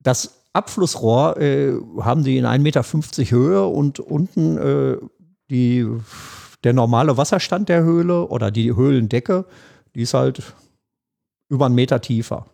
[0.00, 4.96] Das Abflussrohr äh, haben die in 1,50 Meter Höhe und unten äh,
[5.50, 5.86] die,
[6.64, 9.44] der normale Wasserstand der Höhle oder die Höhlendecke,
[9.94, 10.54] die ist halt
[11.48, 12.46] über einen Meter tiefer.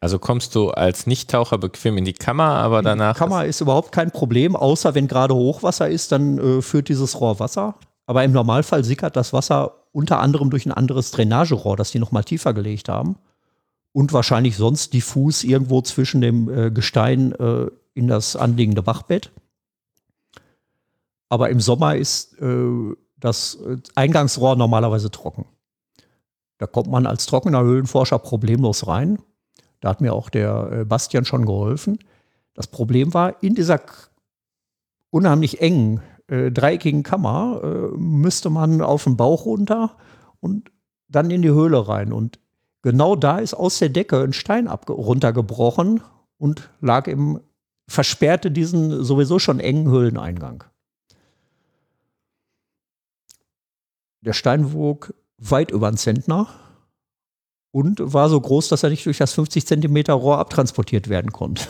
[0.00, 3.14] Also kommst du als Nichttaucher bequem in die Kammer, aber danach.
[3.14, 7.20] Die Kammer ist überhaupt kein Problem, außer wenn gerade Hochwasser ist, dann äh, führt dieses
[7.20, 7.74] Rohr Wasser.
[8.06, 12.12] Aber im Normalfall sickert das Wasser unter anderem durch ein anderes Drainagerohr, das die noch
[12.12, 13.16] mal tiefer gelegt haben.
[13.92, 19.32] Und wahrscheinlich sonst diffus irgendwo zwischen dem äh, Gestein äh, in das anliegende Bachbett.
[21.30, 25.46] Aber im Sommer ist äh, das äh, Eingangsrohr normalerweise trocken.
[26.58, 29.18] Da kommt man als trockener Höhlenforscher problemlos rein.
[29.80, 31.98] Da hat mir auch der äh, Bastian schon geholfen.
[32.52, 33.80] Das Problem war, in dieser
[35.10, 39.96] unheimlich engen äh, dreieckigen Kammer äh, müsste man auf den Bauch runter
[40.40, 40.70] und
[41.08, 42.12] dann in die Höhle rein.
[42.12, 42.38] Und
[42.82, 46.02] genau da ist aus der Decke ein Stein runtergebrochen
[46.38, 47.40] und lag im,
[47.88, 50.64] versperrte diesen sowieso schon engen Höhleneingang.
[54.22, 56.48] Der Stein wog weit über einen Zentner
[57.70, 61.64] und war so groß, dass er nicht durch das 50 Zentimeter Rohr abtransportiert werden konnte.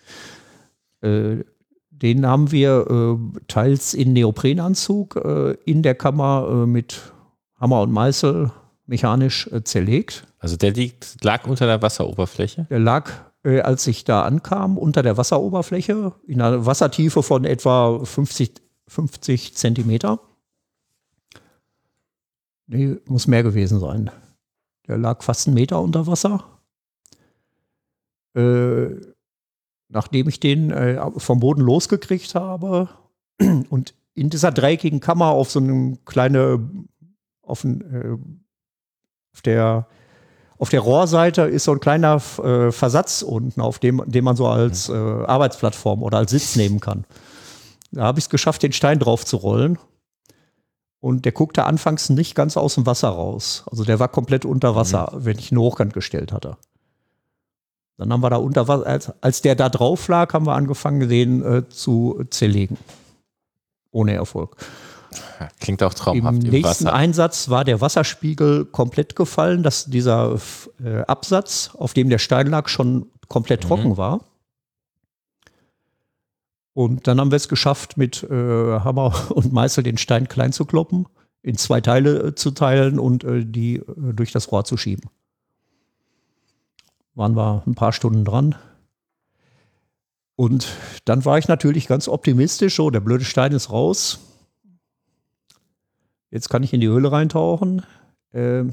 [1.00, 1.44] äh,
[1.90, 7.00] den haben wir äh, teils in Neoprenanzug äh, in der Kammer mit
[7.56, 8.52] Hammer und Meißel
[8.86, 10.26] mechanisch zerlegt.
[10.38, 12.66] Also der liegt, lag unter der Wasseroberfläche?
[12.70, 13.10] Der lag,
[13.44, 18.54] als ich da ankam, unter der Wasseroberfläche in einer Wassertiefe von etwa 50,
[18.88, 20.18] 50 Zentimeter.
[22.72, 24.12] Nee, muss mehr gewesen sein.
[24.86, 26.44] Der lag fast einen Meter unter Wasser.
[28.36, 28.90] Äh,
[29.88, 32.88] nachdem ich den äh, vom Boden losgekriegt habe
[33.70, 36.88] und in dieser dreieckigen Kammer auf so einem kleinen,
[37.42, 38.16] auf, ein, äh,
[39.34, 39.88] auf der
[40.58, 44.46] auf der Rohrseite ist so ein kleiner äh, Versatz unten, auf dem, den man so
[44.46, 47.06] als äh, Arbeitsplattform oder als Sitz nehmen kann.
[47.92, 49.78] Da habe ich es geschafft, den Stein drauf zu rollen.
[51.00, 53.64] Und der guckte anfangs nicht ganz aus dem Wasser raus.
[53.70, 55.24] Also der war komplett unter Wasser, mhm.
[55.24, 56.58] wenn ich ihn hochkant gestellt hatte.
[57.96, 61.08] Dann haben wir da unter Wasser, als, als der da drauf lag, haben wir angefangen,
[61.08, 62.76] den äh, zu zerlegen.
[63.90, 64.56] Ohne Erfolg.
[65.58, 66.38] Klingt auch traumhaft.
[66.38, 66.94] Im, im nächsten Wasser.
[66.94, 70.38] Einsatz war der Wasserspiegel komplett gefallen, dass dieser
[70.82, 73.68] äh, Absatz, auf dem der Stein lag, schon komplett mhm.
[73.68, 74.20] trocken war.
[76.72, 80.64] Und dann haben wir es geschafft, mit äh, Hammer und Meißel den Stein klein zu
[80.64, 81.06] kloppen,
[81.42, 85.10] in zwei Teile äh, zu teilen und äh, die äh, durch das Rohr zu schieben.
[87.14, 88.54] Waren wir ein paar Stunden dran.
[90.36, 90.68] Und
[91.04, 94.20] dann war ich natürlich ganz optimistisch, so der blöde Stein ist raus.
[96.30, 97.82] Jetzt kann ich in die Höhle reintauchen.
[98.32, 98.72] Ähm,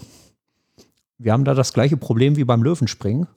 [1.18, 3.28] wir haben da das gleiche Problem wie beim Löwenspringen.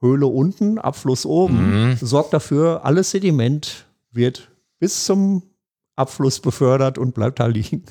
[0.00, 1.96] Höhle unten, Abfluss oben, mhm.
[2.00, 5.42] sorgt dafür, alles Sediment wird bis zum
[5.96, 7.84] Abfluss befördert und bleibt da liegen.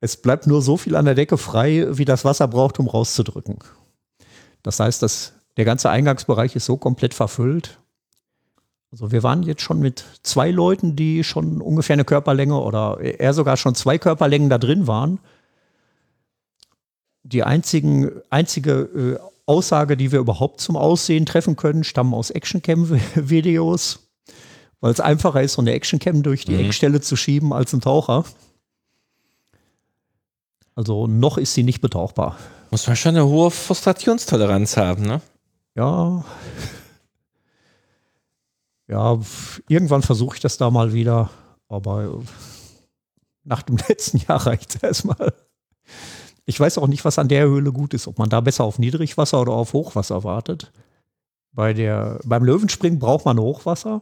[0.00, 3.58] Es bleibt nur so viel an der Decke frei, wie das Wasser braucht, um rauszudrücken.
[4.62, 7.80] Das heißt, dass der ganze Eingangsbereich ist so komplett verfüllt.
[8.90, 13.34] Also wir waren jetzt schon mit zwei Leuten, die schon ungefähr eine Körperlänge oder eher
[13.34, 15.18] sogar schon zwei Körperlängen da drin waren.
[17.22, 19.18] Die einzigen, einzige äh,
[19.48, 24.10] Aussage, die wir überhaupt zum Aussehen treffen können, stammen aus Actioncam-Videos,
[24.80, 26.66] weil es einfacher ist, so eine Actioncam durch die mhm.
[26.66, 28.24] Eckstelle zu schieben als ein Taucher.
[30.74, 32.36] Also noch ist sie nicht betauchbar.
[32.70, 35.22] Muss man schon eine hohe Frustrationstoleranz haben, ne?
[35.74, 36.24] Ja.
[38.86, 39.18] Ja,
[39.68, 41.30] irgendwann versuche ich das da mal wieder,
[41.68, 42.22] aber
[43.44, 45.32] nach dem letzten Jahr reicht es erstmal.
[46.48, 48.78] Ich weiß auch nicht, was an der Höhle gut ist, ob man da besser auf
[48.78, 50.72] Niedrigwasser oder auf Hochwasser wartet.
[51.52, 54.00] Bei der, beim Löwenspringen braucht man Hochwasser,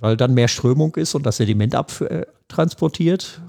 [0.00, 3.42] weil dann mehr Strömung ist und das Sediment abtransportiert.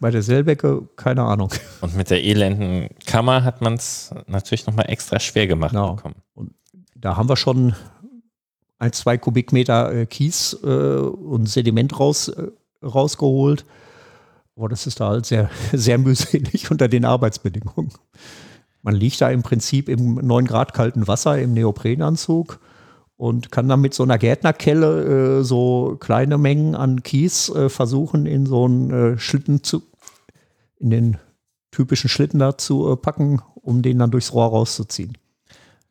[0.00, 1.54] Bei der Selbecke, keine Ahnung.
[1.80, 5.94] Und mit der elenden Kammer hat man es natürlich nochmal extra schwer gemacht genau.
[5.94, 6.16] bekommen.
[6.34, 6.52] Und
[6.96, 7.76] da haben wir schon
[8.80, 12.48] ein, zwei Kubikmeter äh, Kies äh, und Sediment raus, äh,
[12.84, 13.64] rausgeholt.
[14.58, 17.92] Aber das ist da halt sehr, sehr mühselig unter den Arbeitsbedingungen.
[18.82, 22.58] Man liegt da im Prinzip im 9 Grad kalten Wasser im Neoprenanzug
[23.16, 28.26] und kann dann mit so einer Gärtnerkelle äh, so kleine Mengen an Kies äh, versuchen,
[28.26, 29.82] in so einen äh, Schlitten zu,
[30.78, 31.16] in den
[31.70, 35.16] typischen Schlitten da zu äh, packen, um den dann durchs Rohr rauszuziehen.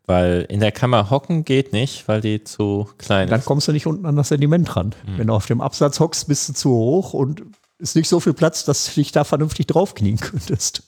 [0.06, 3.32] Weil in der Kammer hocken geht nicht, weil die zu klein ist.
[3.32, 4.96] Dann kommst du nicht unten an das Sediment ran.
[5.06, 5.18] Mhm.
[5.18, 7.44] Wenn du auf dem Absatz hockst, bist du zu hoch und
[7.80, 10.84] ist nicht so viel Platz, dass du dich da vernünftig draufknien könntest.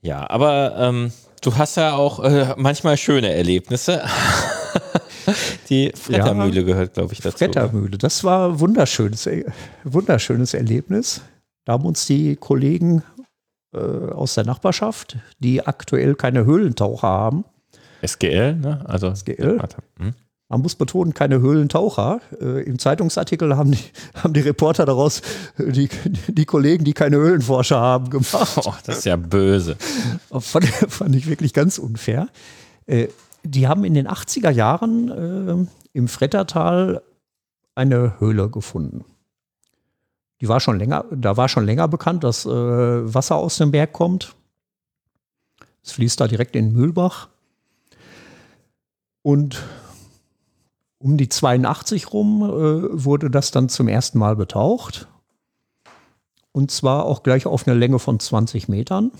[0.00, 1.12] Ja, aber ähm,
[1.42, 4.02] du hast ja auch äh, manchmal schöne Erlebnisse.
[5.68, 7.38] Die Frettermühle ja, gehört, glaube ich, dazu.
[7.38, 9.44] Frettermühle, das war wunderschönes, äh,
[9.84, 11.20] wunderschönes Erlebnis.
[11.64, 13.02] Da haben uns die Kollegen
[13.74, 17.44] äh, aus der Nachbarschaft, die aktuell keine Höhlentaucher haben.
[18.00, 18.82] SGL, ne?
[18.86, 19.58] Also SGL.
[19.98, 20.14] Hm?
[20.50, 22.20] Man muss betonen, keine Höhlentaucher.
[22.40, 23.84] Äh, Im Zeitungsartikel haben die,
[24.14, 25.20] haben die Reporter daraus
[25.58, 25.88] die,
[26.28, 28.60] die Kollegen, die keine Höhlenforscher haben, gemacht.
[28.64, 29.76] Oh, das ist ja böse.
[30.40, 32.28] fand, fand ich wirklich ganz unfair.
[32.86, 33.08] Äh,
[33.44, 37.02] die haben in den 80er Jahren äh, im Frettertal
[37.74, 39.04] eine Höhle gefunden.
[40.40, 43.92] Die war schon länger, da war schon länger bekannt, dass äh, Wasser aus dem Berg
[43.92, 44.34] kommt.
[45.82, 47.28] Es fließt da direkt in den Mühlbach.
[49.22, 49.62] Und
[50.98, 55.08] um die 82 rum äh, wurde das dann zum ersten Mal betaucht.
[56.52, 59.12] Und zwar auch gleich auf eine Länge von 20 Metern.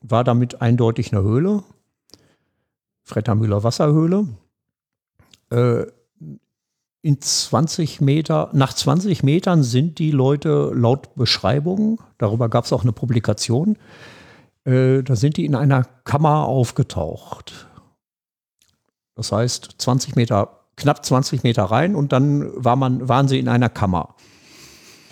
[0.00, 1.62] War damit eindeutig eine Höhle.
[3.04, 4.26] Frettermühler Wasserhöhle.
[5.50, 5.86] Äh,
[7.02, 12.82] in 20 Meter, nach 20 Metern sind die Leute laut Beschreibung, darüber gab es auch
[12.82, 13.76] eine Publikation,
[14.64, 17.68] äh, da sind die in einer Kammer aufgetaucht.
[19.16, 23.48] Das heißt, 20 Meter knapp 20 Meter rein und dann war man, waren sie in
[23.48, 24.14] einer Kammer.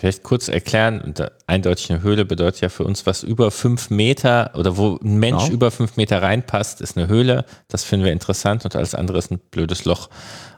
[0.01, 1.13] Vielleicht kurz erklären,
[1.45, 5.43] eindeutig eine Höhle bedeutet ja für uns, was über fünf Meter oder wo ein Mensch
[5.43, 5.53] genau.
[5.53, 7.45] über fünf Meter reinpasst, ist eine Höhle.
[7.67, 10.09] Das finden wir interessant und alles andere ist ein blödes Loch.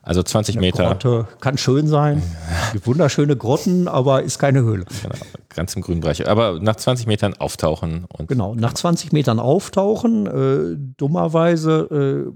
[0.02, 0.86] Also 20 eine Meter.
[0.86, 2.24] Grotte kann schön sein,
[2.86, 4.86] wunderschöne Grotten, aber ist keine Höhle.
[5.02, 5.16] Genau,
[5.54, 6.26] ganz im grünen Bereich.
[6.26, 8.06] Aber nach 20 Metern auftauchen.
[8.18, 10.26] Und genau, nach 20 Metern auftauchen.
[10.26, 12.32] Äh, dummerweise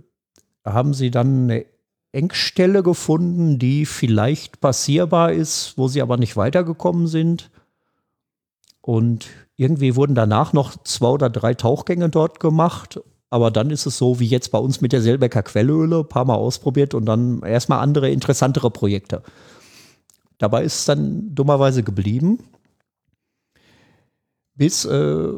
[0.65, 1.65] äh, haben sie dann eine
[2.17, 7.51] Engstelle gefunden, die vielleicht passierbar ist, wo sie aber nicht weitergekommen sind.
[8.81, 12.99] Und irgendwie wurden danach noch zwei oder drei Tauchgänge dort gemacht.
[13.29, 16.25] Aber dann ist es so wie jetzt bei uns mit der Selbecker Quellöle, ein paar
[16.25, 19.21] Mal ausprobiert und dann erstmal andere, interessantere Projekte.
[20.39, 22.39] Dabei ist es dann dummerweise geblieben,
[24.55, 25.33] bis äh,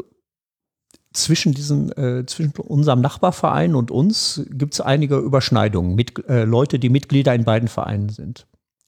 [1.14, 6.77] zwischen diesen, äh, zwischen unserem Nachbarverein und uns gibt es einige Überschneidungen mit äh, Leute,
[6.80, 8.45] die Mitglieder in beiden Vereinen sind.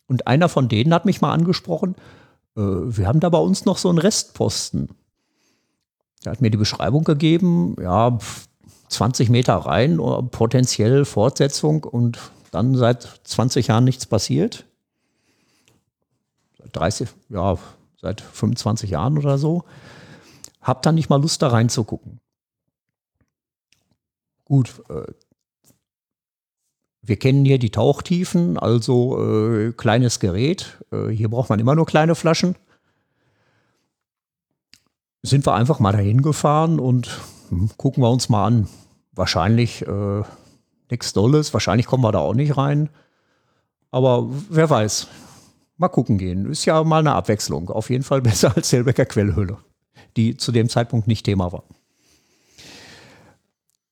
[0.08, 1.96] Und einer von denen hat mich mal angesprochen,
[2.56, 4.90] äh, wir haben da bei uns noch so einen Restposten.
[6.24, 8.18] Er hat mir die Beschreibung gegeben, ja,
[8.90, 9.98] 20 Meter rein,
[10.32, 12.20] potenziell Fortsetzung und
[12.52, 14.66] dann seit 20 Jahren nichts passiert.
[16.58, 17.58] Seit 30, ja,
[18.02, 19.64] seit 25 Jahren oder so.
[20.62, 22.20] Hab dann nicht mal Lust, da reinzugucken.
[24.46, 25.12] Gut, äh,
[27.02, 30.78] wir kennen hier die Tauchtiefen, also äh, kleines Gerät.
[30.92, 32.56] Äh, hier braucht man immer nur kleine Flaschen.
[35.24, 37.20] Sind wir einfach mal dahin gefahren und
[37.50, 38.68] hm, gucken wir uns mal an.
[39.14, 40.22] Wahrscheinlich äh,
[40.92, 42.90] nichts Dolles, wahrscheinlich kommen wir da auch nicht rein.
[43.90, 45.08] Aber wer weiß.
[45.78, 46.46] Mal gucken gehen.
[46.50, 47.70] Ist ja mal eine Abwechslung.
[47.70, 49.58] Auf jeden Fall besser als Selbecker Quellhülle
[50.18, 51.64] die zu dem Zeitpunkt nicht Thema war.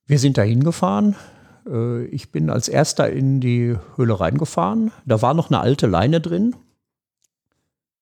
[0.05, 1.15] Wir sind dahin gefahren.
[1.67, 4.91] Äh, ich bin als erster in die Höhle reingefahren.
[5.05, 6.55] Da war noch eine alte Leine drin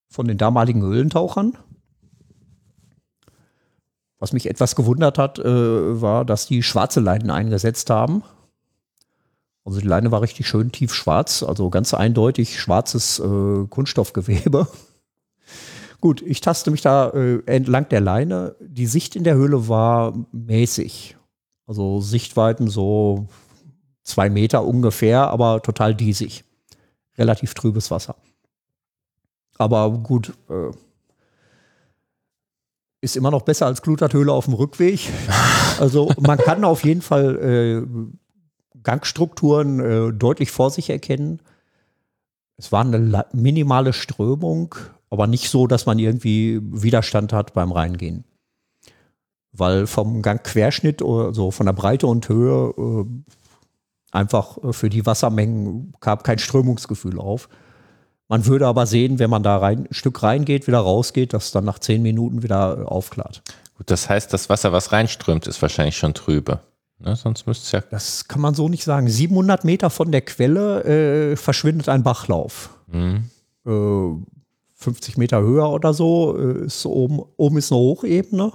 [0.07, 1.57] von den damaligen Höhlentauchern.
[4.19, 8.23] Was mich etwas gewundert hat, äh, war, dass die schwarze Leinen eingesetzt haben.
[9.63, 14.67] Also die Leine war richtig schön tief schwarz, also ganz eindeutig schwarzes äh, Kunststoffgewebe.
[15.99, 18.55] Gut, ich taste mich da äh, entlang der Leine.
[18.59, 21.17] Die Sicht in der Höhle war mäßig.
[21.65, 23.27] Also Sichtweiten so
[24.03, 26.43] zwei Meter ungefähr, aber total diesig.
[27.17, 28.15] Relativ trübes Wasser.
[29.57, 30.71] Aber gut, äh,
[33.01, 34.99] ist immer noch besser als Glutathöhle auf dem Rückweg.
[35.79, 41.39] Also man kann auf jeden Fall äh, Gangstrukturen äh, deutlich vor sich erkennen.
[42.57, 44.73] Es war eine minimale Strömung
[45.09, 48.23] aber nicht so, dass man irgendwie Widerstand hat beim Reingehen.
[49.51, 53.05] Weil vom Gangquerschnitt oder so von der Breite und Höhe äh,
[54.11, 57.49] einfach äh, für die Wassermengen gab kein Strömungsgefühl auf.
[58.27, 61.63] Man würde aber sehen, wenn man da rein, ein Stück reingeht, wieder rausgeht, dass dann
[61.63, 63.41] nach zehn Minuten wieder äh, aufklart.
[63.77, 66.59] Gut, das heißt, das Wasser, was reinströmt, ist wahrscheinlich schon trübe.
[66.99, 67.81] Ne, sonst müsste es ja.
[67.91, 69.07] Das kann man so nicht sagen.
[69.07, 72.71] 700 Meter von der Quelle äh, verschwindet ein Bachlauf.
[72.87, 73.29] Mhm.
[73.65, 74.36] Äh,
[74.77, 78.53] 50 Meter höher oder so, äh, ist oben, oben ist eine Hochebene.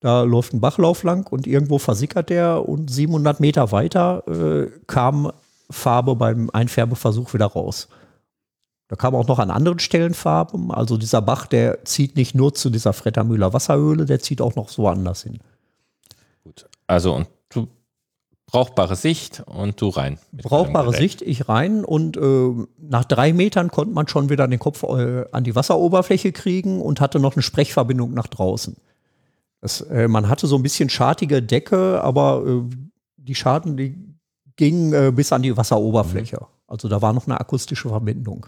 [0.00, 5.32] Da läuft ein Bachlauf lang und irgendwo versickert der und 700 Meter weiter äh, kam
[5.70, 7.88] Farbe beim Einfärbeversuch wieder raus.
[8.88, 10.70] Da kam auch noch an anderen Stellen Farben.
[10.70, 14.68] Also dieser Bach, der zieht nicht nur zu dieser Frettermühler Wasserhöhle, der zieht auch noch
[14.68, 15.40] so anders hin.
[16.44, 16.66] Gut.
[16.86, 17.26] Also und
[18.46, 20.18] brauchbare Sicht und du rein.
[20.32, 24.82] Brauchbare Sicht, ich rein und äh, nach drei Metern konnte man schon wieder den Kopf
[24.84, 28.76] äh, an die Wasseroberfläche kriegen und hatte noch eine Sprechverbindung nach draußen.
[29.60, 32.62] Das, äh, man hatte so ein bisschen schartige Decke, aber äh,
[33.16, 33.96] die Schaden, die
[34.54, 36.38] gingen äh, bis an die Wasseroberfläche.
[36.40, 36.46] Mhm.
[36.68, 38.46] Also da war noch eine akustische Verbindung.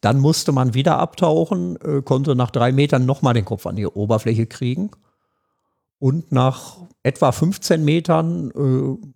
[0.00, 3.86] Dann musste man wieder abtauchen, äh, konnte nach drei Metern nochmal den Kopf an die
[3.86, 4.90] Oberfläche kriegen.
[5.98, 9.06] Und nach etwa 15 Metern äh,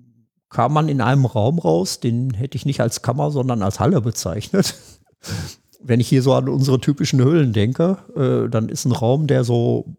[0.50, 4.00] kam man in einem Raum raus, den hätte ich nicht als Kammer, sondern als Halle
[4.00, 4.74] bezeichnet.
[5.80, 9.44] Wenn ich hier so an unsere typischen Höhlen denke, äh, dann ist ein Raum, der
[9.44, 9.96] so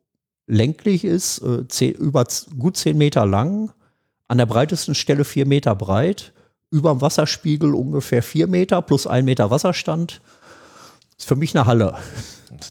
[0.48, 2.26] länglich ist, äh, zehn, über
[2.58, 3.72] gut 10 Meter lang,
[4.28, 6.34] an der breitesten Stelle 4 Meter breit,
[6.72, 10.22] über dem Wasserspiegel ungefähr 4 Meter plus 1 Meter Wasserstand.
[11.18, 11.96] Ist für mich eine Halle.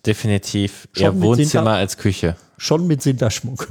[0.04, 2.36] Definitiv eher Wohnzimmer Sinter, als Küche.
[2.56, 3.68] Schon mit Sinterschmuck.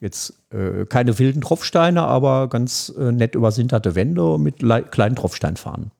[0.00, 4.58] Jetzt äh, keine wilden Tropfsteine, aber ganz äh, nett übersinterte Wände mit
[4.90, 5.90] kleinen Tropfsteinfahnen.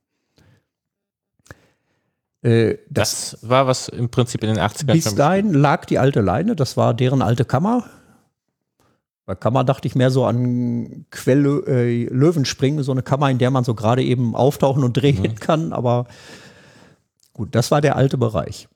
[2.43, 4.93] Äh, das, das, war was im Prinzip in den 80ern.
[4.93, 7.85] Bis dahin lag die alte Leine, das war deren alte Kammer.
[9.25, 13.51] Bei Kammer dachte ich mehr so an Quelle äh, Löwenspringen, so eine Kammer, in der
[13.51, 15.35] man so gerade eben auftauchen und drehen mhm.
[15.37, 16.07] kann, aber
[17.33, 18.69] gut, das war der alte Bereich.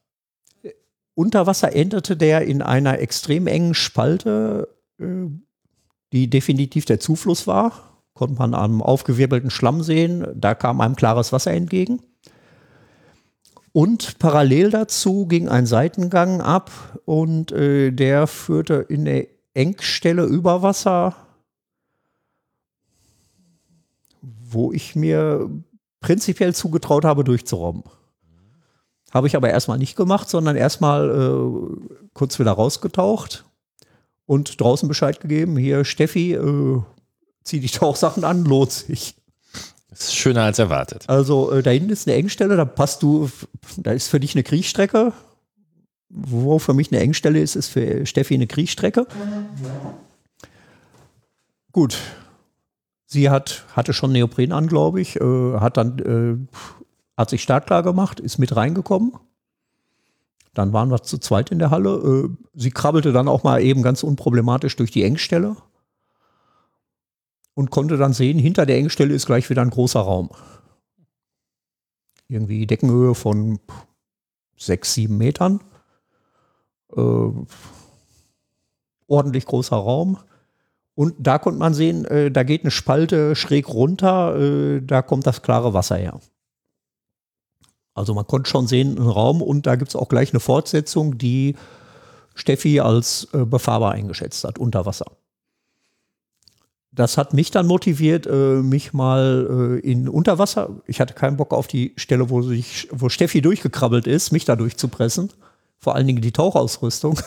[1.15, 4.80] unter Wasser endete der in einer extrem engen Spalte, äh,
[6.13, 7.73] die definitiv der Zufluss war.
[8.15, 10.27] Konnte man am aufgewirbelten Schlamm sehen.
[10.35, 12.03] Da kam einem klares Wasser entgegen.
[13.73, 16.73] Und parallel dazu ging ein Seitengang ab
[17.05, 21.15] und äh, der führte in der Engstelle über Wasser,
[24.21, 25.49] wo ich mir
[26.01, 27.85] prinzipiell zugetraut habe, durchzurobben.
[29.13, 33.45] Habe ich aber erstmal nicht gemacht, sondern erstmal äh, kurz wieder rausgetaucht
[34.31, 35.57] und draußen Bescheid gegeben.
[35.57, 36.81] Hier, Steffi, äh,
[37.43, 39.17] zieh die Tauchsachen an, lohnt sich.
[39.89, 41.05] Das ist schöner als erwartet.
[41.09, 43.29] Also äh, da hinten ist eine Engstelle, da passt du,
[43.79, 45.13] da ist für dich eine Kriechstrecke.
[46.11, 49.09] Wo für mich eine Engstelle ist, ist für Steffi eine Kriechstrecke.
[51.73, 51.99] Gut.
[53.07, 56.57] Sie hat, hatte schon Neopren an, glaube ich, äh, hat dann, äh,
[57.17, 59.13] hat sich startklar gemacht, ist mit reingekommen.
[60.55, 61.91] Dann waren wir zu zweit in der Halle.
[61.91, 65.57] Äh, sie krabbelte dann auch mal eben ganz unproblematisch durch die Engstelle
[67.55, 70.31] und konnte dann sehen, hinter der Engstelle ist gleich wieder ein großer Raum.
[72.29, 73.59] Irgendwie Deckenhöhe von
[74.57, 75.61] sechs, sieben Metern.
[76.97, 77.31] Äh,
[79.07, 80.19] ordentlich großer Raum.
[80.95, 85.27] Und da konnte man sehen, äh, da geht eine Spalte schräg runter, äh, da kommt
[85.27, 86.21] das klare Wasser her.
[87.95, 91.19] Also man konnte schon sehen, einen Raum und da gibt es auch gleich eine Fortsetzung,
[91.19, 91.57] die
[92.35, 95.07] Steffi als äh, befahrbar eingeschätzt hat, unter Wasser
[96.93, 100.71] das hat mich dann motiviert, äh, mich mal äh, in Unterwasser.
[100.87, 104.57] Ich hatte keinen Bock auf die Stelle, wo, sich, wo Steffi durchgekrabbelt ist, mich da
[104.57, 105.33] durchzupressen.
[105.79, 107.21] Vor allen Dingen die Tauchausrüstung.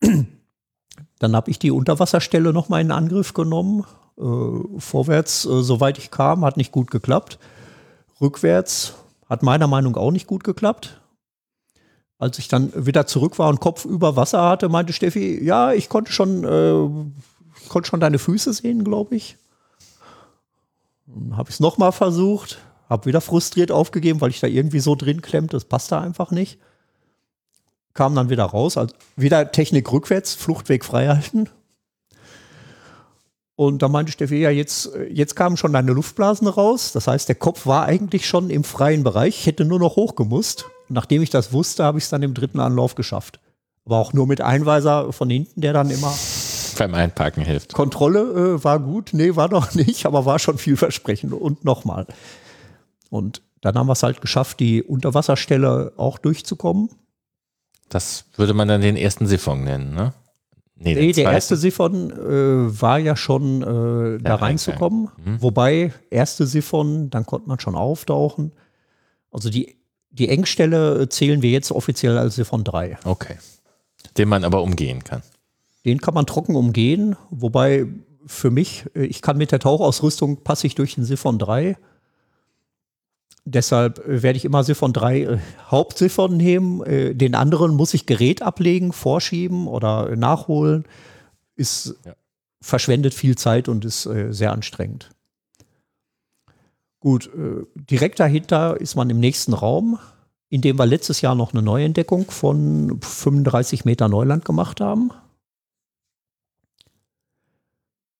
[1.18, 3.84] dann habe ich die Unterwasserstelle nochmal in Angriff genommen.
[4.18, 7.40] Äh, vorwärts, äh, soweit ich kam, hat nicht gut geklappt.
[8.20, 8.94] Rückwärts
[9.28, 11.00] hat meiner Meinung auch nicht gut geklappt.
[12.18, 15.88] Als ich dann wieder zurück war und Kopf über Wasser hatte, meinte Steffi, ja, ich
[15.88, 19.36] konnte schon, äh, konnte schon deine Füße sehen, glaube ich.
[21.06, 24.94] Dann habe ich es nochmal versucht, habe wieder frustriert aufgegeben, weil ich da irgendwie so
[24.94, 26.58] drin klemmt, das passte einfach nicht.
[27.92, 31.50] Kam dann wieder raus, also wieder Technik rückwärts, Fluchtweg freihalten.
[33.56, 36.92] Und da meinte Steffi, ja, jetzt, jetzt kamen schon deine Luftblasen raus.
[36.92, 39.40] Das heißt, der Kopf war eigentlich schon im freien Bereich.
[39.40, 42.60] Ich hätte nur noch hochgemusst nachdem ich das wusste, habe ich es dann im dritten
[42.60, 43.40] Anlauf geschafft.
[43.84, 46.12] Aber auch nur mit Einweiser von hinten, der dann immer
[46.78, 47.72] beim Einparken hilft.
[47.72, 51.32] Kontrolle äh, war gut, nee, war doch nicht, aber war schon vielversprechend.
[51.32, 52.06] Und nochmal.
[53.08, 56.90] Und dann haben wir es halt geschafft, die Unterwasserstelle auch durchzukommen.
[57.88, 60.12] Das würde man dann den ersten Siphon nennen, ne?
[60.78, 65.08] Nee, nee der erste Siphon äh, war ja schon äh, da reinzukommen.
[65.24, 65.42] Mhm.
[65.42, 68.52] Wobei, erste Siphon, dann konnte man schon auftauchen.
[69.30, 69.76] Also die
[70.18, 72.98] die Engstelle zählen wir jetzt offiziell als Siphon 3.
[73.04, 73.36] Okay.
[74.16, 75.22] Den man aber umgehen kann.
[75.84, 77.86] Den kann man trocken umgehen, wobei
[78.26, 81.76] für mich, äh, ich kann mit der Tauchausrüstung passe ich durch den Siphon 3.
[83.48, 85.38] Deshalb äh, werde ich immer Siphon 3 äh,
[85.70, 86.82] Hauptsiphon nehmen.
[86.84, 90.84] Äh, den anderen muss ich Gerät ablegen, vorschieben oder nachholen.
[91.54, 92.14] Ist ja.
[92.60, 95.10] verschwendet viel Zeit und ist äh, sehr anstrengend.
[96.98, 100.00] Gut, äh, direkt dahinter ist man im nächsten Raum,
[100.48, 105.12] in dem wir letztes Jahr noch eine Neuentdeckung von 35 Meter Neuland gemacht haben.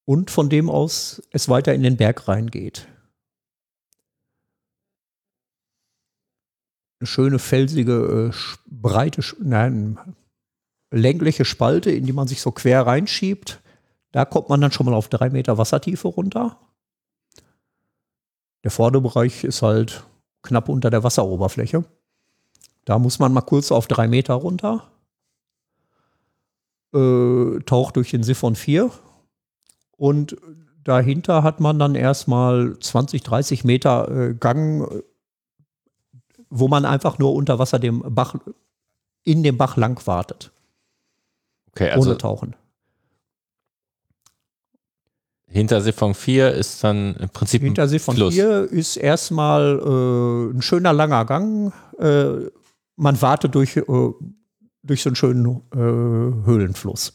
[0.04, 2.86] Und von dem aus es weiter in den Berg reingeht.
[6.98, 8.36] Eine schöne felsige, äh,
[8.66, 9.98] breite, nein,
[10.90, 13.60] längliche Spalte, in die man sich so quer reinschiebt.
[14.12, 16.58] Da kommt man dann schon mal auf drei Meter Wassertiefe runter.
[18.64, 20.04] Der Vorderbereich ist halt
[20.42, 21.84] knapp unter der Wasseroberfläche.
[22.84, 24.90] Da muss man mal kurz auf drei Meter runter.
[26.94, 28.90] Äh, taucht durch den Siphon 4.
[29.96, 30.36] Und
[30.82, 35.02] dahinter hat man dann erstmal 20, 30 Meter äh, Gang,
[36.50, 38.34] wo man einfach nur unter Wasser dem Bach,
[39.24, 40.50] in dem Bach lang wartet.
[41.72, 42.56] Okay, also ohne Tauchen.
[45.48, 50.92] Hinter Siphon 4 ist dann im Prinzip Hinter Siphon 4 ist erstmal äh, ein schöner
[50.92, 51.72] langer Gang.
[51.98, 52.50] Äh,
[52.96, 53.82] man wartet durch, äh,
[54.82, 57.14] durch so einen schönen äh, Höhlenfluss.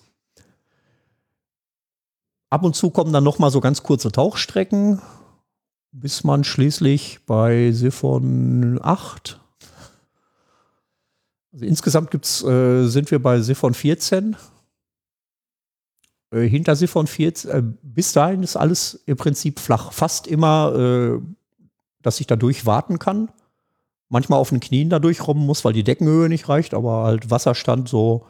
[2.50, 5.02] Ab und zu kommen dann noch mal so ganz kurze Tauchstrecken,
[5.92, 9.42] bis man schließlich bei Siphon 8
[11.54, 14.38] also insgesamt gibt's, äh, sind wir bei Siphon 14
[16.32, 19.92] äh, hinter Siphon 4, äh, bis dahin ist alles im Prinzip flach.
[19.92, 21.20] Fast immer, äh,
[22.02, 23.30] dass ich da durchwarten kann.
[24.14, 27.88] manchmal auf den Knien da durchrobben muss, weil die Deckenhöhe nicht reicht, aber halt Wasserstand
[27.88, 28.26] so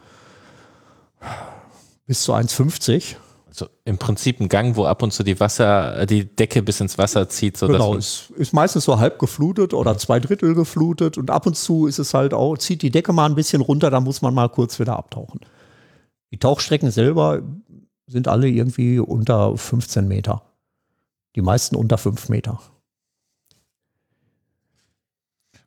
[2.05, 3.15] bis zu 1,50.
[3.51, 6.97] Also im Prinzip ein Gang, wo ab und zu die Wasser, die Decke bis ins
[6.97, 7.57] Wasser zieht.
[7.57, 11.57] So genau, es ist meistens so halb geflutet oder zwei Drittel geflutet und ab und
[11.57, 14.33] zu ist es halt auch, zieht die Decke mal ein bisschen runter, da muss man
[14.33, 15.41] mal kurz wieder abtauchen.
[16.31, 17.41] Die Tauchstrecken selber
[18.07, 20.43] sind alle irgendwie unter 15 Meter.
[21.35, 22.61] Die meisten unter 5 Meter.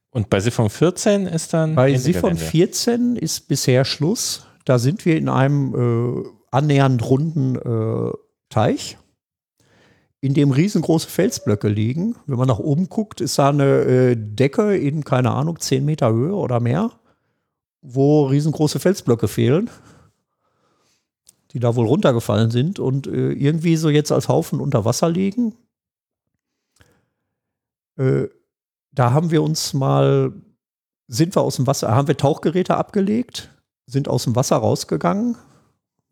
[0.08, 1.74] Und bei Siphon 14 ist dann.
[1.74, 4.46] Bei Siphon 14 ist bisher Schluss.
[4.64, 8.12] Da sind wir in einem äh, annähernd runden äh,
[8.48, 8.96] Teich,
[10.20, 12.16] in dem riesengroße Felsblöcke liegen.
[12.26, 16.12] Wenn man nach oben guckt, ist da eine äh, Decke in, keine Ahnung, 10 Meter
[16.12, 16.92] Höhe oder mehr,
[17.82, 19.68] wo riesengroße Felsblöcke fehlen,
[21.52, 25.54] die da wohl runtergefallen sind und äh, irgendwie so jetzt als Haufen unter Wasser liegen.
[27.96, 28.28] Äh,
[28.92, 30.32] da haben wir uns mal,
[31.08, 33.50] sind wir aus dem Wasser, haben wir Tauchgeräte abgelegt,
[33.86, 35.36] sind aus dem Wasser rausgegangen,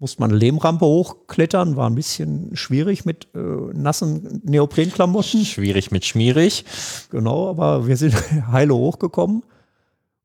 [0.03, 5.45] musste man eine Lehmrampe hochklettern, war ein bisschen schwierig mit äh, nassen Neoprenklamotten.
[5.45, 6.65] Schwierig mit schmierig.
[7.11, 8.15] Genau, aber wir sind
[8.51, 9.45] heile hochgekommen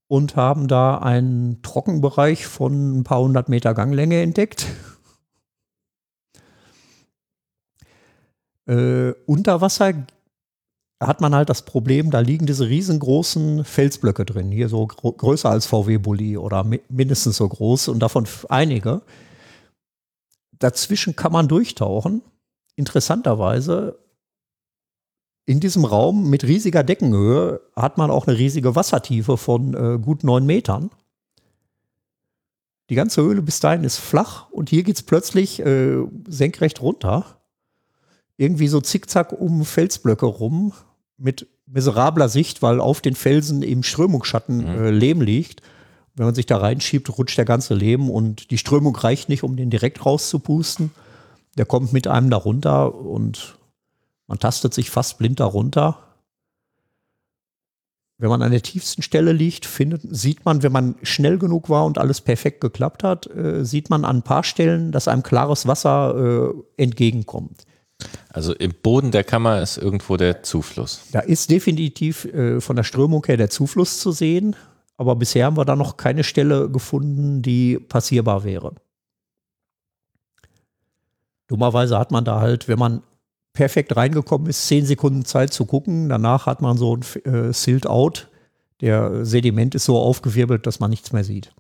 [0.08, 4.66] und haben da einen Trockenbereich von ein paar hundert Meter Ganglänge entdeckt.
[8.66, 9.94] Äh, unter Wasser
[11.00, 15.68] hat man halt das Problem, da liegen diese riesengroßen Felsblöcke drin, hier so größer als
[15.68, 19.04] VW-Bully oder mi mindestens so groß und davon einige.
[20.60, 22.22] Dazwischen kann man durchtauchen.
[22.76, 23.98] Interessanterweise,
[25.46, 30.24] in diesem Raum mit riesiger Deckenhöhe hat man auch eine riesige Wassertiefe von äh, gut
[30.24, 30.92] neun Metern.
[32.90, 35.98] Die ganze Höhle bis dahin ist flach und hier geht es plötzlich äh,
[36.28, 37.38] senkrecht runter.
[38.36, 40.74] Irgendwie so zickzack um Felsblöcke rum
[41.18, 44.86] mit miserabler Sicht, weil auf den Felsen im Strömungsschatten mhm.
[44.86, 45.62] äh, Lehm liegt.
[46.18, 49.56] Wenn man sich da reinschiebt, rutscht der ganze Lehm und die Strömung reicht nicht, um
[49.56, 50.92] den direkt rauszupusten.
[51.58, 53.58] Der kommt mit einem da runter und
[54.26, 56.00] man tastet sich fast blind darunter.
[58.18, 61.86] Wenn man an der tiefsten Stelle liegt, findet, sieht man, wenn man schnell genug war
[61.86, 65.68] und alles perfekt geklappt hat, äh, sieht man an ein paar Stellen, dass einem klares
[65.68, 67.62] Wasser äh, entgegenkommt.
[68.30, 71.04] Also im Boden der Kammer ist irgendwo der Zufluss.
[71.12, 74.56] Da ist definitiv äh, von der Strömung her der Zufluss zu sehen,
[74.98, 78.74] aber bisher haben wir da noch keine Stelle gefunden, die passierbar wäre.
[81.48, 83.04] Dummerweise hat man da halt, wenn man
[83.54, 86.10] perfekt reingekommen ist, zehn Sekunden Zeit zu gucken.
[86.10, 88.30] Danach hat man so ein äh, Silt-Out.
[88.82, 91.54] Der Sediment ist so aufgewirbelt, dass man nichts mehr sieht.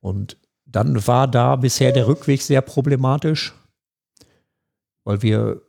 [0.00, 3.54] Und dann war da bisher der Rückweg sehr problematisch
[5.06, 5.62] weil wir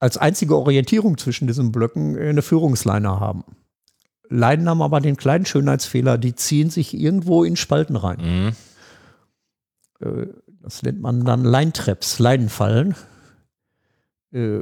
[0.00, 3.44] als einzige Orientierung zwischen diesen Blöcken eine Führungsleine haben.
[4.28, 8.54] Leinen haben aber den kleinen Schönheitsfehler, die ziehen sich irgendwo in Spalten rein.
[10.00, 10.06] Mhm.
[10.06, 10.26] Äh,
[10.62, 12.94] das nennt man dann Leintraps, Leinenfallen.
[14.32, 14.60] Äh,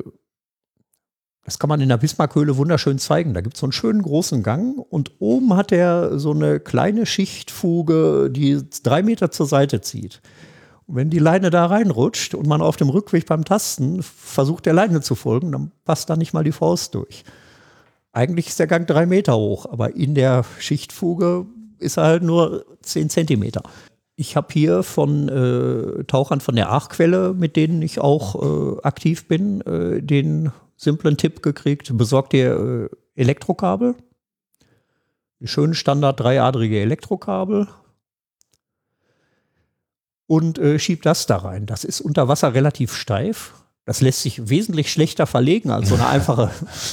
[1.44, 3.32] das kann man in der Bismarckhöhle wunderschön zeigen.
[3.32, 7.06] Da gibt es so einen schönen großen Gang und oben hat er so eine kleine
[7.06, 10.22] Schichtfuge, die drei Meter zur Seite zieht.
[10.88, 15.00] Wenn die Leine da reinrutscht und man auf dem Rückweg beim Tasten versucht, der Leine
[15.02, 17.24] zu folgen, dann passt da nicht mal die Faust durch.
[18.16, 21.44] Eigentlich ist der Gang drei Meter hoch, aber in der Schichtfuge
[21.78, 23.62] ist er halt nur zehn Zentimeter.
[24.16, 29.28] Ich habe hier von äh, Tauchern von der Aachquelle, mit denen ich auch äh, aktiv
[29.28, 33.94] bin, äh, den simplen Tipp gekriegt, besorgt dir äh, Elektrokabel.
[35.40, 37.68] Die schönen Standard dreiadrige Elektrokabel,
[40.26, 41.66] und äh, schiebt das da rein.
[41.66, 43.52] Das ist unter Wasser relativ steif.
[43.86, 46.50] Das lässt sich wesentlich schlechter verlegen, als so eine einfache,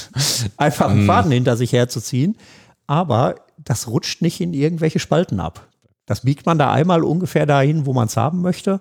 [0.56, 1.06] einfachen mhm.
[1.06, 2.38] Faden hinter sich herzuziehen.
[2.86, 5.66] Aber das rutscht nicht in irgendwelche Spalten ab.
[6.06, 8.80] Das biegt man da einmal ungefähr dahin, wo man es haben möchte.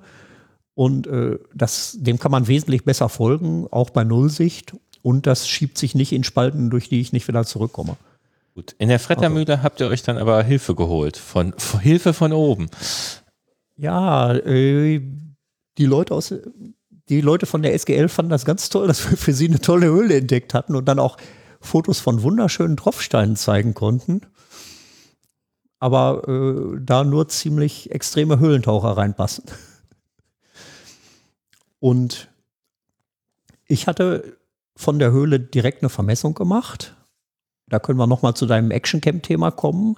[0.75, 4.73] Und äh, das, dem kann man wesentlich besser folgen, auch bei Nullsicht.
[5.01, 7.97] Und das schiebt sich nicht in Spalten, durch die ich nicht wieder zurückkomme.
[8.53, 8.75] Gut.
[8.77, 9.63] In der Frettermühle also.
[9.63, 11.17] habt ihr euch dann aber Hilfe geholt.
[11.17, 12.69] Von, Hilfe von oben.
[13.75, 15.01] Ja, äh,
[15.79, 16.33] die Leute aus,
[17.09, 19.87] die Leute von der SGL fanden das ganz toll, dass wir für sie eine tolle
[19.87, 21.17] Höhle entdeckt hatten und dann auch
[21.59, 24.21] Fotos von wunderschönen Tropfsteinen zeigen konnten.
[25.79, 29.45] Aber äh, da nur ziemlich extreme Höhlentaucher reinpassen.
[31.79, 32.29] Und
[33.67, 34.37] ich hatte
[34.77, 36.95] von der Höhle direkt eine Vermessung gemacht.
[37.67, 39.97] Da können wir nochmal zu deinem Actioncamp-Thema kommen.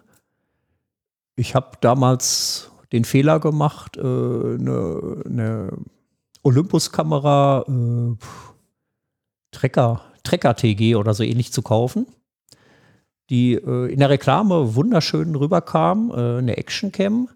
[1.36, 5.78] Ich habe damals den Fehler gemacht, äh, eine, eine
[6.46, 8.16] Olympus-Kamera äh,
[9.52, 12.08] Trecker, Trecker TG oder so ähnlich zu kaufen.
[13.32, 17.30] die äh, in der Reklame wunderschön rüberkam, äh, eine Actioncam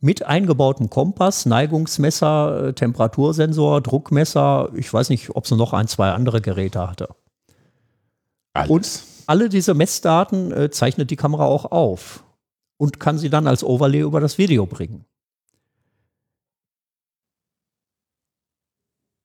[0.00, 4.70] mit eingebautem Kompass, Neigungsmesser, äh, Temperatursensor, Druckmesser.
[4.74, 7.08] Ich weiß nicht, ob sie noch ein, zwei andere Geräte hatte.
[8.52, 8.70] Alles.
[8.70, 12.24] Und alle diese Messdaten äh, zeichnet die Kamera auch auf
[12.76, 15.04] und kann sie dann als Overlay über das Video bringen.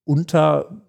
[0.10, 0.82] Unter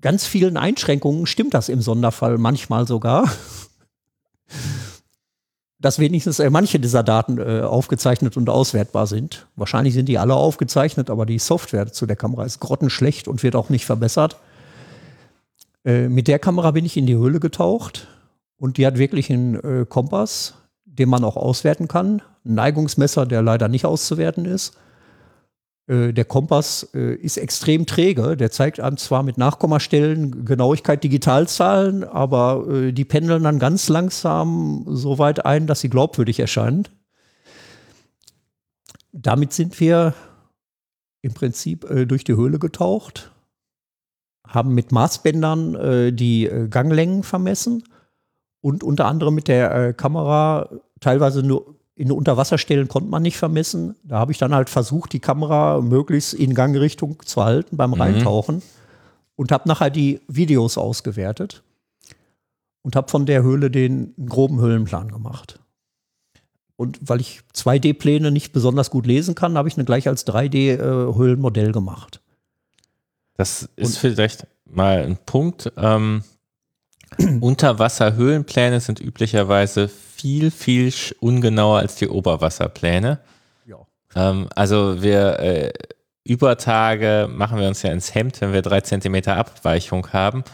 [0.00, 3.30] ganz vielen Einschränkungen stimmt das im Sonderfall manchmal sogar.
[5.78, 9.46] dass wenigstens äh, manche dieser Daten äh, aufgezeichnet und auswertbar sind.
[9.54, 13.54] Wahrscheinlich sind die alle aufgezeichnet, aber die Software zu der Kamera ist grottenschlecht und wird
[13.54, 14.36] auch nicht verbessert.
[15.84, 18.08] Äh, mit der Kamera bin ich in die Höhle getaucht
[18.56, 20.54] und die hat wirklich einen äh, Kompass,
[20.86, 22.20] den man auch auswerten kann.
[22.44, 24.76] Ein Neigungsmesser, der leider nicht auszuwerten ist.
[25.92, 28.36] Äh, der Kompass äh, ist extrem träge.
[28.36, 34.84] Der zeigt einem zwar mit Nachkommastellen Genauigkeit Digitalzahlen, aber äh, die pendeln dann ganz langsam
[34.88, 36.88] so weit ein, dass sie glaubwürdig erscheinen.
[39.12, 40.14] Damit sind wir
[41.20, 43.30] im Prinzip durch die Höhle getaucht,
[44.48, 47.84] haben mit Maßbändern die Ganglängen vermessen
[48.62, 53.96] und unter anderem mit der Kamera teilweise nur in Unterwasserstellen konnte man nicht vermessen.
[54.02, 58.00] Da habe ich dann halt versucht, die Kamera möglichst in Gangrichtung zu halten beim mhm.
[58.00, 58.62] Reintauchen mhm.
[59.36, 61.62] und habe nachher die Videos ausgewertet
[62.82, 65.60] und habe von der Höhle den groben Höhlenplan gemacht.
[66.76, 71.68] Und weil ich 2D-Pläne nicht besonders gut lesen kann, habe ich eine gleich als 3D-Höhlenmodell
[71.68, 72.20] äh, gemacht.
[73.36, 75.72] Das ist und, vielleicht mal ein Punkt.
[75.76, 76.24] Ähm,
[77.40, 79.90] Unterwasserhöhlenpläne sind üblicherweise
[80.22, 83.18] viel, viel ungenauer als die Oberwasserpläne.
[83.66, 83.78] Ja.
[84.14, 85.72] Ähm, also wir äh,
[86.22, 90.44] über Tage machen wir uns ja ins Hemd, wenn wir drei Zentimeter Abweichung haben,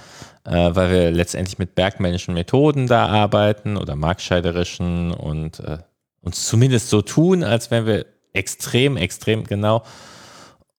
[0.45, 5.79] äh, weil wir letztendlich mit bergmännischen Methoden da arbeiten oder marktscheiderischen und äh,
[6.23, 9.83] uns zumindest so tun, als wären wir extrem, extrem genau.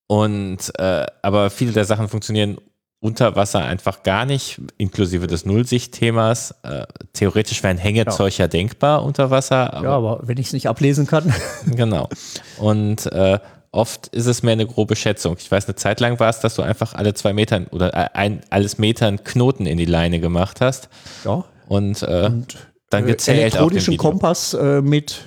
[0.08, 2.58] Und äh, aber viele der Sachen funktionieren
[3.02, 6.54] unter Wasser einfach gar nicht, inklusive des Nullsichtthemas.
[6.64, 8.46] Äh, theoretisch wäre ein Hängezeug ja.
[8.46, 9.74] ja denkbar unter Wasser.
[9.74, 11.34] Aber ja, aber wenn ich es nicht ablesen kann.
[11.66, 12.10] genau.
[12.58, 13.40] Und äh,
[13.72, 15.38] oft ist es mehr eine grobe Schätzung.
[15.40, 18.10] Ich weiß, eine Zeit lang war es, dass du einfach alle zwei Metern oder äh,
[18.14, 20.90] ein, alles Metern Knoten in die Leine gemacht hast.
[21.24, 21.46] Ja.
[21.70, 22.58] Und, äh, und
[22.90, 25.26] dann äh, gezählt elektronischen Kompass äh, mit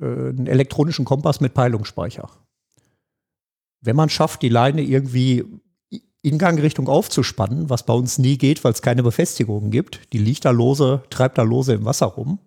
[0.00, 2.28] einen elektronischen Kompass mit Peilungsspeicher.
[3.80, 5.44] Wenn man schafft, die Leine irgendwie
[6.24, 10.00] in Gangrichtung aufzuspannen, was bei uns nie geht, weil es keine Befestigungen gibt.
[10.14, 12.38] Die liegt da lose, treibt da lose im Wasser rum.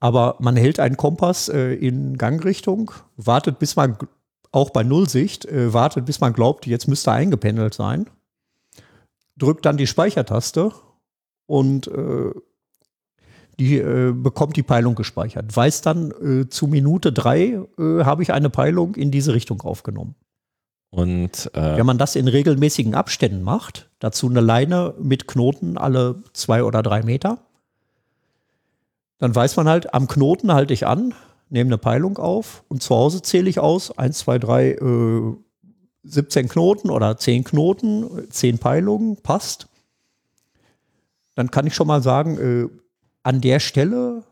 [0.00, 3.98] Aber man hält einen Kompass äh, in Gangrichtung, wartet, bis man
[4.50, 8.10] auch bei Nullsicht, äh, wartet, bis man glaubt, jetzt müsste eingependelt sein,
[9.36, 10.72] drückt dann die Speichertaste
[11.46, 12.32] und äh,
[13.60, 15.56] die äh, bekommt die Peilung gespeichert.
[15.56, 20.16] Weiß dann, äh, zu Minute drei äh, habe ich eine Peilung in diese Richtung aufgenommen.
[20.90, 26.22] Und äh, wenn man das in regelmäßigen Abständen macht, dazu eine Leine mit Knoten alle
[26.32, 27.38] zwei oder drei Meter,
[29.18, 31.14] dann weiß man halt, am Knoten halte ich an,
[31.50, 35.36] nehme eine Peilung auf und zu Hause zähle ich aus, 1, 2, 3, äh,
[36.04, 39.68] 17 Knoten oder 10 Knoten, 10 Peilungen, passt.
[41.34, 42.68] Dann kann ich schon mal sagen, äh,
[43.22, 44.24] an der Stelle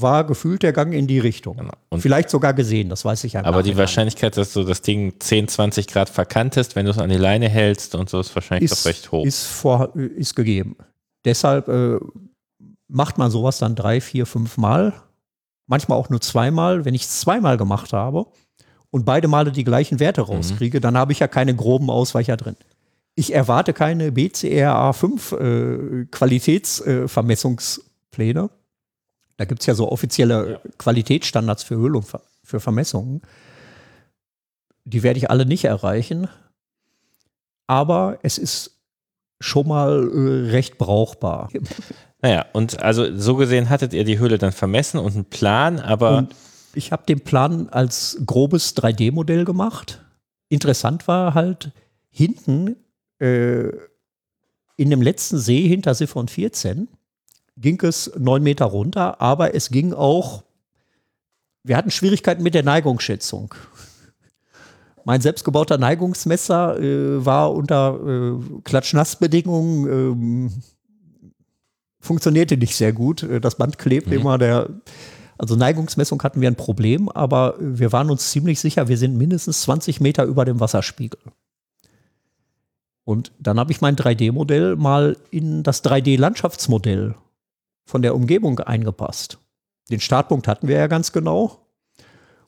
[0.00, 1.56] war gefühlt der Gang in die Richtung.
[1.56, 1.72] Genau.
[1.88, 5.14] Und Vielleicht sogar gesehen, das weiß ich ja Aber die Wahrscheinlichkeit, dass du das Ding
[5.18, 8.70] 10, 20 Grad verkantest, wenn du es an die Leine hältst und so, ist wahrscheinlich
[8.70, 9.24] ist, doch recht hoch.
[9.24, 10.76] Ist, vor, ist gegeben.
[11.24, 11.98] Deshalb äh,
[12.88, 14.92] macht man sowas dann drei, vier, fünf Mal.
[15.66, 16.84] Manchmal auch nur zweimal.
[16.84, 18.26] Wenn ich es zweimal gemacht habe
[18.90, 20.28] und beide Male die gleichen Werte mhm.
[20.28, 20.82] rauskriege, mhm.
[20.82, 22.56] dann habe ich ja keine groben Ausweicher drin.
[23.14, 28.40] Ich erwarte keine BCRA 5 äh, Qualitätsvermessungspläne.
[28.40, 28.48] Äh,
[29.38, 30.70] da gibt es ja so offizielle ja.
[30.76, 32.04] Qualitätsstandards für Höhlung,
[32.44, 33.22] für Vermessungen.
[34.84, 36.28] Die werde ich alle nicht erreichen.
[37.66, 38.78] Aber es ist
[39.40, 41.48] schon mal äh, recht brauchbar.
[42.20, 46.18] Naja, und also so gesehen hattet ihr die Höhle dann vermessen und einen Plan, aber.
[46.18, 46.34] Und
[46.74, 50.04] ich habe den Plan als grobes 3D-Modell gemacht.
[50.48, 51.70] Interessant war halt
[52.10, 52.74] hinten
[53.20, 53.68] äh,
[54.76, 56.88] in dem letzten See hinter Siphon 14
[57.60, 60.44] ging es neun Meter runter, aber es ging auch,
[61.64, 63.54] wir hatten Schwierigkeiten mit der Neigungsschätzung.
[65.04, 70.50] Mein selbstgebauter Neigungsmesser äh, war unter äh, Klatschnassbedingungen, äh,
[72.00, 73.26] funktionierte nicht sehr gut.
[73.40, 74.20] Das Band klebte mhm.
[74.20, 74.68] immer, der,
[75.36, 79.62] also Neigungsmessung hatten wir ein Problem, aber wir waren uns ziemlich sicher, wir sind mindestens
[79.62, 81.20] 20 Meter über dem Wasserspiegel.
[83.04, 87.14] Und dann habe ich mein 3D-Modell mal in das 3D-Landschaftsmodell
[87.88, 89.38] von der Umgebung eingepasst.
[89.90, 91.66] Den Startpunkt hatten wir ja ganz genau.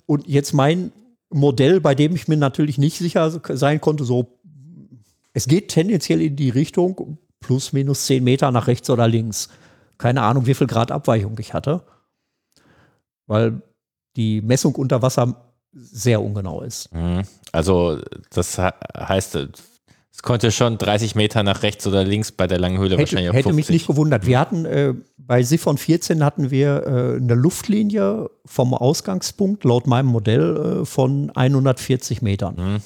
[0.05, 0.93] Und jetzt mein
[1.31, 4.39] Modell, bei dem ich mir natürlich nicht sicher sein konnte, so,
[5.33, 9.49] es geht tendenziell in die Richtung plus minus 10 Meter nach rechts oder links.
[9.97, 11.85] Keine Ahnung, wie viel Grad Abweichung ich hatte.
[13.27, 13.63] Weil
[14.17, 16.93] die Messung unter Wasser sehr ungenau ist.
[16.93, 17.23] Mhm.
[17.53, 17.99] Also
[18.29, 19.39] das heißt,
[20.23, 23.35] konnte schon 30 Meter nach rechts oder links bei der langen Höhle hätte, wahrscheinlich auch
[23.35, 24.27] Hätte mich nicht gewundert.
[24.27, 30.07] Wir hatten äh, bei Siphon 14 hatten wir äh, eine Luftlinie vom Ausgangspunkt laut meinem
[30.07, 32.55] Modell äh, von 140 Metern.
[32.57, 32.83] Mhm.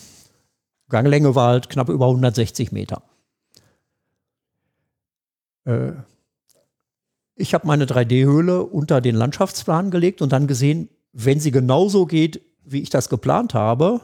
[0.89, 3.03] Ganglänge war halt knapp über 160 Meter.
[5.65, 5.93] Äh,
[7.37, 12.43] ich habe meine 3D-Höhle unter den Landschaftsplan gelegt und dann gesehen, wenn sie genauso geht,
[12.65, 14.01] wie ich das geplant habe,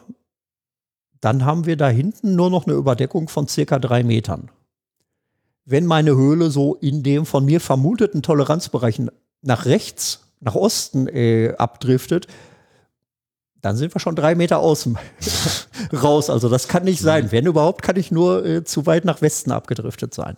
[1.20, 4.51] dann haben wir da hinten nur noch eine Überdeckung von circa drei Metern.
[5.64, 9.02] Wenn meine Höhle so in dem von mir vermuteten Toleranzbereich
[9.42, 12.26] nach rechts, nach Osten äh, abdriftet,
[13.60, 14.98] dann sind wir schon drei Meter außen
[15.92, 16.30] raus.
[16.30, 17.30] Also das kann nicht sein.
[17.30, 20.36] Wenn überhaupt, kann ich nur äh, zu weit nach Westen abgedriftet sein.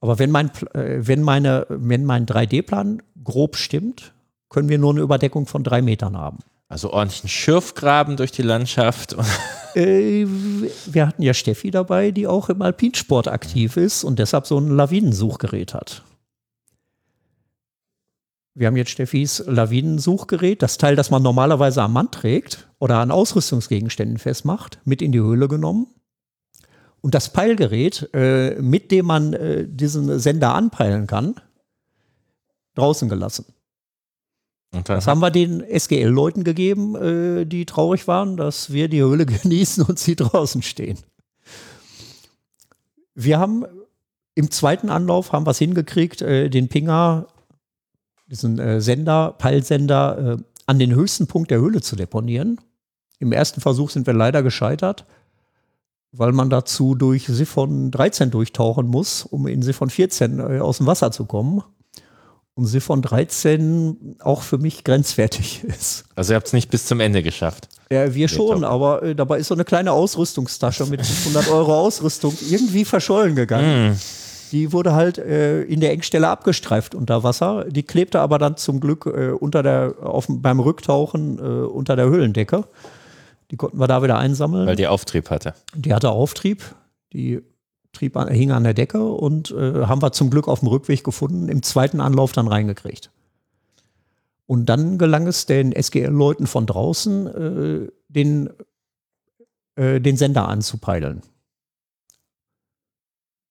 [0.00, 4.12] Aber wenn mein, äh, wenn meine, wenn mein 3D-Plan grob stimmt,
[4.48, 6.38] können wir nur eine Überdeckung von drei Metern haben.
[6.68, 9.16] Also ordentlichen Schürfgraben durch die Landschaft.
[9.74, 14.58] Äh, wir hatten ja Steffi dabei, die auch im Alpinsport aktiv ist und deshalb so
[14.58, 16.02] ein Lawinensuchgerät hat.
[18.58, 23.12] Wir haben jetzt Steffis Lawinensuchgerät, das Teil, das man normalerweise am Mann trägt oder an
[23.12, 25.86] Ausrüstungsgegenständen festmacht, mit in die Höhle genommen.
[27.00, 31.40] Und das Peilgerät, äh, mit dem man äh, diesen Sender anpeilen kann,
[32.74, 33.44] draußen gelassen.
[34.84, 39.84] Das haben wir den SGL-Leuten gegeben, äh, die traurig waren, dass wir die Höhle genießen
[39.84, 40.98] und sie draußen stehen.
[43.14, 43.64] Wir haben
[44.34, 47.26] im zweiten Anlauf haben wir es hingekriegt, äh, den Pinger,
[48.26, 52.60] diesen äh, Sender, Peilsender, äh, an den höchsten Punkt der Höhle zu deponieren.
[53.18, 55.06] Im ersten Versuch sind wir leider gescheitert
[56.12, 60.86] weil man dazu durch Siphon 13 durchtauchen muss, um in Siphon 14 äh, aus dem
[60.86, 61.62] Wasser zu kommen.
[62.58, 66.06] Und Siphon 13 auch für mich grenzwertig ist.
[66.16, 67.68] Also ihr habt es nicht bis zum Ende geschafft.
[67.88, 72.36] Ja, wir schon, aber äh, dabei ist so eine kleine Ausrüstungstasche mit 500 Euro Ausrüstung
[72.50, 73.92] irgendwie verschollen gegangen.
[73.92, 73.96] Mm.
[74.50, 77.64] Die wurde halt äh, in der Engstelle abgestreift unter Wasser.
[77.68, 82.06] Die klebte aber dann zum Glück äh, unter der, auf, beim Rücktauchen äh, unter der
[82.06, 82.64] Höhlendecke.
[83.52, 84.66] Die konnten wir da wieder einsammeln.
[84.66, 85.54] Weil die Auftrieb hatte.
[85.76, 86.64] Die hatte Auftrieb.
[87.12, 87.40] Die
[87.92, 91.04] trieb an, hing an der Decke und äh, haben wir zum Glück auf dem Rückweg
[91.04, 93.10] gefunden, im zweiten Anlauf dann reingekriegt.
[94.46, 98.50] Und dann gelang es den SGL-Leuten von draußen, äh, den,
[99.76, 101.22] äh, den Sender anzupeilen.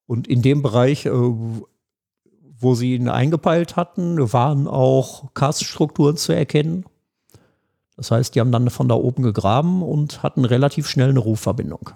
[0.07, 6.85] Und in dem Bereich, äh, wo sie ihn eingepeilt hatten, waren auch Karststrukturen zu erkennen.
[7.95, 11.91] Das heißt, die haben dann von da oben gegraben und hatten relativ schnell eine Rufverbindung.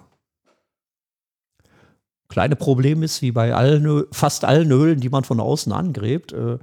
[2.32, 6.56] Kleine Problem ist, wie bei allen, fast allen Höhlen, die man von außen angräbt, äh,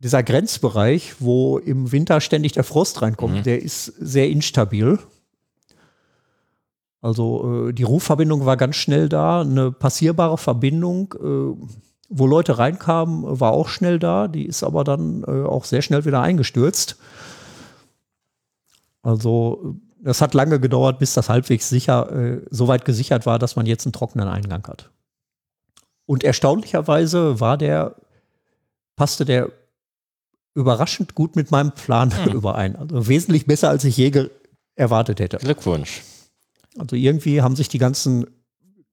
[0.00, 3.42] dieser Grenzbereich, wo im Winter ständig der Frost reinkommt, mhm.
[3.44, 4.98] der ist sehr instabil.
[7.00, 11.66] Also äh, die Rufverbindung war ganz schnell da, eine passierbare Verbindung, äh,
[12.10, 16.04] wo Leute reinkamen, war auch schnell da, die ist aber dann äh, auch sehr schnell
[16.04, 16.98] wieder eingestürzt.
[19.00, 23.56] Also es hat lange gedauert, bis das halbwegs sicher, äh, so weit gesichert war, dass
[23.56, 24.90] man jetzt einen trockenen Eingang hat.
[26.06, 27.96] Und erstaunlicherweise war der,
[28.96, 29.50] passte der
[30.54, 32.32] überraschend gut mit meinem Plan hm.
[32.34, 32.76] überein.
[32.76, 34.28] Also wesentlich besser, als ich je
[34.74, 35.38] erwartet hätte.
[35.38, 36.02] Glückwunsch.
[36.78, 38.26] Also irgendwie haben sich die ganzen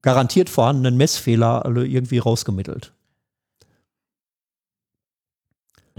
[0.02, 2.94] garantiert vorhandenen Messfehler alle irgendwie rausgemittelt.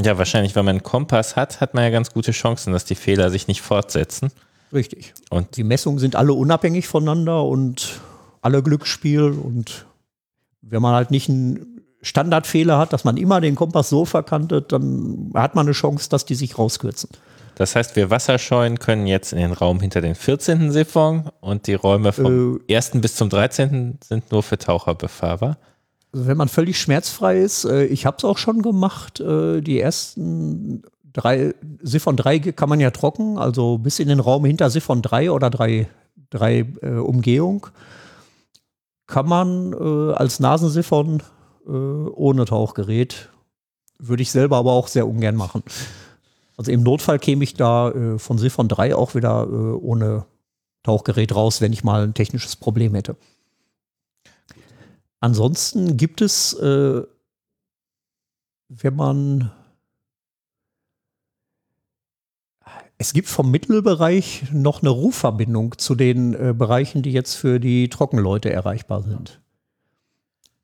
[0.00, 2.94] Ja, wahrscheinlich, wenn man einen Kompass hat, hat man ja ganz gute Chancen, dass die
[2.94, 4.30] Fehler sich nicht fortsetzen.
[4.72, 5.14] Richtig.
[5.30, 8.00] Und die Messungen sind alle unabhängig voneinander und
[8.42, 9.22] alle Glücksspiel.
[9.22, 9.86] Und
[10.62, 15.30] wenn man halt nicht einen Standardfehler hat, dass man immer den Kompass so verkantet, dann
[15.34, 17.10] hat man eine Chance, dass die sich rauskürzen.
[17.58, 20.70] Das heißt, wir Wasserscheuen können jetzt in den Raum hinter den 14.
[20.70, 22.92] Siphon und die Räume vom äh, 1.
[23.00, 23.98] bis zum 13.
[24.02, 25.58] sind nur für Taucher befahrbar.
[26.12, 29.80] Also wenn man völlig schmerzfrei ist, äh, ich habe es auch schon gemacht, äh, die
[29.80, 30.82] ersten
[31.12, 35.30] drei, Siphon 3 kann man ja trocken, also bis in den Raum hinter Siphon 3
[35.30, 35.88] oder 3,
[36.30, 37.66] 3 äh, Umgehung,
[39.06, 41.22] kann man äh, als Nasensiphon
[41.66, 43.30] äh, ohne Tauchgerät,
[43.98, 45.62] würde ich selber aber auch sehr ungern machen.
[46.56, 50.26] Also im Notfall käme ich da äh, von Siphon 3 auch wieder ohne
[50.82, 53.16] Tauchgerät raus, wenn ich mal ein technisches Problem hätte.
[55.20, 57.02] ansonsten gibt es, äh,
[58.68, 59.50] wenn man
[62.98, 67.88] Es gibt vom Mittelbereich noch eine Rufverbindung zu den äh, Bereichen, die jetzt für die
[67.88, 69.40] Trockenleute erreichbar sind.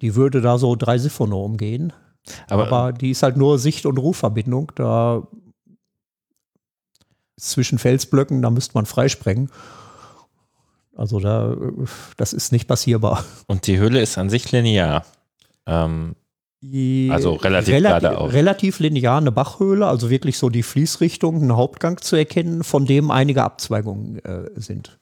[0.01, 1.93] Die würde da so drei Siphono umgehen.
[2.48, 4.73] Aber, aber, die ist halt nur Sicht- und Rufverbindung.
[4.74, 5.28] Da
[7.36, 9.51] zwischen Felsblöcken, da müsste man freisprengen.
[10.97, 11.56] Also da,
[12.16, 13.24] das ist nicht passierbar.
[13.47, 15.05] Und die Höhle ist an sich linear.
[15.66, 16.15] Ähm,
[17.11, 22.16] also relativ, relativ, relativ linear eine Bachhöhle, also wirklich so die Fließrichtung, einen Hauptgang zu
[22.16, 24.99] erkennen, von dem einige Abzweigungen äh, sind.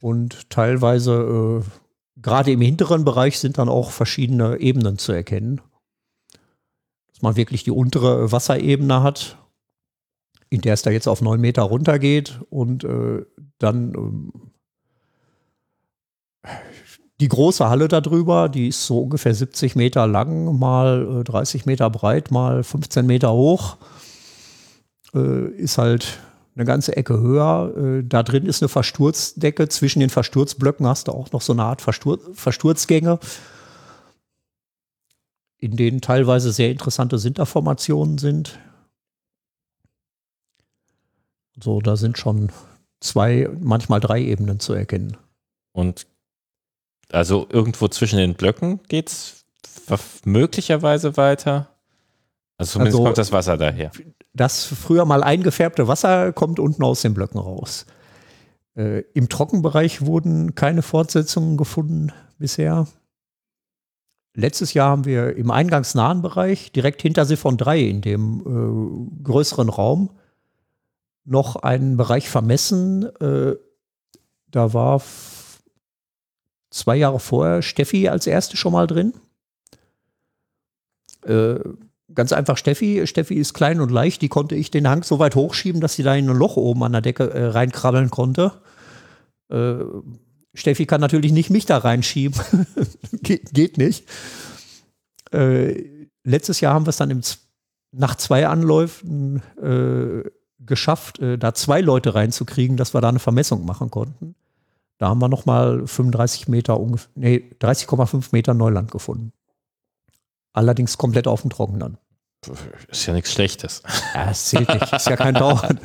[0.00, 5.60] Und teilweise, äh, gerade im hinteren Bereich, sind dann auch verschiedene Ebenen zu erkennen.
[7.12, 9.38] Dass man wirklich die untere Wasserebene hat,
[10.48, 13.24] in der es da jetzt auf neun Meter runtergeht und äh,
[13.58, 14.32] dann ähm,
[17.20, 21.90] die große Halle darüber, die ist so ungefähr 70 Meter lang, mal 30 äh, Meter
[21.90, 23.76] breit, mal 15 Meter hoch.
[25.14, 26.18] Äh, ist halt
[26.54, 27.74] eine ganze Ecke höher.
[27.76, 29.68] Äh, da drin ist eine Versturzdecke.
[29.68, 33.18] Zwischen den Versturzblöcken hast du auch noch so eine Art Verstur Versturzgänge,
[35.58, 38.58] in denen teilweise sehr interessante Sinterformationen sind.
[41.62, 42.50] So, da sind schon
[43.00, 45.18] zwei, manchmal drei Ebenen zu erkennen.
[45.72, 46.06] Und
[47.12, 49.44] also irgendwo zwischen den Blöcken geht es
[50.24, 51.68] möglicherweise weiter.
[52.56, 53.90] Also zumindest also, kommt das Wasser daher.
[54.34, 57.86] Das früher mal eingefärbte Wasser kommt unten aus den Blöcken raus.
[58.76, 62.86] Äh, Im Trockenbereich wurden keine Fortsetzungen gefunden bisher.
[64.34, 69.68] Letztes Jahr haben wir im eingangsnahen Bereich, direkt hinter Siphon 3, in dem äh, größeren
[69.68, 70.10] Raum,
[71.24, 73.04] noch einen Bereich vermessen.
[73.20, 73.56] Äh,
[74.50, 75.00] da war
[76.70, 79.12] zwei Jahre vorher Steffi als erste schon mal drin.
[81.24, 81.60] Äh,
[82.14, 83.06] ganz einfach Steffi.
[83.06, 84.22] Steffi ist klein und leicht.
[84.22, 86.82] Die konnte ich den Hang so weit hochschieben, dass sie da in ein Loch oben
[86.82, 88.52] an der Decke äh, reinkrabbeln konnte.
[89.50, 89.76] Äh,
[90.54, 92.40] Steffi kann natürlich nicht mich da reinschieben.
[93.12, 94.08] Ge geht nicht.
[95.32, 97.22] Äh, letztes Jahr haben wir es dann
[97.92, 100.28] nach zwei Anläufen äh,
[100.58, 104.34] geschafft, äh, da zwei Leute reinzukriegen, dass wir da eine Vermessung machen konnten.
[105.00, 106.78] Da haben wir nochmal 35 Meter,
[107.14, 109.32] nee, 30,5 Meter Neuland gefunden.
[110.52, 111.96] Allerdings komplett auf dem Trockenen.
[112.86, 113.82] Ist ja nichts Schlechtes.
[114.14, 114.92] Ja, es zählt nicht.
[114.92, 115.80] Ist ja kein Dauern.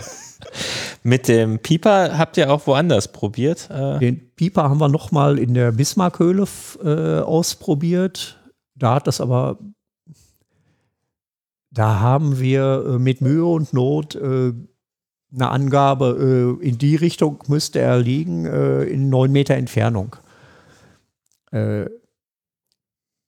[1.04, 3.70] Mit dem Pieper habt ihr auch woanders probiert?
[3.70, 4.00] Äh?
[4.00, 6.46] Den Pieper haben wir nochmal in der Bismarckhöhle
[6.84, 8.38] äh, ausprobiert.
[8.76, 9.60] Da hat das aber,
[11.72, 14.52] da haben wir äh, mit Mühe und Not äh,
[15.36, 20.16] eine Angabe, äh, in die Richtung müsste er liegen, äh, in neun Meter Entfernung.
[21.52, 21.86] Äh,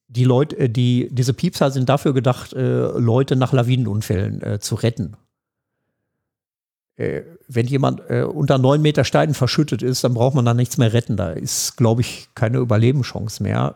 [0.08, 5.18] die Leute, die, diese Piepser sind dafür gedacht, Leute nach Lawinenunfällen zu retten.
[6.96, 11.18] wenn jemand unter neun Meter Steinen verschüttet ist, dann braucht man da nichts mehr retten.
[11.18, 13.76] Da ist, glaube ich, keine Überlebenschance mehr.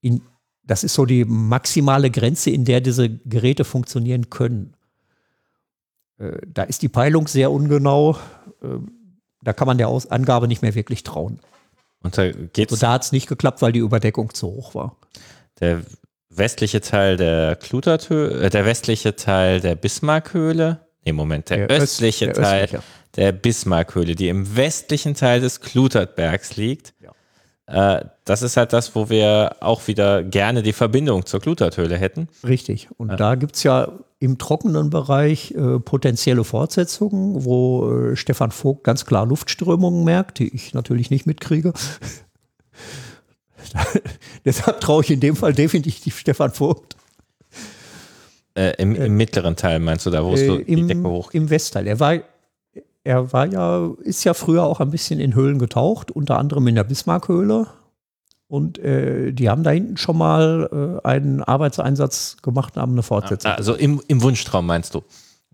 [0.00, 0.22] In,
[0.64, 4.77] das ist so die maximale Grenze, in der diese Geräte funktionieren können.
[6.18, 8.16] Äh, da ist die Peilung sehr ungenau.
[8.62, 8.78] Äh,
[9.42, 11.40] da kann man der Aus Angabe nicht mehr wirklich trauen.
[12.02, 12.72] Und da geht's.
[12.72, 14.96] Also da hat es nicht geklappt, weil die Überdeckung zu hoch war.
[15.60, 15.82] Der
[16.30, 22.26] westliche Teil der Kluterthöhle, äh, der westliche Teil der Bismarckhöhle, nee, Moment, der, der östliche
[22.26, 22.82] der Teil östliche.
[23.16, 26.94] der Bismarckhöhle, die im westlichen Teil des Klutertbergs liegt.
[27.00, 27.98] Ja.
[27.98, 32.28] Äh, das ist halt das, wo wir auch wieder gerne die Verbindung zur Kluterthöhle hätten.
[32.46, 32.88] Richtig.
[32.96, 33.16] Und äh.
[33.16, 33.88] da gibt es ja
[34.20, 40.54] im trockenen Bereich äh, potenzielle Fortsetzungen, wo äh, Stefan Vogt ganz klar Luftströmungen merkt, die
[40.54, 41.72] ich natürlich nicht mitkriege.
[44.44, 46.96] Deshalb traue ich in dem Fall definitiv Stefan Vogt.
[48.54, 51.30] Äh, im, im, mittleren Teil meinst du da, wo es so die Decke hoch?
[51.32, 51.86] Im Westteil.
[51.86, 52.14] Er war,
[53.04, 56.74] er war ja, ist ja früher auch ein bisschen in Höhlen getaucht, unter anderem in
[56.74, 57.68] der Bismarckhöhle
[58.48, 63.02] und äh, die haben da hinten schon mal äh, einen Arbeitseinsatz gemacht und haben eine
[63.02, 63.52] Fortsetzung.
[63.52, 65.02] Also im, im Wunschtraum meinst du?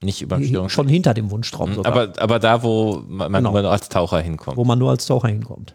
[0.01, 1.93] Nicht über Schon hinter dem Wunschtraum mhm, sogar.
[1.93, 3.53] Aber, aber da, wo man genau.
[3.53, 4.57] nur als Taucher hinkommt.
[4.57, 5.75] Wo man nur als Taucher hinkommt.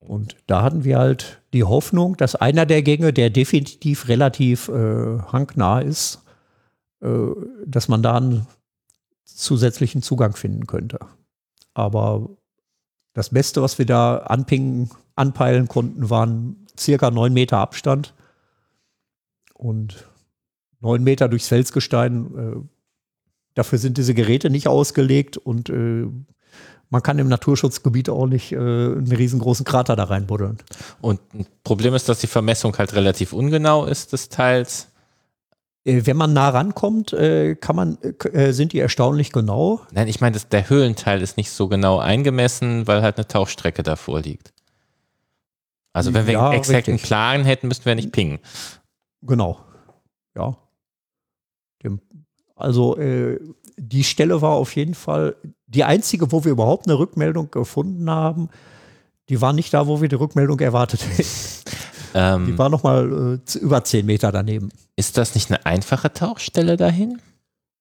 [0.00, 5.18] Und da hatten wir halt die Hoffnung, dass einer der Gänge, der definitiv relativ äh,
[5.32, 6.22] hangnah ist,
[7.02, 7.08] äh,
[7.66, 8.46] dass man da einen
[9.24, 10.98] zusätzlichen Zugang finden könnte.
[11.74, 12.30] Aber
[13.12, 18.14] das Beste, was wir da anpingen anpeilen konnten, waren circa neun Meter Abstand.
[19.54, 20.08] Und
[20.80, 22.68] neun Meter durchs Felsgestein, äh,
[23.54, 26.06] dafür sind diese Geräte nicht ausgelegt und äh,
[26.92, 30.58] man kann im Naturschutzgebiet auch nicht äh, einen riesengroßen Krater da reinbuddeln.
[31.00, 34.88] Und ein Problem ist, dass die Vermessung halt relativ ungenau ist des Teils.
[35.84, 37.98] Äh, wenn man nah rankommt, äh, kann man,
[38.32, 39.80] äh, sind die erstaunlich genau.
[39.92, 44.20] Nein, ich meine, der Höhlenteil ist nicht so genau eingemessen, weil halt eine Tauchstrecke davor
[44.20, 44.51] liegt.
[45.92, 47.08] Also wenn wir Ja, einen exakten richtig.
[47.08, 48.38] Plan hätten, müssten wir nicht pingen.
[49.22, 49.58] Genau.
[50.34, 50.56] Ja.
[52.54, 53.40] Also äh,
[53.76, 55.34] die Stelle war auf jeden Fall
[55.66, 58.50] die einzige, wo wir überhaupt eine Rückmeldung gefunden haben.
[59.28, 61.28] Die war nicht da, wo wir die Rückmeldung erwartet hätten.
[62.14, 64.68] Die Ähm, war noch mal äh, über 10 Meter daneben.
[64.96, 67.20] ist das nicht eine einfache Tauchstelle dahin?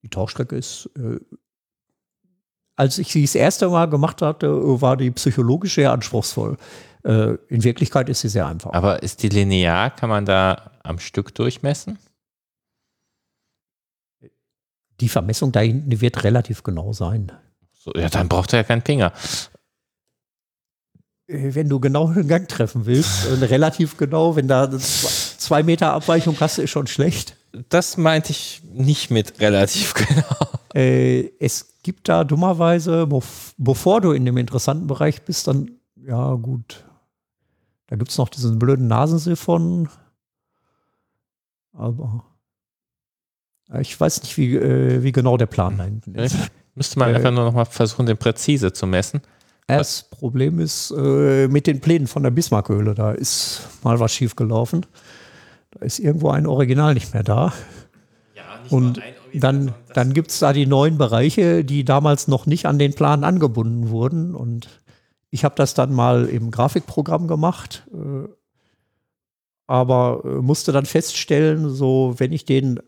[0.04, 1.20] Die Tauchstrecke ist, äh,
[2.78, 4.50] als ich sie das erste Mal gemacht hatte,
[4.82, 6.58] war die psychologisch sehr anspruchsvoll.
[7.04, 8.74] Äh, in Wirklichkeit ist sie sehr einfach.
[8.74, 9.90] Aber ist die linear?
[9.90, 11.98] Kann man da am Stück durchmessen?
[15.00, 17.32] Die Vermessung da hinten, wird relativ genau sein.
[17.74, 19.12] So, ja, dann braucht er ja keinen Pinger.
[21.28, 25.94] Äh, Wenn du genau den Gang treffen willst, äh, relativ genau, wenn da zwei, Meter
[25.94, 27.36] Abweichung hast, ist schon schlecht.
[27.70, 30.48] Das meinte ich nicht mit relativ genau.
[30.76, 36.36] Äh, es gibt da dummerweise, bev- bevor du in dem interessanten Bereich bist, dann, ja
[36.36, 36.86] gut,
[37.92, 39.90] da gibt es noch diesen blöden Nasensiphon.
[41.74, 42.24] Aber
[43.70, 46.38] äh, ich weiß nicht, wie, äh, wie genau der Plan da hinten ist.
[46.74, 49.20] Müsste man Äh, einfach nur noch mal versuchen, den präzise zu messen.
[49.68, 54.86] Das Problem ist äh, mit den Plänen von der Bismarckhöhle, da ist mal was schiefgelaufen.
[55.72, 57.52] Da ist irgendwo ein Original nicht mehr da.
[58.70, 59.02] Und
[59.34, 63.26] dann, dann gibt es da die neuen Bereiche, die damals noch nicht an den Plan
[63.26, 64.34] angebunden wurden.
[64.34, 64.70] Und
[65.32, 68.28] ich habe das dann mal im Grafikprogramm gemacht, äh,
[69.66, 72.80] aber äh, musste dann feststellen, so wenn ich den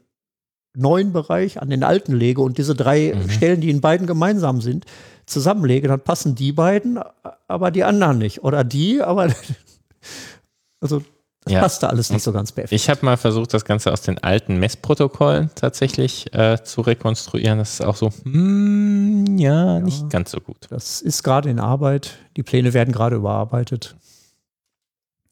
[0.76, 3.30] neuen Bereich an den alten lege und diese drei Mhm.
[3.30, 4.86] Stellen, die in beiden gemeinsam sind,
[5.26, 6.99] zusammenlege, dann passen die beiden,
[7.48, 8.44] aber die anderen nicht.
[8.44, 9.34] Oder die, aber
[10.82, 11.02] also
[11.45, 11.60] das Ja.
[11.61, 12.72] passte alles nicht so ganz perfekt.
[12.74, 17.57] Ich habe mal versucht, das Ganze aus den alten Messprotokollen tatsächlich äh, zu rekonstruieren.
[17.60, 20.57] Das ist auch so, hm, ja, nicht ganz so gut.
[20.70, 22.11] Das ist gerade in Arbeit.
[22.38, 23.95] Die Pläne werden gerade überarbeitet.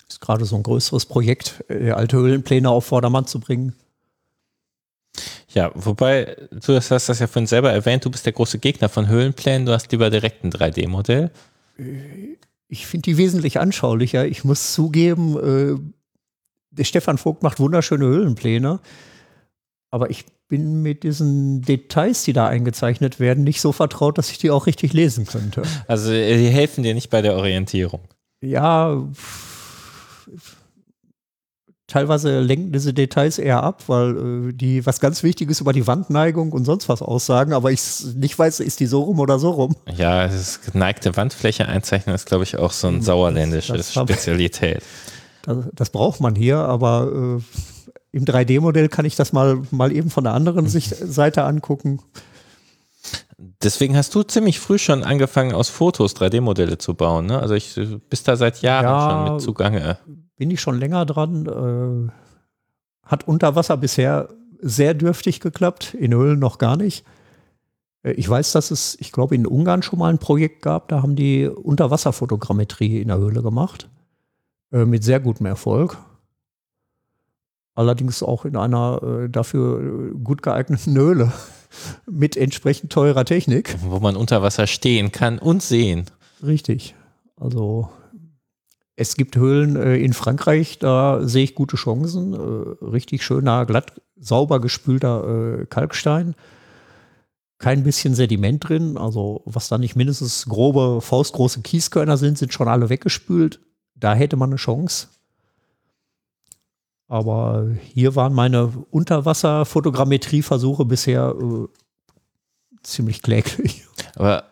[0.10, 3.74] Ist gerade so ein größeres Projekt, äh, alte Höhlenpläne auf Vordermann zu bringen.
[5.54, 9.08] Ja, wobei, du hast das ja vorhin selber erwähnt, du bist der große Gegner von
[9.08, 11.30] Höhlenplänen, du hast lieber direkt ein 3D-Modell.
[12.70, 14.26] Ich finde die wesentlich anschaulicher.
[14.26, 15.78] Ich muss zugeben, äh,
[16.72, 18.80] der Stefan Vogt macht wunderschöne Höhlenpläne.
[19.92, 24.38] Aber ich bin mit diesen Details, die da eingezeichnet werden, nicht so vertraut, dass ich
[24.38, 25.64] die auch richtig lesen könnte.
[25.88, 28.02] Also die helfen dir nicht bei der Orientierung.
[28.42, 29.06] Ja,
[31.92, 36.54] teilweise lenken diese Details eher ab, weil äh, die was ganz Wichtiges über die Wandneigung
[36.54, 37.82] und sonst was aussagen, aber ich
[38.16, 39.76] nicht weiß, ist die so rum oder so rum.
[39.96, 44.82] Ja, das geneigte Wandfläche einzeichnen ist, glaube ich, auch so ein sauerländisches das Spezialität.
[45.44, 47.42] Das, das braucht man hier, aber äh,
[48.12, 52.00] im 3D-Modell kann ich das mal, mal eben von der anderen Sicht, Seite angucken.
[53.64, 57.26] Deswegen hast du ziemlich früh schon angefangen, aus Fotos 3D-Modelle zu bauen.
[57.26, 57.40] Ne?
[57.40, 59.10] Also ich du bist da seit Jahren Ja.
[59.26, 59.98] schon mit zugange.
[60.38, 61.46] Bin ich schon länger dran.
[61.48, 64.30] Äh, hat unter Wasser bisher
[64.62, 67.04] sehr dürftig geklappt, in Höhlen noch gar nicht.
[68.04, 71.02] Äh, Ich weiß, dass es, ich glaube, in Ungarn schon mal ein Projekt gab, da
[71.02, 73.90] haben die Unterwasserfotogrammetrie in der Höhle gemacht.
[74.72, 75.98] Äh, mit sehr gutem Erfolg.
[77.76, 81.32] Allerdings auch in einer äh, dafür äh, gut geeigneten Höhle
[82.10, 83.76] mit entsprechend teurer Technik.
[83.82, 86.06] wo man unter Wasser stehen kann und sehen.
[86.44, 86.96] Richtig.
[87.36, 87.90] Also
[88.96, 92.34] es gibt Höhlen äh, in Frankreich, da sehe ich gute Chancen.
[92.34, 96.36] Richtig schöner, glatt, sauber gespülter Kalkstein.
[97.58, 98.98] Kein bisschen Sediment drin.
[98.98, 103.60] Also was da nicht mindestens grobe, faustgroße Kieskörner sind, sind schon alle weggespült.
[104.02, 105.08] Da hätte man eine Chance.
[107.08, 111.68] Aber hier waren meine Unterwasserfotogrammetrieversuche bisher äh,
[112.84, 113.86] ziemlich kläglich.
[114.16, 114.46] Aber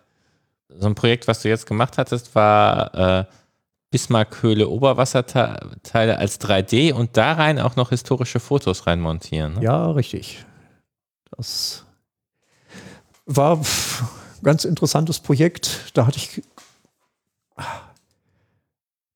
[0.69, 3.25] so ein Projekt, was du jetzt gemacht hattest, war äh,
[3.91, 9.55] Bismarckhöhle Oberwasserteile als 3D und da rein auch noch historische Fotos reinmontieren.
[9.55, 9.63] Ne?
[9.63, 10.45] Ja, richtig.
[11.31, 11.85] Das
[13.25, 14.03] war pff,
[14.43, 15.91] ganz interessantes Projekt.
[15.95, 16.43] Da hatte ich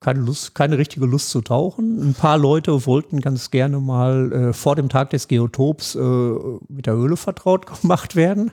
[0.03, 2.09] keine Lust, keine richtige Lust zu tauchen.
[2.09, 5.99] Ein paar Leute wollten ganz gerne mal äh, vor dem Tag des Geotops äh,
[6.67, 8.51] mit der Höhle vertraut gemacht werden.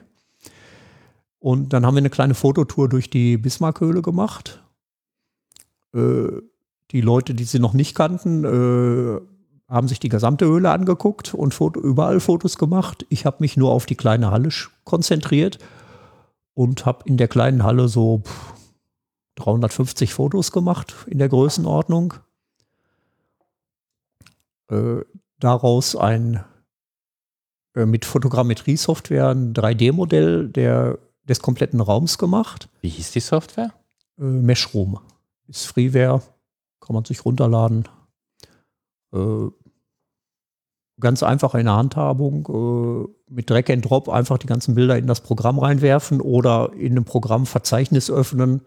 [1.39, 4.63] Und dann haben wir eine kleine Fototour durch die Bismarckhöhle gemacht.
[5.93, 6.41] Äh,
[6.91, 9.21] die Leute, die sie noch nicht kannten, äh,
[9.67, 13.05] haben sich die gesamte Höhle angeguckt und Foto, überall Fotos gemacht.
[13.09, 14.49] Ich habe mich nur auf die kleine Halle
[14.83, 15.59] konzentriert
[16.53, 18.53] und habe in der kleinen Halle so pff,
[19.43, 22.15] 350 Fotos gemacht in der Größenordnung.
[24.69, 25.01] Äh,
[25.39, 26.43] daraus ein
[27.75, 30.49] äh, mit Fotogrammetrie-Software ein 3D-Modell
[31.23, 32.69] des kompletten Raums gemacht.
[32.81, 33.73] Wie hieß die Software?
[34.19, 34.99] Äh, Meshroom.
[35.47, 36.21] Ist Freeware,
[36.79, 37.87] kann man sich runterladen.
[39.13, 39.47] Äh,
[40.99, 45.07] ganz einfach in der Handhabung, äh, mit Drag and Drop einfach die ganzen Bilder in
[45.07, 48.61] das Programm reinwerfen oder in einem Programm Verzeichnis öffnen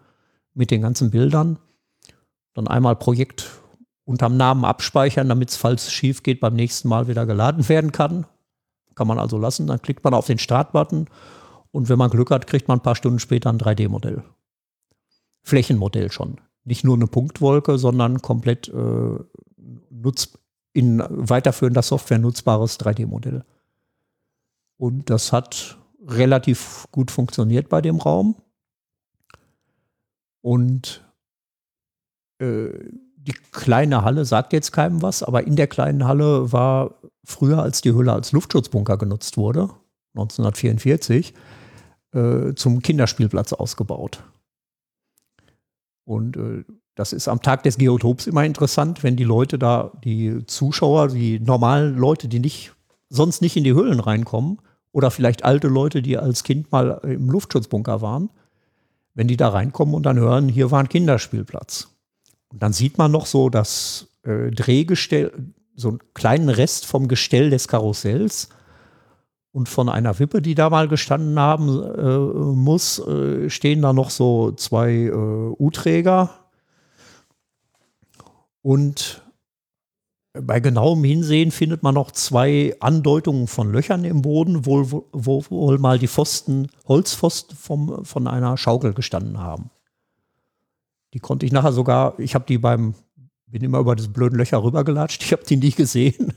[0.55, 1.59] mit den ganzen Bildern.
[2.53, 3.51] Dann einmal Projekt
[4.05, 7.91] unterm Namen abspeichern, damit es, falls es schief geht, beim nächsten Mal wieder geladen werden
[7.91, 8.25] kann.
[8.95, 9.67] Kann man also lassen.
[9.67, 11.07] Dann klickt man auf den Start-Button
[11.71, 14.23] und wenn man Glück hat, kriegt man ein paar Stunden später ein 3D-Modell.
[15.43, 16.39] Flächenmodell schon.
[16.63, 19.19] Nicht nur eine Punktwolke, sondern komplett äh,
[19.89, 20.37] nutz
[20.71, 23.43] in weiterführender Software nutzbares 3D-Modell.
[24.77, 25.77] Und das hat
[26.07, 28.35] relativ gut funktioniert bei dem Raum.
[30.45, 31.03] Und
[32.37, 32.69] äh,
[33.15, 37.81] die kleine Halle sagt jetzt keinem was, aber in der kleinen Halle war früher, als
[37.81, 39.71] die Hülle als Luftschutzbunker genutzt wurde,
[40.13, 41.33] 1944,
[42.11, 44.21] äh, zum Kinderspielplatz ausgebaut.
[46.03, 46.63] Und äh,
[46.93, 51.39] das ist am Tag des Geotops immer interessant, wenn die Leute da, die Zuschauer, die
[51.39, 52.71] normalen Leute, die nicht,
[53.09, 54.61] sonst nicht in die Höhlen reinkommen,
[54.91, 58.29] oder vielleicht alte Leute, die als Kind mal im Luftschutzbunker waren,
[59.15, 61.89] wenn die da reinkommen und dann hören, hier war ein Kinderspielplatz.
[62.49, 65.31] Und dann sieht man noch so das äh, Drehgestell,
[65.75, 68.49] so einen kleinen Rest vom Gestell des Karussells
[69.51, 72.17] und von einer Wippe, die da mal gestanden haben äh,
[72.55, 76.29] muss, äh, stehen da noch so zwei äh, U-Träger.
[78.61, 79.24] Und
[80.41, 85.45] bei genauem Hinsehen findet man noch zwei Andeutungen von Löchern im Boden, wo, wo, wo
[85.49, 89.69] wohl mal die Pfosten, Holzpfosten vom, von einer Schaukel gestanden haben.
[91.13, 92.95] Die konnte ich nachher sogar, ich habe die beim,
[93.47, 96.33] bin immer über diese blöden Löcher rübergelatscht, ich habe die nie gesehen.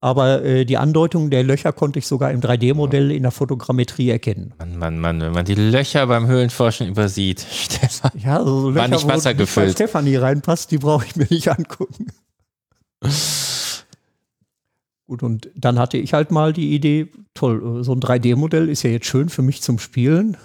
[0.00, 4.52] Aber äh, die Andeutung der Löcher konnte ich sogar im 3D-Modell in der Fotogrammetrie erkennen.
[4.58, 8.10] Mann, Mann, Mann, wenn man die Löcher beim Höhlenforschen übersieht, Stefan.
[8.22, 9.68] Ja, also so Löcher, war nicht Wasser gefüllt.
[9.68, 12.08] Wo Stefanie reinpasst, die brauche ich mir nicht angucken.
[15.06, 18.82] Gut, und dann hatte ich halt mal die Idee, toll, äh, so ein 3D-Modell ist
[18.82, 20.36] ja jetzt schön für mich zum Spielen,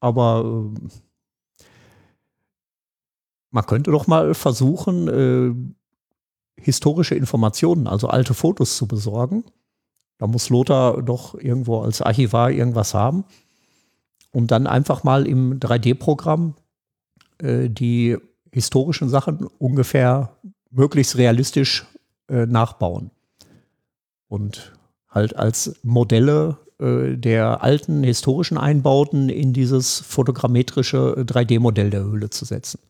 [0.00, 0.88] aber äh,
[3.50, 9.44] man könnte doch mal versuchen, äh, historische Informationen, also alte Fotos zu besorgen.
[10.18, 13.24] Da muss Lothar doch irgendwo als Archivar irgendwas haben.
[14.32, 16.54] Und dann einfach mal im 3D-Programm
[17.38, 18.16] äh, die
[18.52, 20.36] historischen Sachen ungefähr
[20.70, 21.86] möglichst realistisch
[22.28, 23.10] äh, nachbauen.
[24.28, 24.72] Und
[25.08, 32.44] halt als Modelle äh, der alten historischen Einbauten in dieses fotogrammetrische 3D-Modell der Höhle zu
[32.44, 32.80] setzen.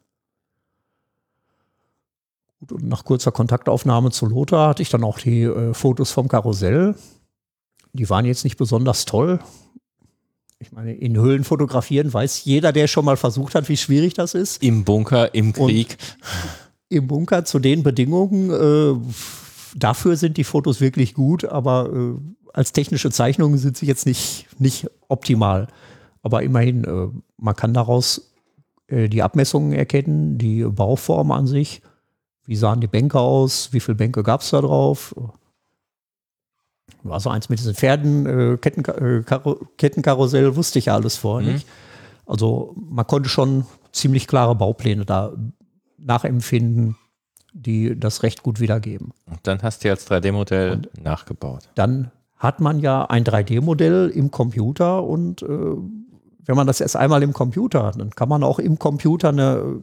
[2.70, 6.94] Und nach kurzer Kontaktaufnahme zu Lothar hatte ich dann auch die äh, Fotos vom Karussell.
[7.92, 9.38] Die waren jetzt nicht besonders toll.
[10.58, 14.32] Ich meine, in Höhlen fotografieren weiß jeder, der schon mal versucht hat, wie schwierig das
[14.32, 14.62] ist.
[14.62, 15.98] Im Bunker, im Krieg.
[16.00, 18.50] Und Im Bunker zu den Bedingungen.
[18.50, 19.00] Äh,
[19.76, 22.14] dafür sind die Fotos wirklich gut, aber äh,
[22.52, 25.68] als technische Zeichnungen sind sie jetzt nicht, nicht optimal.
[26.22, 28.32] Aber immerhin, äh, man kann daraus
[28.86, 31.82] äh, die Abmessungen erkennen, die Bauform an sich
[32.46, 33.72] wie sahen die Bänke aus?
[33.72, 35.14] Wie viele Bänke gab es da drauf?
[37.02, 39.22] War so eins mit diesen Pferden, äh, Ketten, äh,
[39.76, 41.54] Kettenkarussell, wusste ich ja alles vorher mhm.
[41.54, 41.66] nicht.
[42.26, 45.32] Also man konnte schon ziemlich klare Baupläne da
[46.04, 46.96] nachempfinden,
[47.52, 49.12] die das recht gut wiedergeben.
[49.26, 51.68] Und dann hast du als 3D-Modell nachgebaut.
[51.74, 55.46] Dann hat man ja ein 3D-Modell im Computer und äh,
[56.46, 59.80] wenn man das erst einmal im Computer hat, dann kann man auch im Computer eine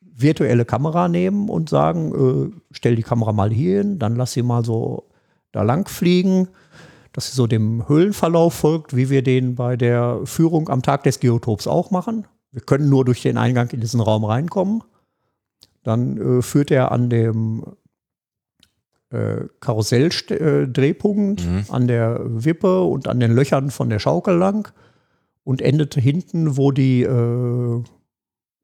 [0.00, 4.42] virtuelle Kamera nehmen und sagen, äh, stell die Kamera mal hier hin, dann lass sie
[4.42, 5.08] mal so
[5.52, 6.48] da lang fliegen,
[7.12, 11.20] dass sie so dem Höhlenverlauf folgt, wie wir den bei der Führung am Tag des
[11.20, 12.26] Geotops auch machen.
[12.50, 14.82] Wir können nur durch den Eingang in diesen Raum reinkommen.
[15.84, 17.62] Dann äh, führt er an dem
[19.10, 21.64] äh, Karusselldrehpunkt, mhm.
[21.68, 24.72] an der Wippe und an den Löchern von der Schaukel lang
[25.44, 27.82] und endet hinten, wo die äh,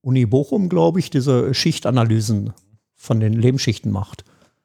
[0.02, 2.52] Uni Bochum, glaube ich, diese Schichtanalysen
[2.96, 4.24] von den Lehmschichten macht.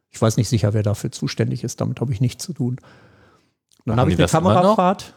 [0.09, 1.81] Ich weiß nicht sicher, wer dafür zuständig ist.
[1.81, 2.77] Damit habe ich nichts zu tun.
[3.85, 5.13] Dann habe ich eine Kamerafahrt.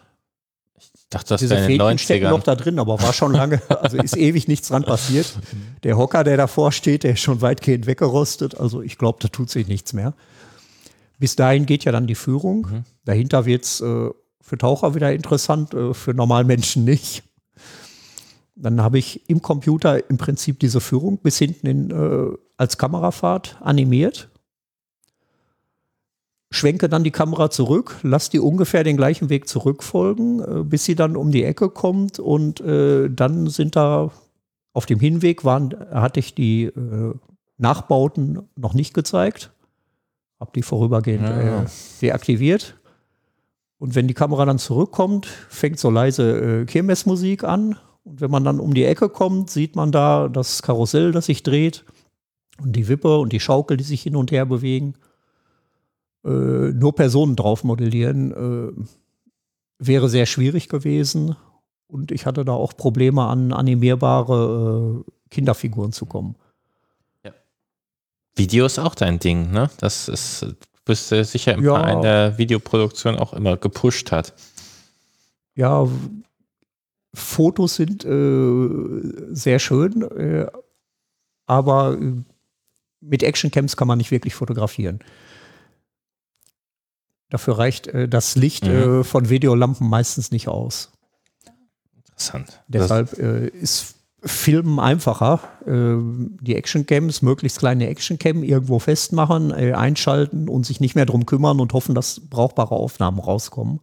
[0.79, 4.17] Ich dachte, das Diese Fäden stecken noch da drin, aber war schon lange, also ist
[4.17, 5.39] ewig nichts dran passiert.
[5.83, 8.59] Der Hocker, der davor steht, der ist schon weitgehend weggerostet.
[8.59, 10.15] Also ich glaube, da tut sich nichts mehr.
[11.19, 12.67] Bis dahin geht ja dann die Führung.
[12.71, 12.85] Mhm.
[13.05, 14.11] Dahinter wird es äh,
[14.41, 17.23] für Taucher wieder interessant, äh, für Normalmenschen nicht.
[18.55, 23.57] Dann habe ich im Computer im Prinzip diese Führung bis hinten in, äh, als Kamerafahrt
[23.61, 24.29] animiert.
[26.51, 30.95] Schwenke dann die Kamera zurück, lasse die ungefähr den gleichen Weg zurückfolgen, äh, bis sie
[30.95, 34.11] dann um die Ecke kommt und äh, dann sind da
[34.73, 37.15] auf dem Hinweg waren, hatte ich die äh,
[37.59, 39.51] Nachbauten noch nicht gezeigt,
[40.41, 41.63] habe die vorübergehend Ja.
[41.63, 41.67] äh,
[42.01, 42.77] deaktiviert.
[43.79, 47.77] Und wenn die Kamera dann zurückkommt, fängt so leise äh, Kirmesmusik an.
[48.05, 51.43] Und wenn man dann um die Ecke kommt, sieht man da das Karussell, das sich
[51.43, 51.85] dreht
[52.61, 54.95] und die Wippe und die Schaukel, die sich hin und her bewegen.
[56.29, 58.85] Äh, nur Personen drauf modellieren äh,
[59.79, 61.37] wäre sehr schwierig gewesen.
[61.87, 66.37] Und ich hatte da auch Probleme, an animierbare äh, Kinderfiguren zu kommen.
[68.37, 69.69] Video ist auch dein Ding, ne?
[69.79, 71.75] Das ist, du bist sicher im Ja.
[71.75, 74.33] Verein der Videoproduktion auch immer gepusht hat.
[75.57, 75.89] Ja,
[77.15, 80.47] Fotos sind äh, sehr schön, äh,
[81.47, 81.99] aber
[83.01, 85.01] mit Actioncams kann man nicht wirklich fotografieren.
[87.31, 89.01] Dafür reicht äh, das Licht Mhm.
[89.01, 90.91] äh, von Videolampen meistens nicht aus.
[92.07, 92.63] Interessant.
[92.69, 95.41] Deshalb äh, ist Filmen einfacher.
[95.67, 95.97] Äh,
[96.41, 101.61] die Actioncams, möglichst kleine Actioncam irgendwo festmachen, äh, einschalten und sich nicht mehr drum kümmern
[101.61, 103.81] und hoffen, dass brauchbare Aufnahmen rauskommen.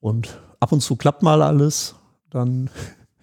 [0.00, 1.94] Und ab und zu klappt mal alles,
[2.30, 2.70] dann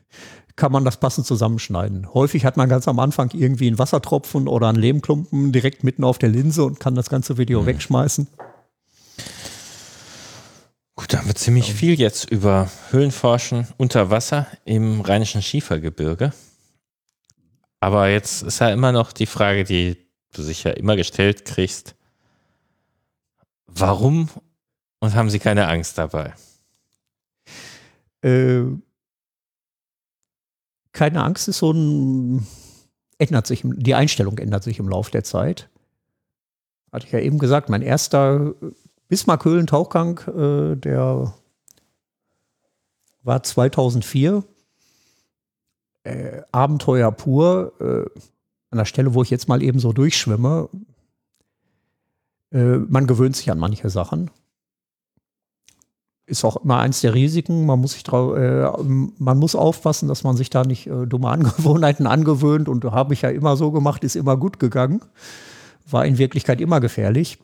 [0.56, 2.14] kann man das passend zusammenschneiden.
[2.14, 6.18] Häufig hat man ganz am Anfang irgendwie einen Wassertropfen oder einen Lehmklumpen direkt mitten auf
[6.20, 8.28] der Linse und kann das ganze Video wegschmeißen.
[10.96, 16.34] Gut, da haben wir ziemlich viel jetzt über Höhlenforschen unter Wasser im rheinischen Schiefergebirge.
[17.80, 19.98] Aber jetzt ist ja immer noch die Frage, die
[20.34, 21.96] du sicher immer gestellt kriegst.
[23.68, 24.30] Warum
[25.00, 26.34] und haben sie keine Angst dabei?
[28.22, 28.64] Äh,
[30.92, 32.46] keine Angst ist so ein,
[33.18, 35.70] ändert sich, die Einstellung ändert sich im Laufe der Zeit.
[36.92, 38.54] Hatte ich ja eben gesagt, mein erster
[39.10, 41.34] Bismarck-Höhlen-Tauchgang, äh, der
[43.24, 44.44] war 2004.
[46.04, 47.74] Äh, Abenteuer pur.
[47.80, 48.20] Äh,
[48.72, 50.70] an der Stelle, wo ich jetzt mal eben so durchschwimme.
[52.52, 54.32] Äh, man gewöhnt sich an manche Sachen
[56.30, 57.66] ist auch immer eins der Risiken.
[57.66, 61.30] Man muss sich trau äh, man muss aufpassen, dass man sich da nicht äh, dumme
[61.30, 62.70] Angewohnheiten angewöhnt.
[62.70, 65.02] Und habe ich ja immer so gemacht, ist immer gut gegangen.
[65.90, 67.40] War in Wirklichkeit immer gefährlich.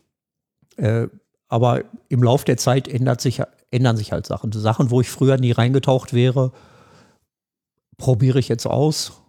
[1.48, 3.42] Aber im Lauf der Zeit ändert sich,
[3.72, 4.52] ändern sich halt Sachen.
[4.52, 6.52] Sachen, wo ich früher nie reingetaucht wäre,
[7.98, 9.22] probiere ich jetzt aus.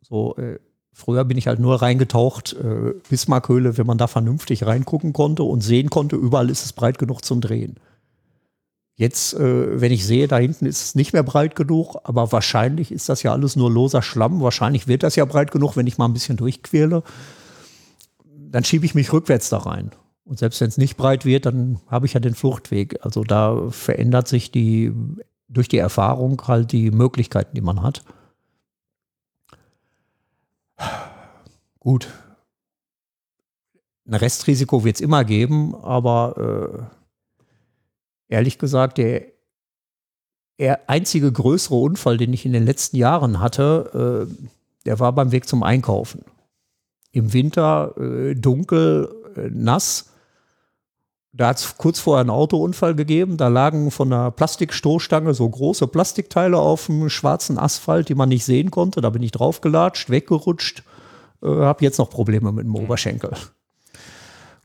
[0.00, 0.58] So, äh,
[0.92, 5.62] früher bin ich halt nur reingetaucht, äh, Bismarckhöhle, wenn man da vernünftig reingucken konnte und
[5.62, 7.76] sehen konnte, überall ist es breit genug zum Drehen.
[8.94, 12.92] Jetzt, äh, wenn ich sehe, da hinten ist es nicht mehr breit genug, aber wahrscheinlich
[12.92, 14.42] ist das ja alles nur loser Schlamm.
[14.42, 17.02] Wahrscheinlich wird das ja breit genug, wenn ich mal ein bisschen durchquäle.
[18.50, 19.92] Dann schiebe ich mich rückwärts da rein.
[20.24, 23.04] Und selbst wenn es nicht breit wird, dann habe ich ja den Fluchtweg.
[23.04, 24.92] Also da verändert sich die
[25.48, 28.04] durch die Erfahrung halt die Möglichkeiten, die man hat.
[31.78, 32.08] Gut.
[34.06, 36.88] Ein Restrisiko wird es immer geben, aber
[38.28, 39.26] äh, ehrlich gesagt, der
[40.86, 44.48] einzige größere Unfall, den ich in den letzten Jahren hatte, äh,
[44.84, 46.24] der war beim Weg zum Einkaufen.
[47.12, 50.11] Im Winter äh, dunkel, äh, nass.
[51.34, 53.38] Da hat es kurz vorher einen Autounfall gegeben.
[53.38, 58.44] Da lagen von einer Plastikstoßstange so große Plastikteile auf dem schwarzen Asphalt, die man nicht
[58.44, 59.00] sehen konnte.
[59.00, 60.82] Da bin ich draufgelatscht, weggerutscht.
[61.42, 63.32] Äh, habe jetzt noch Probleme mit dem Oberschenkel.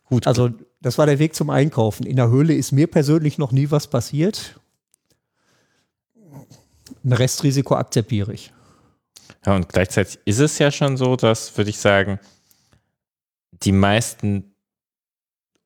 [0.09, 0.49] Gut, Also,
[0.81, 2.05] das war der Weg zum Einkaufen.
[2.05, 4.59] In der Höhle ist mir persönlich noch nie was passiert.
[7.03, 8.53] Ein Restrisiko akzeptiere ich.
[9.45, 12.19] Ja, und gleichzeitig ist es ja schon so, dass, würde ich sagen,
[13.63, 14.53] die meisten,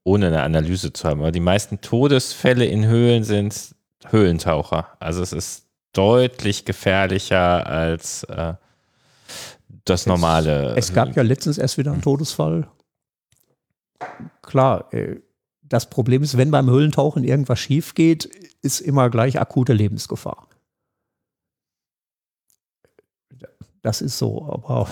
[0.03, 3.75] ohne eine Analyse zu haben, aber die meisten Todesfälle in Höhlen sind
[4.09, 4.87] Höhlentaucher.
[4.99, 8.53] Also es ist deutlich gefährlicher als äh,
[9.85, 10.75] das normale.
[10.75, 12.67] Es gab ja letztens erst wieder einen Todesfall.
[14.41, 15.19] Klar, äh,
[15.61, 18.25] das Problem ist, wenn beim Höhlentauchen irgendwas schief geht,
[18.61, 20.47] ist immer gleich akute Lebensgefahr.
[23.81, 24.87] Das ist so, aber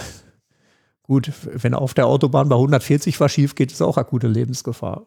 [1.10, 5.06] gut, wenn auf der Autobahn bei 140 was schief geht, ist auch akute Lebensgefahr.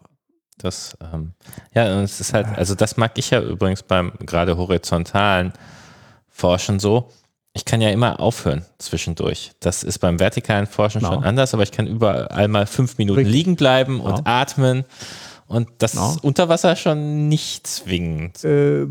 [0.58, 1.32] Das, ähm,
[1.74, 5.52] ja, und es ist halt, also das mag ich ja übrigens beim gerade horizontalen
[6.28, 7.08] Forschen so.
[7.54, 9.52] Ich kann ja immer aufhören zwischendurch.
[9.60, 11.08] Das ist beim vertikalen Forschen Ja.
[11.08, 13.34] schon anders, aber ich kann überall mal fünf Minuten Richtig.
[13.34, 14.22] liegen bleiben und Ja.
[14.24, 14.84] atmen.
[15.46, 16.10] Und das Ja.
[16.12, 18.42] ist unter Wasser schon nicht zwingend.
[18.44, 18.86] Äh,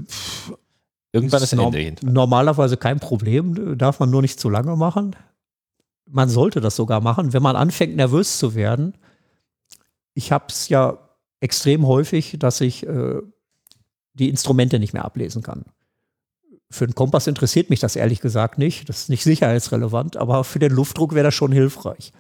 [1.14, 2.14] Irgendwann ist, ist Ende jedenfalls.
[2.14, 5.16] Normalerweise kein Problem, darf man nur nicht zu lange machen.
[6.12, 8.98] Man sollte das sogar machen, wenn man anfängt nervös zu werden.
[10.14, 10.98] Ich habe es ja
[11.40, 13.22] extrem häufig, dass ich äh,
[14.14, 15.66] die Instrumente nicht mehr ablesen kann.
[16.70, 18.88] Für den Kompass interessiert mich das ehrlich gesagt nicht.
[18.90, 22.14] Das ist nicht sicherheitsrelevant, aber für den Luftdruck wäre das schon hilfreich.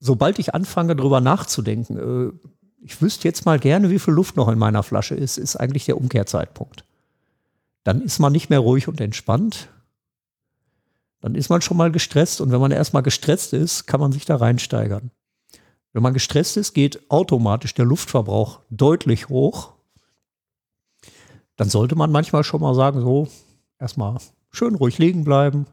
[0.00, 2.48] Sobald ich anfange, darüber nachzudenken, äh,
[2.80, 5.86] ich wüsste jetzt mal gerne, wie viel Luft noch in meiner Flasche ist, ist eigentlich
[5.86, 6.84] der Umkehrzeitpunkt.
[7.84, 9.68] Dann ist man nicht mehr ruhig und entspannt.
[11.20, 14.24] Dann ist man schon mal gestresst und wenn man erstmal gestresst ist, kann man sich
[14.24, 15.10] da reinsteigern.
[15.92, 19.72] Wenn man gestresst ist, geht automatisch der Luftverbrauch deutlich hoch.
[21.56, 23.28] Dann sollte man manchmal schon mal sagen, so,
[23.78, 24.18] erstmal
[24.50, 25.66] schön ruhig liegen bleiben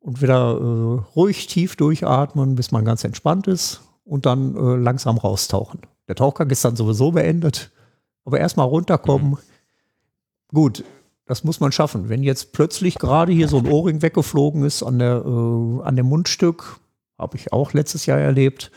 [0.00, 5.16] und wieder äh, ruhig tief durchatmen, bis man ganz entspannt ist und dann äh, langsam
[5.16, 5.80] raustauchen.
[6.06, 7.70] Der Tauchgang ist dann sowieso beendet,
[8.24, 9.30] aber erstmal runterkommen.
[9.30, 9.38] Mhm.
[10.48, 10.84] Gut,
[11.28, 12.08] das muss man schaffen.
[12.08, 16.06] Wenn jetzt plötzlich gerade hier so ein Ohrring weggeflogen ist an, der, äh, an dem
[16.06, 16.80] Mundstück,
[17.18, 18.72] habe ich auch letztes Jahr erlebt,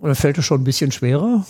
[0.00, 1.44] dann fällt es schon ein bisschen schwerer.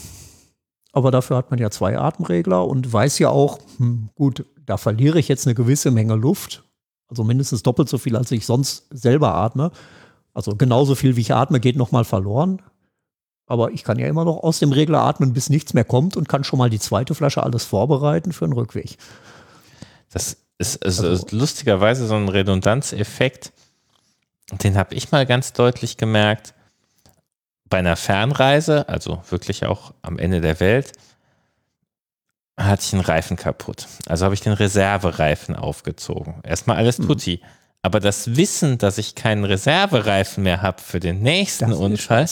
[0.93, 5.19] Aber dafür hat man ja zwei Atemregler und weiß ja auch, hm, gut, da verliere
[5.19, 6.65] ich jetzt eine gewisse Menge Luft.
[7.09, 9.73] Also mindestens doppelt so viel, als ich sonst selber atme.
[10.33, 12.63] Also genauso viel, wie ich atme, geht nochmal verloren.
[13.47, 16.31] Aber ich kann ja immer noch aus dem Regler atmen, bis nichts mehr kommt und
[16.31, 18.97] kann schon mal die zweite Flasche alles vorbereiten für den Rückweg.
[20.15, 23.53] Das ist, ist, also, ist lustigerweise so ein Redundanzeffekt.
[24.63, 26.55] Den habe ich mal ganz deutlich gemerkt
[27.69, 30.93] bei einer Fernreise, also wirklich auch am Ende der Welt,
[32.57, 33.89] hatte ich einen Reifen kaputt.
[34.07, 36.37] Also habe ich den Reservereifen aufgezogen.
[36.45, 37.09] Erstmal alles hm.
[37.09, 37.39] tutti.
[37.39, 37.49] Hm.
[37.83, 42.27] Aber das Wissen, dass ich keinen Reservereifen mehr habe für den nächsten das Unfall,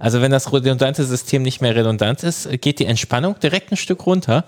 [0.00, 4.04] also wenn das redundante System nicht mehr redundant ist, geht die Entspannung direkt ein Stück
[4.04, 4.44] runter.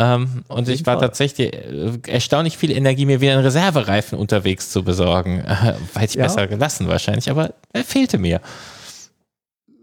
[0.00, 1.08] Ähm, und ich war Fall.
[1.08, 5.40] tatsächlich äh, erstaunlich viel Energie, mir wieder einen Reservereifen unterwegs zu besorgen.
[5.40, 6.22] Äh, hätte ich ja.
[6.24, 8.40] besser gelassen wahrscheinlich, aber er fehlte mir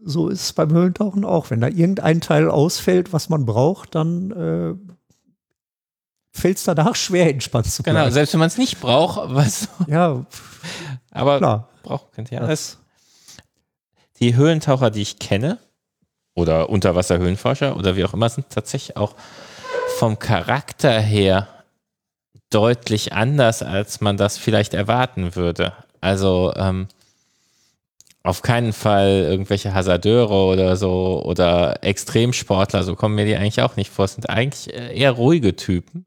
[0.07, 1.49] so ist es beim Höhlentauchen auch.
[1.49, 4.95] Wenn da irgendein Teil ausfällt, was man braucht, dann äh,
[6.31, 8.05] fällt es danach schwer, entspannt zu genau, bleiben.
[8.05, 9.67] Genau, selbst wenn man es nicht braucht, was.
[9.87, 10.25] Ja,
[11.11, 11.69] aber klar.
[11.83, 12.79] braucht könnt ihr alles.
[14.19, 15.59] Die Höhlentaucher, die ich kenne,
[16.35, 19.15] oder Unterwasserhöhlenforscher oder wie auch immer, sind tatsächlich auch
[19.97, 21.47] vom Charakter her
[22.51, 25.73] deutlich anders, als man das vielleicht erwarten würde.
[26.01, 26.87] Also ähm,
[28.21, 33.75] auf keinen Fall irgendwelche Hasardeure oder so oder Extremsportler, so kommen mir die eigentlich auch
[33.75, 34.05] nicht vor.
[34.05, 36.05] Es sind eigentlich eher ruhige Typen.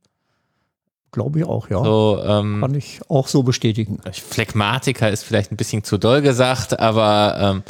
[1.10, 1.82] Glaube ich auch, ja.
[1.82, 3.98] So, ähm, Kann ich auch so bestätigen.
[4.12, 7.62] Phlegmatiker ist vielleicht ein bisschen zu doll gesagt, aber ähm,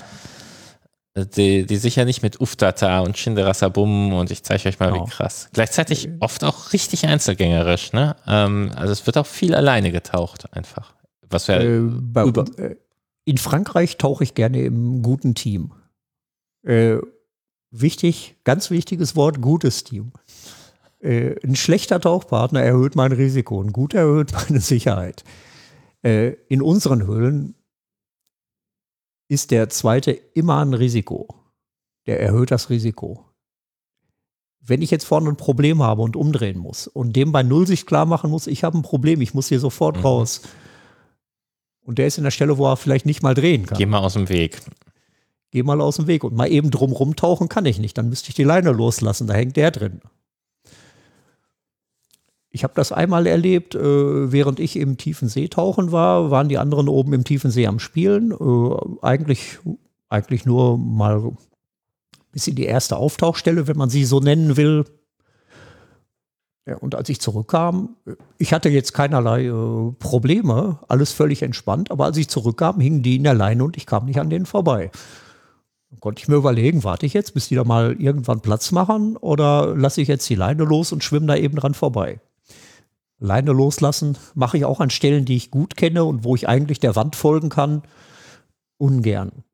[1.27, 5.07] die, die sicher nicht mit Uftata und Shinderasabum und ich zeige euch mal, genau.
[5.07, 5.49] wie krass.
[5.53, 8.17] Gleichzeitig oft auch richtig einzelgängerisch, ne?
[8.27, 10.95] Ähm, also es wird auch viel alleine getaucht, einfach.
[11.29, 12.77] Was wir äh, bei, über, äh,
[13.25, 15.73] in Frankreich tauche ich gerne im guten Team.
[16.63, 16.97] Äh,
[17.71, 20.13] wichtig, ganz wichtiges Wort, gutes Team.
[21.01, 25.25] Äh, ein schlechter Tauchpartner erhöht mein Risiko, ein guter erhöht meine Sicherheit.
[26.03, 27.55] Äh, in unseren Höhlen
[29.31, 31.29] ist der zweite immer ein Risiko.
[32.07, 33.27] Der erhöht das Risiko.
[34.61, 38.07] Wenn ich jetzt vorne ein Problem habe und umdrehen muss und dem bei Nullsicht klar
[38.07, 40.03] machen muss, ich habe ein Problem, ich muss hier sofort mhm.
[40.03, 40.43] raus,
[41.83, 43.79] und der ist in der Stelle, wo er vielleicht nicht mal drehen kann.
[43.79, 44.61] Geh mal aus dem Weg.
[45.51, 46.25] Geh mal aus dem Weg.
[46.25, 47.97] Und mal eben drum rumtauchen kann ich nicht.
[47.99, 49.27] Dann müsste ich die Leine loslassen.
[49.27, 50.01] Da hängt der drin.
[52.51, 56.59] Ich habe das einmal erlebt, äh, während ich im tiefen See tauchen war, waren die
[56.59, 58.33] anderen oben im tiefen See am Spielen.
[58.33, 59.59] Äh, eigentlich,
[60.09, 61.33] eigentlich nur mal
[62.33, 64.85] bis in die erste Auftauchstelle, wenn man sie so nennen will,
[66.71, 67.97] ja, und als ich zurückkam,
[68.39, 73.17] ich hatte jetzt keinerlei äh, Probleme, alles völlig entspannt, aber als ich zurückkam, hingen die
[73.17, 74.91] in der Leine und ich kam nicht an denen vorbei.
[75.91, 79.17] Dann konnte ich mir überlegen, warte ich jetzt, bis die da mal irgendwann Platz machen
[79.17, 82.21] oder lasse ich jetzt die Leine los und schwimme da eben dran vorbei.
[83.21, 86.81] Leine loslassen mache ich auch an Stellen, die ich gut kenne und wo ich eigentlich
[86.81, 87.83] der Wand folgen kann,
[88.79, 89.45] ungern.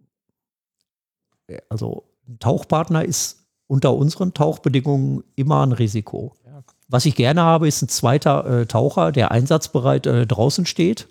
[1.68, 6.34] Also ein Tauchpartner ist unter unseren Tauchbedingungen immer ein Risiko.
[6.88, 11.08] Was ich gerne habe, ist ein zweiter äh, Taucher, der einsatzbereit äh, draußen steht.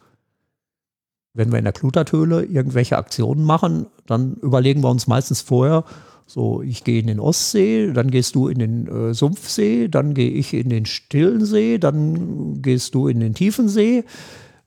[1.33, 5.83] Wenn wir in der Klutathöhle irgendwelche Aktionen machen, dann überlegen wir uns meistens vorher,
[6.27, 10.31] so, ich gehe in den Ostsee, dann gehst du in den äh, Sumpfsee, dann gehe
[10.31, 14.03] ich in den stillen See, dann gehst du in den tiefen See.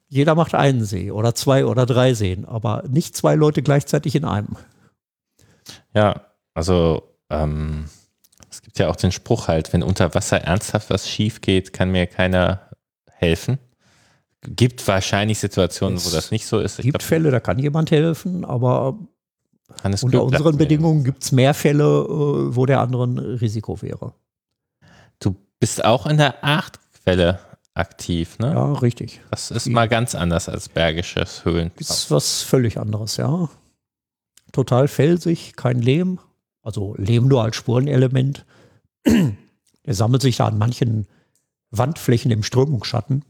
[0.07, 4.25] Jeder macht einen See oder zwei oder drei Seen, aber nicht zwei Leute gleichzeitig in
[4.25, 4.57] einem.
[5.95, 6.23] Ja,
[6.55, 7.87] also ähm,
[8.51, 11.91] Es gibt ja auch den Spruch halt, wenn unter Wasser ernsthaft was schief geht, kann
[11.91, 12.71] mir keiner
[13.11, 13.59] helfen.
[14.43, 16.79] Gibt wahrscheinlich Situationen, Es wo das nicht so ist.
[16.79, 18.99] Es gibt glaub, Fälle, da kann jemand helfen, aber
[19.83, 20.57] Hannes unter sagt unseren.
[20.57, 24.15] Bedingungen gibt es mehr Fälle, äh, wo der andere ein Risiko wäre.
[25.21, 27.41] Du bist auch in der Achtquelle
[27.75, 28.53] aktiv, ne?
[28.53, 29.21] Ja, richtig.
[29.31, 31.71] Das ist mal ganz anders als bergisches Höhlen.
[31.79, 33.49] Ist was völlig anderes, ja.
[34.53, 36.19] Total felsig, kein Lehm.
[36.63, 38.45] Also Lehm nur als Spurenelement.
[39.07, 39.35] Der
[39.95, 41.07] sammelt sich da an manchen
[41.71, 43.25] Wandflächen im Strömungsschatten.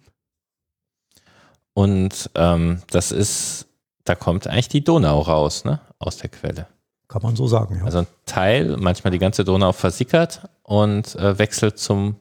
[1.75, 3.68] Und ähm, das ist,
[4.09, 5.81] da kommt eigentlich die Donau raus, ne?
[5.99, 6.67] Aus der Quelle.
[7.09, 7.85] Kann man so sagen, ja.
[7.85, 12.17] Also ein Teil, manchmal die ganze Donau versickert und äh, wechselt zum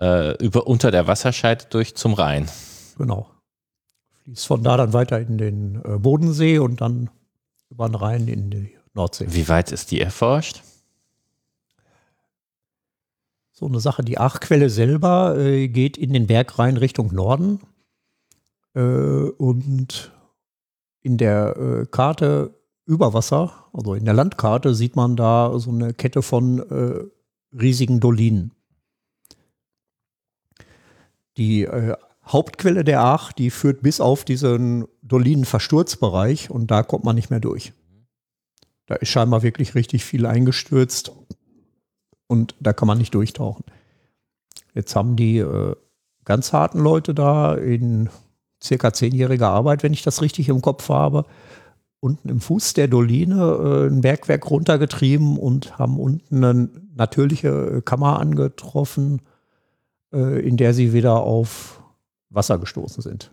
[0.00, 2.48] äh, über unter der Wasserscheide durch zum Rhein.
[2.98, 3.28] Genau.
[4.24, 7.10] Fließt von da dann weiter in den äh, Bodensee und dann
[7.70, 9.26] über den Rhein in die Nordsee.
[9.28, 10.62] Wie weit ist die erforscht?
[13.52, 14.02] So eine Sache.
[14.02, 17.60] Die Achquelle selber äh, geht in den Bergrhein Richtung Norden.
[18.74, 20.12] Äh, und
[21.06, 25.94] in der äh, Karte über Wasser, also in der Landkarte, sieht man da so eine
[25.94, 27.04] Kette von äh,
[27.56, 28.52] riesigen Dolinen.
[31.36, 31.94] Die äh,
[32.26, 37.38] Hauptquelle der Ach, die führt bis auf diesen Dolinenversturzbereich und da kommt man nicht mehr
[37.38, 37.72] durch.
[38.86, 41.12] Da ist scheinbar wirklich richtig viel eingestürzt
[42.26, 43.64] und da kann man nicht durchtauchen.
[44.74, 45.76] Jetzt haben die äh,
[46.24, 48.10] ganz harten Leute da in
[48.62, 51.24] circa zehnjähriger Arbeit, wenn ich das richtig im Kopf habe,
[52.00, 58.20] unten im Fuß der Doline äh, ein Bergwerk runtergetrieben und haben unten eine natürliche Kammer
[58.20, 59.22] angetroffen,
[60.12, 61.82] äh, in der sie wieder auf
[62.30, 63.32] Wasser gestoßen sind.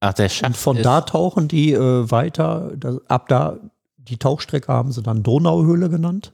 [0.00, 3.58] Ach, der Schacht Und von da tauchen die äh, weiter, da, ab da,
[3.96, 6.32] die Tauchstrecke haben sie dann Donauhöhle genannt.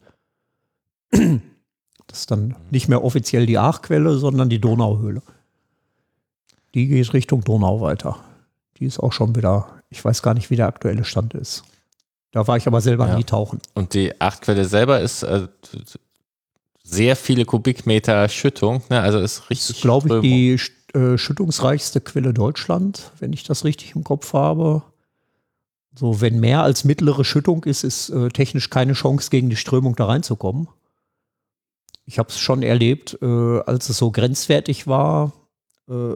[2.07, 5.23] Das ist dann nicht mehr offiziell die Aachquelle, sondern die Donauhöhle.
[6.75, 8.19] Die geht Richtung Donau weiter.
[8.77, 11.65] Die ist auch schon wieder, ich weiß gar nicht, wie der aktuelle Stand ist.
[12.33, 13.17] Da war ich aber selber Ja.
[13.17, 13.61] nie tauchen.
[13.75, 15.49] Und die Achtquelle selber ist äh,
[16.85, 19.01] sehr viele Kubikmeter Schüttung, ne?
[19.01, 19.77] Also ist Das richtig.
[19.77, 24.83] ist, glaube ich, die äh, schüttungsreichste Quelle Deutschland, wenn ich das richtig im Kopf habe.
[25.95, 29.97] So, wenn mehr als mittlere Schüttung ist, ist äh, technisch keine Chance, gegen die Strömung
[29.97, 30.69] da reinzukommen.
[32.07, 35.33] Ich habe es schon erlebt, äh, als es so grenzwertig war.
[35.89, 36.15] Äh,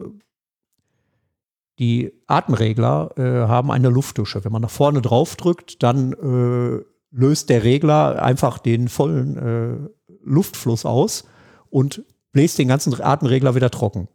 [1.79, 4.43] die Atemregler äh, haben eine Luftdusche.
[4.45, 9.89] Wenn man nach vorne drauf drückt, dann äh, löst der Regler einfach den vollen äh,
[10.23, 11.25] Luftfluss aus
[11.69, 14.07] und bläst den ganzen Atemregler wieder trocken.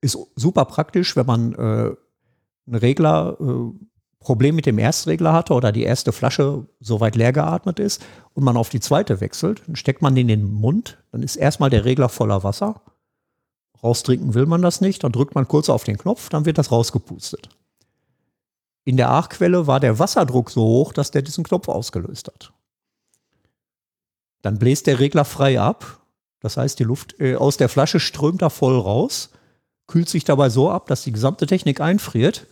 [0.00, 1.56] Ist super praktisch, wenn man äh,
[2.66, 3.86] einen Regler äh,
[4.26, 8.04] Problem mit dem Erstregler hatte oder die erste Flasche soweit leer geatmet ist
[8.34, 11.36] und man auf die zweite wechselt, dann steckt man den in den Mund, dann ist
[11.36, 12.82] erstmal der Regler voller Wasser.
[13.82, 16.72] Raustrinken will man das nicht, dann drückt man kurz auf den Knopf, dann wird das
[16.72, 17.48] rausgepustet.
[18.84, 22.52] In der Aachquelle war der Wasserdruck so hoch, dass der diesen Knopf ausgelöst hat.
[24.42, 26.00] Dann bläst der Regler frei ab.
[26.40, 29.30] Das heißt, die Luft äh, aus der Flasche strömt da voll raus,
[29.88, 32.46] kühlt sich dabei so ab, dass die gesamte Technik einfriert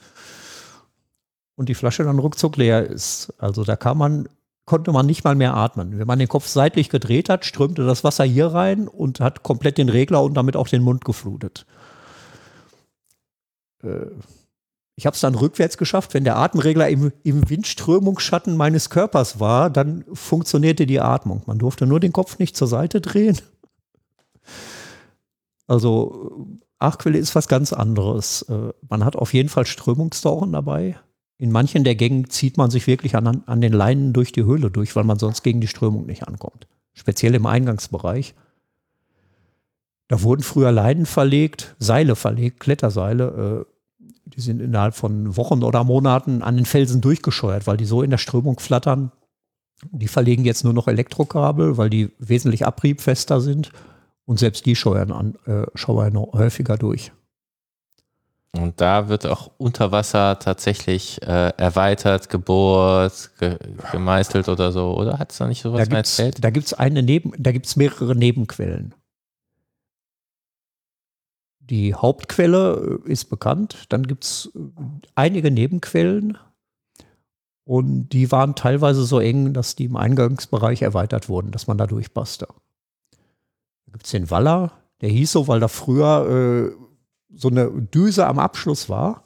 [1.55, 3.33] und die Flasche dann ruckzuck leer ist.
[3.39, 4.29] Also da kann man,
[4.67, 5.99] konnte man nicht mal mehr atmen.
[5.99, 9.79] Wenn man den Kopf seitlich gedreht hat, strömte das Wasser hier rein und hat komplett
[9.79, 11.67] den Regler und damit auch den Mund geflutet.
[13.83, 14.07] Äh,
[14.97, 16.15] ich habe es dann rückwärts geschafft.
[16.15, 21.43] Wenn der Atemregler im, im Windströmungsschatten meines Körpers war, dann funktionierte die Atmung.
[21.47, 23.39] Man durfte nur den Kopf nicht zur Seite drehen.
[25.67, 28.43] Also Achquelle ist was ganz anderes.
[28.43, 30.99] Äh, Man hat auf jeden Fall Strömungstauchen dabei.
[31.37, 34.71] In manchen der Gängen zieht man sich wirklich an, an den Leinen durch die Höhle
[34.71, 36.69] durch, weil man sonst gegen die Strömung nicht ankommt.
[36.93, 38.35] Speziell im Eingangsbereich.
[40.09, 43.67] Da wurden früher Leinen verlegt, Seile verlegt, Kletterseile.
[43.67, 43.75] Äh,
[44.27, 48.11] die sind innerhalb von Wochen oder Monaten an den Felsen durchgescheuert, weil die so in
[48.11, 49.13] der Strömung flattern.
[49.91, 53.71] Die verlegen jetzt nur noch Elektrokabel, weil die wesentlich abriebfester sind.
[54.25, 57.13] Und selbst die scheuern, an, äh, scheuern häufiger durch.
[58.55, 63.59] Und da wird auch unter Wasser tatsächlich äh, erweitert, gebohrt, ge
[63.91, 65.19] gemeißelt oder so, oder?
[65.19, 66.45] Hat es da nicht sowas Da erzählt?
[66.45, 68.95] da gibt's eine Neben, da gibt's mehrere Nebenquellen.
[71.59, 74.61] Die Hauptquelle äh, ist bekannt, dann gibt's äh,
[75.17, 76.39] einige Nebenquellen
[77.65, 81.89] und die waren teilweise so eng, dass die im Eingangsbereich erweitert wurden, dass man da
[81.89, 82.47] durchpasste.
[82.47, 86.84] Da gibt's den Waller, der hieß so, weil da früher äh,
[87.37, 89.25] so eine Düse am Abschluss war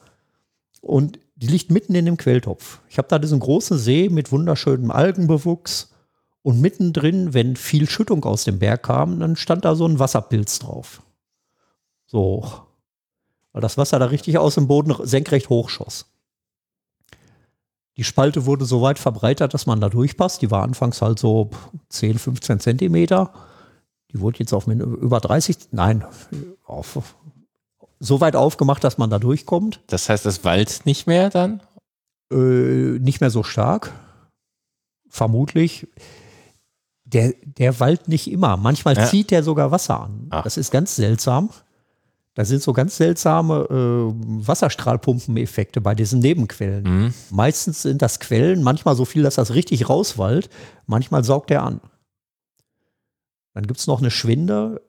[0.81, 2.81] und die liegt mitten in dem Quelltopf.
[2.89, 5.93] Ich habe da diesen großen See mit wunderschönem Algenbewuchs
[6.43, 10.61] Und mittendrin, wenn viel Schüttung aus dem Berg kam, dann stand da so ein Wasserpilz
[10.61, 11.03] drauf.
[12.07, 12.43] So.
[13.53, 16.07] Weil das Wasser da richtig aus dem Boden senkrecht hochschoss.
[17.97, 20.41] Die Spalte wurde so weit verbreitert, dass man da durchpasst.
[20.41, 21.51] Die war anfangs halt so
[21.89, 23.33] 10, 15 Zentimeter.
[24.13, 26.05] Die wurde jetzt auf über 30, nein,
[26.65, 27.17] auf,
[28.01, 29.81] so weit aufgemacht, dass man da durchkommt.
[29.89, 31.61] Das heißt, es walzt nicht mehr dann?
[32.33, 33.93] Äh, nicht mehr so stark.
[35.09, 35.87] Vermutlich.
[37.05, 38.57] Der, der wallt nicht immer.
[38.57, 39.07] Manchmal ja.
[39.07, 40.27] zieht der sogar Wasser an.
[40.31, 40.45] Ach.
[40.45, 41.51] Das ist ganz seltsam.
[42.35, 46.85] Da sind so ganz seltsame äh, Wasserstrahlpumpeneffekte bei diesen Nebenquellen.
[46.85, 47.15] Mhm.
[47.31, 50.49] Meistens sind das Quellen, manchmal so viel, dass das richtig rauswallt.
[50.87, 51.81] Manchmal saugt er an.
[53.55, 54.81] Dann gibt es noch eine Schwinde.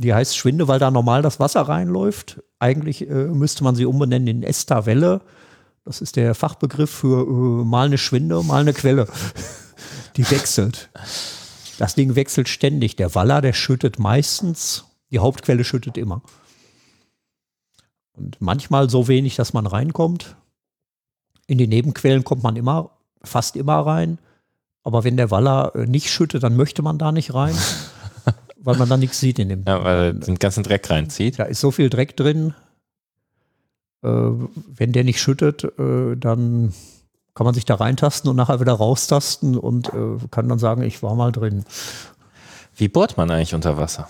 [0.00, 2.42] Die heißt Schwinde, weil da normal das Wasser reinläuft.
[2.58, 5.20] Eigentlich äh, müsste man sie umbenennen in Esterwelle.
[5.84, 9.06] Das ist der Fachbegriff für äh, mal eine Schwinde, mal eine Quelle.
[10.16, 10.88] die wechselt.
[11.78, 12.96] Das Ding wechselt ständig.
[12.96, 16.22] Der Waller, der schüttet meistens, die Hauptquelle schüttet immer.
[18.12, 20.34] Und manchmal so wenig, dass man reinkommt.
[21.46, 24.18] In die Nebenquellen kommt man immer, fast immer rein.
[24.82, 27.54] Aber wenn der Waller äh, nicht schüttet, dann möchte man da nicht rein,
[28.62, 29.64] weil man da nichts sieht in dem.
[29.66, 31.38] Ja, weil er den ganzen Dreck reinzieht.
[31.38, 32.54] Da ist so viel Dreck drin.
[34.02, 36.72] Äh, wenn der nicht schüttet, äh, dann
[37.34, 41.02] kann man sich da reintasten und nachher wieder raustasten und äh, kann dann sagen, ich
[41.02, 41.64] war mal drin.
[42.76, 44.08] Wie bohrt man eigentlich unter Wasser?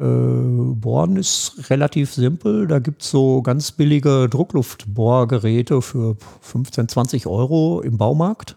[0.00, 2.66] Äh, bohren ist relativ simpel.
[2.66, 8.56] Da gibt es so ganz billige Druckluftbohrgeräte für 15, 20 Euro im Baumarkt.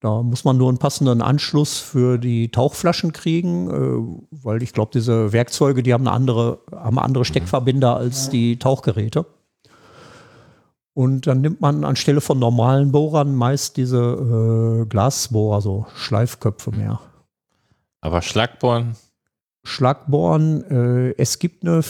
[0.00, 4.92] Da muss man nur einen passenden Anschluss für die Tauchflaschen kriegen, äh, weil ich glaube,
[4.94, 9.26] diese Werkzeuge, die haben eine andere, haben andere Steckverbinder als die Tauchgeräte.
[10.94, 17.00] Und dann nimmt man anstelle von normalen Bohrern meist diese äh, Glasbohrer, so Schleifköpfe mehr.
[18.00, 18.96] Aber Schlagbohren?
[19.64, 21.82] Schlagbohren, äh, es gibt eine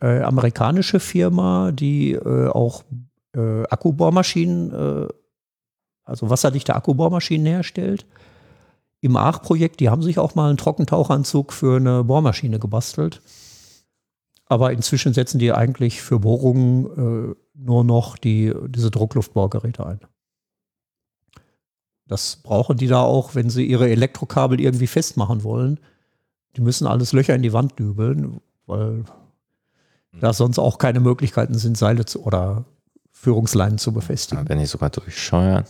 [0.00, 2.84] äh, amerikanische Firma, die äh, auch
[3.36, 5.08] äh, Akkubohrmaschinen
[6.08, 8.06] also wasserdichte Akkubohrmaschinen herstellt.
[9.00, 13.20] Im ARC-Projekt, die haben sich auch mal einen Trockentauchanzug für eine Bohrmaschine gebastelt.
[14.46, 20.00] Aber inzwischen setzen die eigentlich für Bohrungen äh, nur noch die, diese Druckluftbohrgeräte ein.
[22.06, 25.78] Das brauchen die da auch, wenn sie ihre Elektrokabel irgendwie festmachen wollen.
[26.56, 29.04] Die müssen alles Löcher in die Wand dübeln, weil
[30.18, 32.64] da sonst auch keine Möglichkeiten sind, Seile zu, oder
[33.12, 34.48] Führungsleinen zu befestigen.
[34.48, 35.64] Wenn die sogar durchscheuern.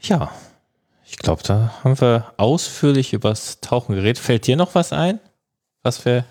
[0.00, 0.30] Ja,
[1.04, 4.18] ich glaube, da haben wir ausführlich über das Tauchen geredet.
[4.18, 5.20] Fällt dir noch was ein,
[5.82, 6.24] was wir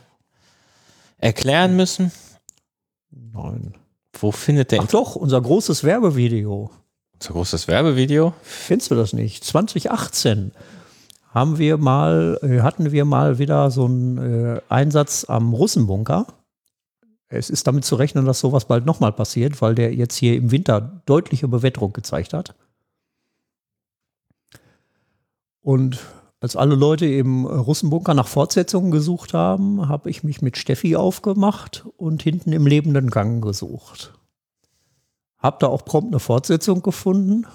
[1.17, 2.11] erklären müssen?
[3.09, 3.75] Nein.
[4.19, 4.81] Wo findet der?
[4.81, 6.71] Ach doch, unser großes Werbevideo.
[7.13, 8.33] Unser großes Werbevideo?
[8.41, 9.43] Findest du das nicht?
[9.43, 10.51] 2018
[11.29, 16.27] haben wir mal, äh, hatten wir mal wieder so einen äh, Einsatz am Russenbunker.
[17.27, 20.51] Es ist damit zu rechnen, dass sowas bald nochmal passiert, weil der jetzt hier im
[20.51, 22.55] Winter deutliche Bewetterung gezeigt hat.
[25.65, 26.05] Und
[26.41, 31.87] als alle Leute im Russenbunker nach Fortsetzungen gesucht haben, habe ich mich mit Steffi aufgemacht
[31.97, 34.13] und hinten im lebenden Gang gesucht.
[35.39, 37.47] Hab da auch prompt eine Fortsetzung gefunden.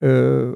[0.00, 0.52] Äh,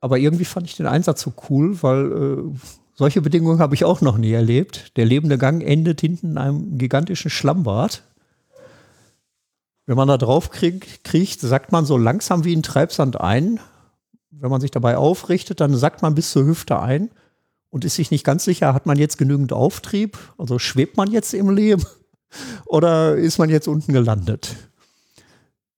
[0.00, 2.58] aber irgendwie fand ich den Einsatz so cool, weil äh,
[2.92, 4.98] solche Bedingungen habe ich auch noch nie erlebt.
[4.98, 8.02] Der lebende Gang endet hinten in einem gigantischen Schlammbad.
[9.86, 13.60] Wenn man da drauf krieg, kriegt, sagt man so langsam wie ein Treibsand ein.
[14.30, 17.10] Wenn man sich dabei aufrichtet, dann sackt man bis zur Hüfte ein
[17.70, 20.18] und ist sich nicht ganz sicher, hat man jetzt genügend Auftrieb?
[20.38, 21.84] Also schwebt man jetzt im Leben
[22.66, 24.56] oder ist man jetzt unten gelandet?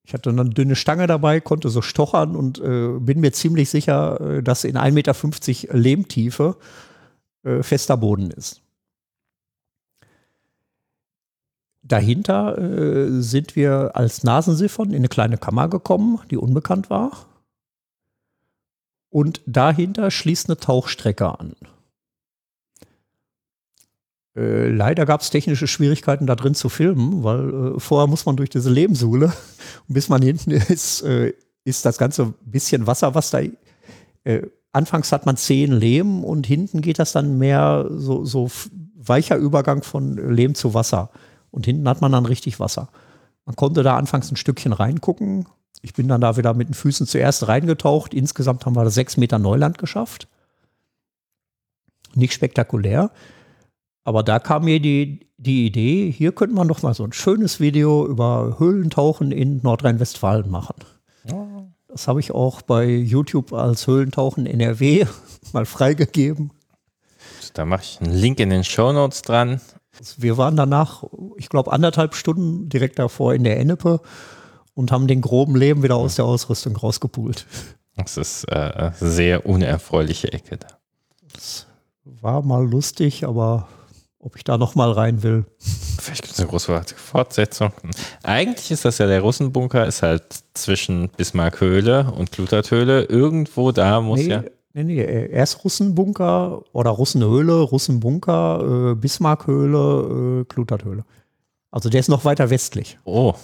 [0.06, 4.20] Ich hatte eine dünne Stange dabei, konnte so stochern und äh, bin mir ziemlich sicher,
[4.20, 6.56] äh, dass in 1,50 Meter Lehmtiefe
[7.42, 8.63] äh, fester Boden ist.
[11.86, 17.26] Dahinter äh, sind wir als Nasensiphon in eine kleine Kammer gekommen, die unbekannt war.
[19.10, 21.54] Und dahinter schließt eine Tauchstrecke an.
[24.34, 28.36] Äh, leider gab es technische Schwierigkeiten, da drin zu filmen, weil äh, vorher muss man
[28.36, 29.26] durch diese Lehmsuhle.
[29.26, 29.32] Und
[29.94, 33.40] bis man hinten ist, äh, ist das ganze bisschen Wasser, was da.
[34.24, 38.50] Äh, anfangs hat man zehn Lehm und hinten geht das dann mehr so, so
[38.96, 41.10] weicher Übergang von Lehm zu Wasser.
[41.54, 42.88] Und hinten hat man dann richtig Wasser.
[43.44, 45.46] Man konnte da anfangs ein Stückchen reingucken.
[45.82, 48.12] Ich bin dann da wieder mit den Füßen zuerst reingetaucht.
[48.12, 50.26] Insgesamt haben wir sechs Meter Neuland geschafft.
[52.16, 53.12] Nicht spektakulär.
[54.02, 57.60] Aber da kam mir die, die Idee, hier könnte man doch mal so ein schönes
[57.60, 60.74] Video über Höhlentauchen in Nordrhein-Westfalen machen.
[61.86, 65.06] Das habe ich auch bei YouTube als Höhlentauchen NRW
[65.52, 66.50] mal freigegeben.
[67.52, 69.60] Da mache ich einen Link in den Show Notes dran.
[70.18, 71.04] Wir waren danach,
[71.36, 74.00] ich glaube, anderthalb Stunden direkt davor in der Ennepe
[74.74, 77.46] und haben den groben Leben wieder aus der Ausrüstung rausgepult.
[77.96, 80.66] Das ist äh, eine sehr unerfreuliche Ecke da.
[81.32, 81.66] Das
[82.04, 83.68] war mal lustig, aber
[84.18, 85.44] ob ich da noch mal rein will.
[86.00, 87.72] Vielleicht gibt es eine großartige Fortsetzung.
[88.22, 90.24] Eigentlich ist das ja der Russenbunker, ist halt
[90.54, 93.04] zwischen Bismarckhöhle und Klutathöhle.
[93.04, 94.44] Irgendwo da muss nee, ja.
[94.76, 101.04] Nee, nee, erst Russenbunker oder Russenhöhle, Russenbunker, äh, Bismarckhöhle, äh, Klutathöhle.
[101.70, 102.98] Also der ist noch weiter westlich.
[103.04, 103.34] Oh.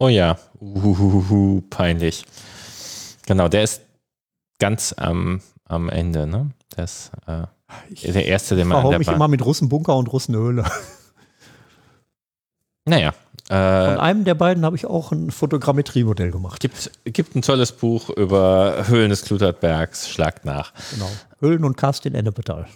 [0.00, 0.36] Oh ja.
[0.60, 2.24] Uhuhuhu, peinlich.
[3.26, 3.82] Genau, der ist
[4.58, 6.50] ganz am, am Ende, ne?
[6.76, 7.46] Der ist äh,
[8.02, 10.64] der erste, den man an der mich immer mit Russenbunker und Russenhöhle.
[12.84, 13.14] Naja.
[13.48, 16.60] Äh, Von einem der beiden habe ich auch ein Fotogrammetriemodell gemacht.
[16.60, 20.72] Gibt, gibt ein tolles Buch über Höhlen des Klutertbergs, schlagt nach.
[20.92, 21.10] Genau.
[21.40, 22.66] Höhlen und Kast in Ennepetal.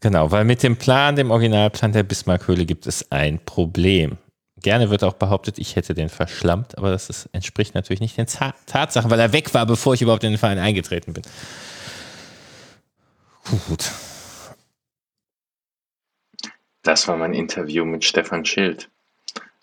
[0.00, 4.18] Genau, weil mit dem Plan, dem Originalplan der Bismarckhöhle gibt es ein Problem.
[4.60, 8.26] Gerne wird auch behauptet, ich hätte den verschlammt, aber das ist, entspricht natürlich nicht den
[8.26, 11.22] Tatsachen, weil er weg war, bevor ich überhaupt in den Verein eingetreten bin.
[13.68, 13.90] Gut.
[16.82, 18.88] Das war mein Interview mit Stefan Schild.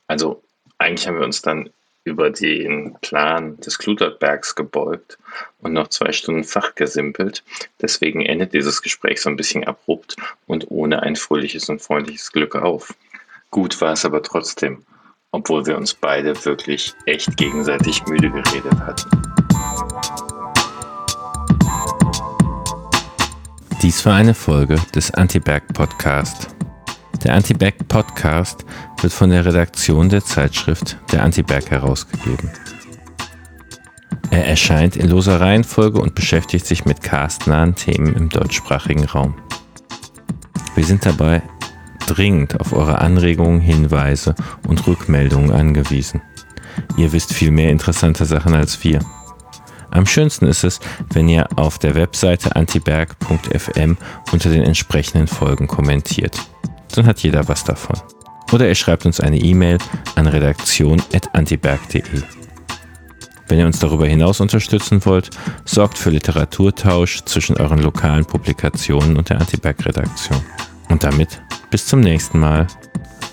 [0.08, 0.44] Also
[0.78, 1.70] eigentlich haben wir uns dann
[2.04, 5.18] über den Plan des Klutertbergs gebeugt
[5.60, 7.44] und noch zwei Stunden fachgesimpelt.
[7.82, 12.56] Deswegen endet dieses Gespräch so ein bisschen abrupt und ohne ein fröhliches und freundliches Glück
[12.56, 12.94] auf.
[13.50, 14.86] Gut war es aber trotzdem,
[15.32, 19.10] obwohl wir uns beide wirklich echt gegenseitig müde geredet hatten.
[23.82, 26.55] Dies war eine Folge des Antiberg Podcast.
[27.26, 28.66] Der Antiberg Podcast
[29.02, 32.52] wird von der Redaktion der Zeitschrift Der Antiberg herausgegeben.
[34.30, 39.34] Er erscheint in loser Reihenfolge und beschäftigt sich mit castnahen Themen im deutschsprachigen Raum.
[40.76, 41.42] Wir sind dabei
[42.06, 44.36] dringend auf eure Anregungen, Hinweise
[44.68, 46.22] und Rückmeldungen angewiesen.
[46.96, 49.00] Ihr wisst viel mehr interessante Sachen als wir.
[49.90, 50.80] Am schönsten ist es,
[51.12, 53.98] wenn ihr auf der Webseite antiberg.fm
[54.32, 56.40] unter den entsprechenden Folgen kommentiert.
[56.96, 57.98] Dann hat jeder was davon.
[58.52, 59.78] Oder ihr schreibt uns eine E-Mail
[60.16, 62.04] an redaktion.antiberg.de.
[63.48, 65.30] Wenn ihr uns darüber hinaus unterstützen wollt,
[65.66, 70.42] sorgt für Literaturtausch zwischen euren lokalen Publikationen und der Antiberg-Redaktion.
[70.90, 72.68] Und damit bis zum nächsten Mal.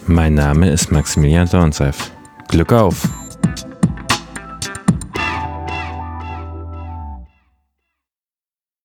[0.07, 2.11] Mein Name ist Maximilian Dornseif.
[2.49, 3.09] Glück auf!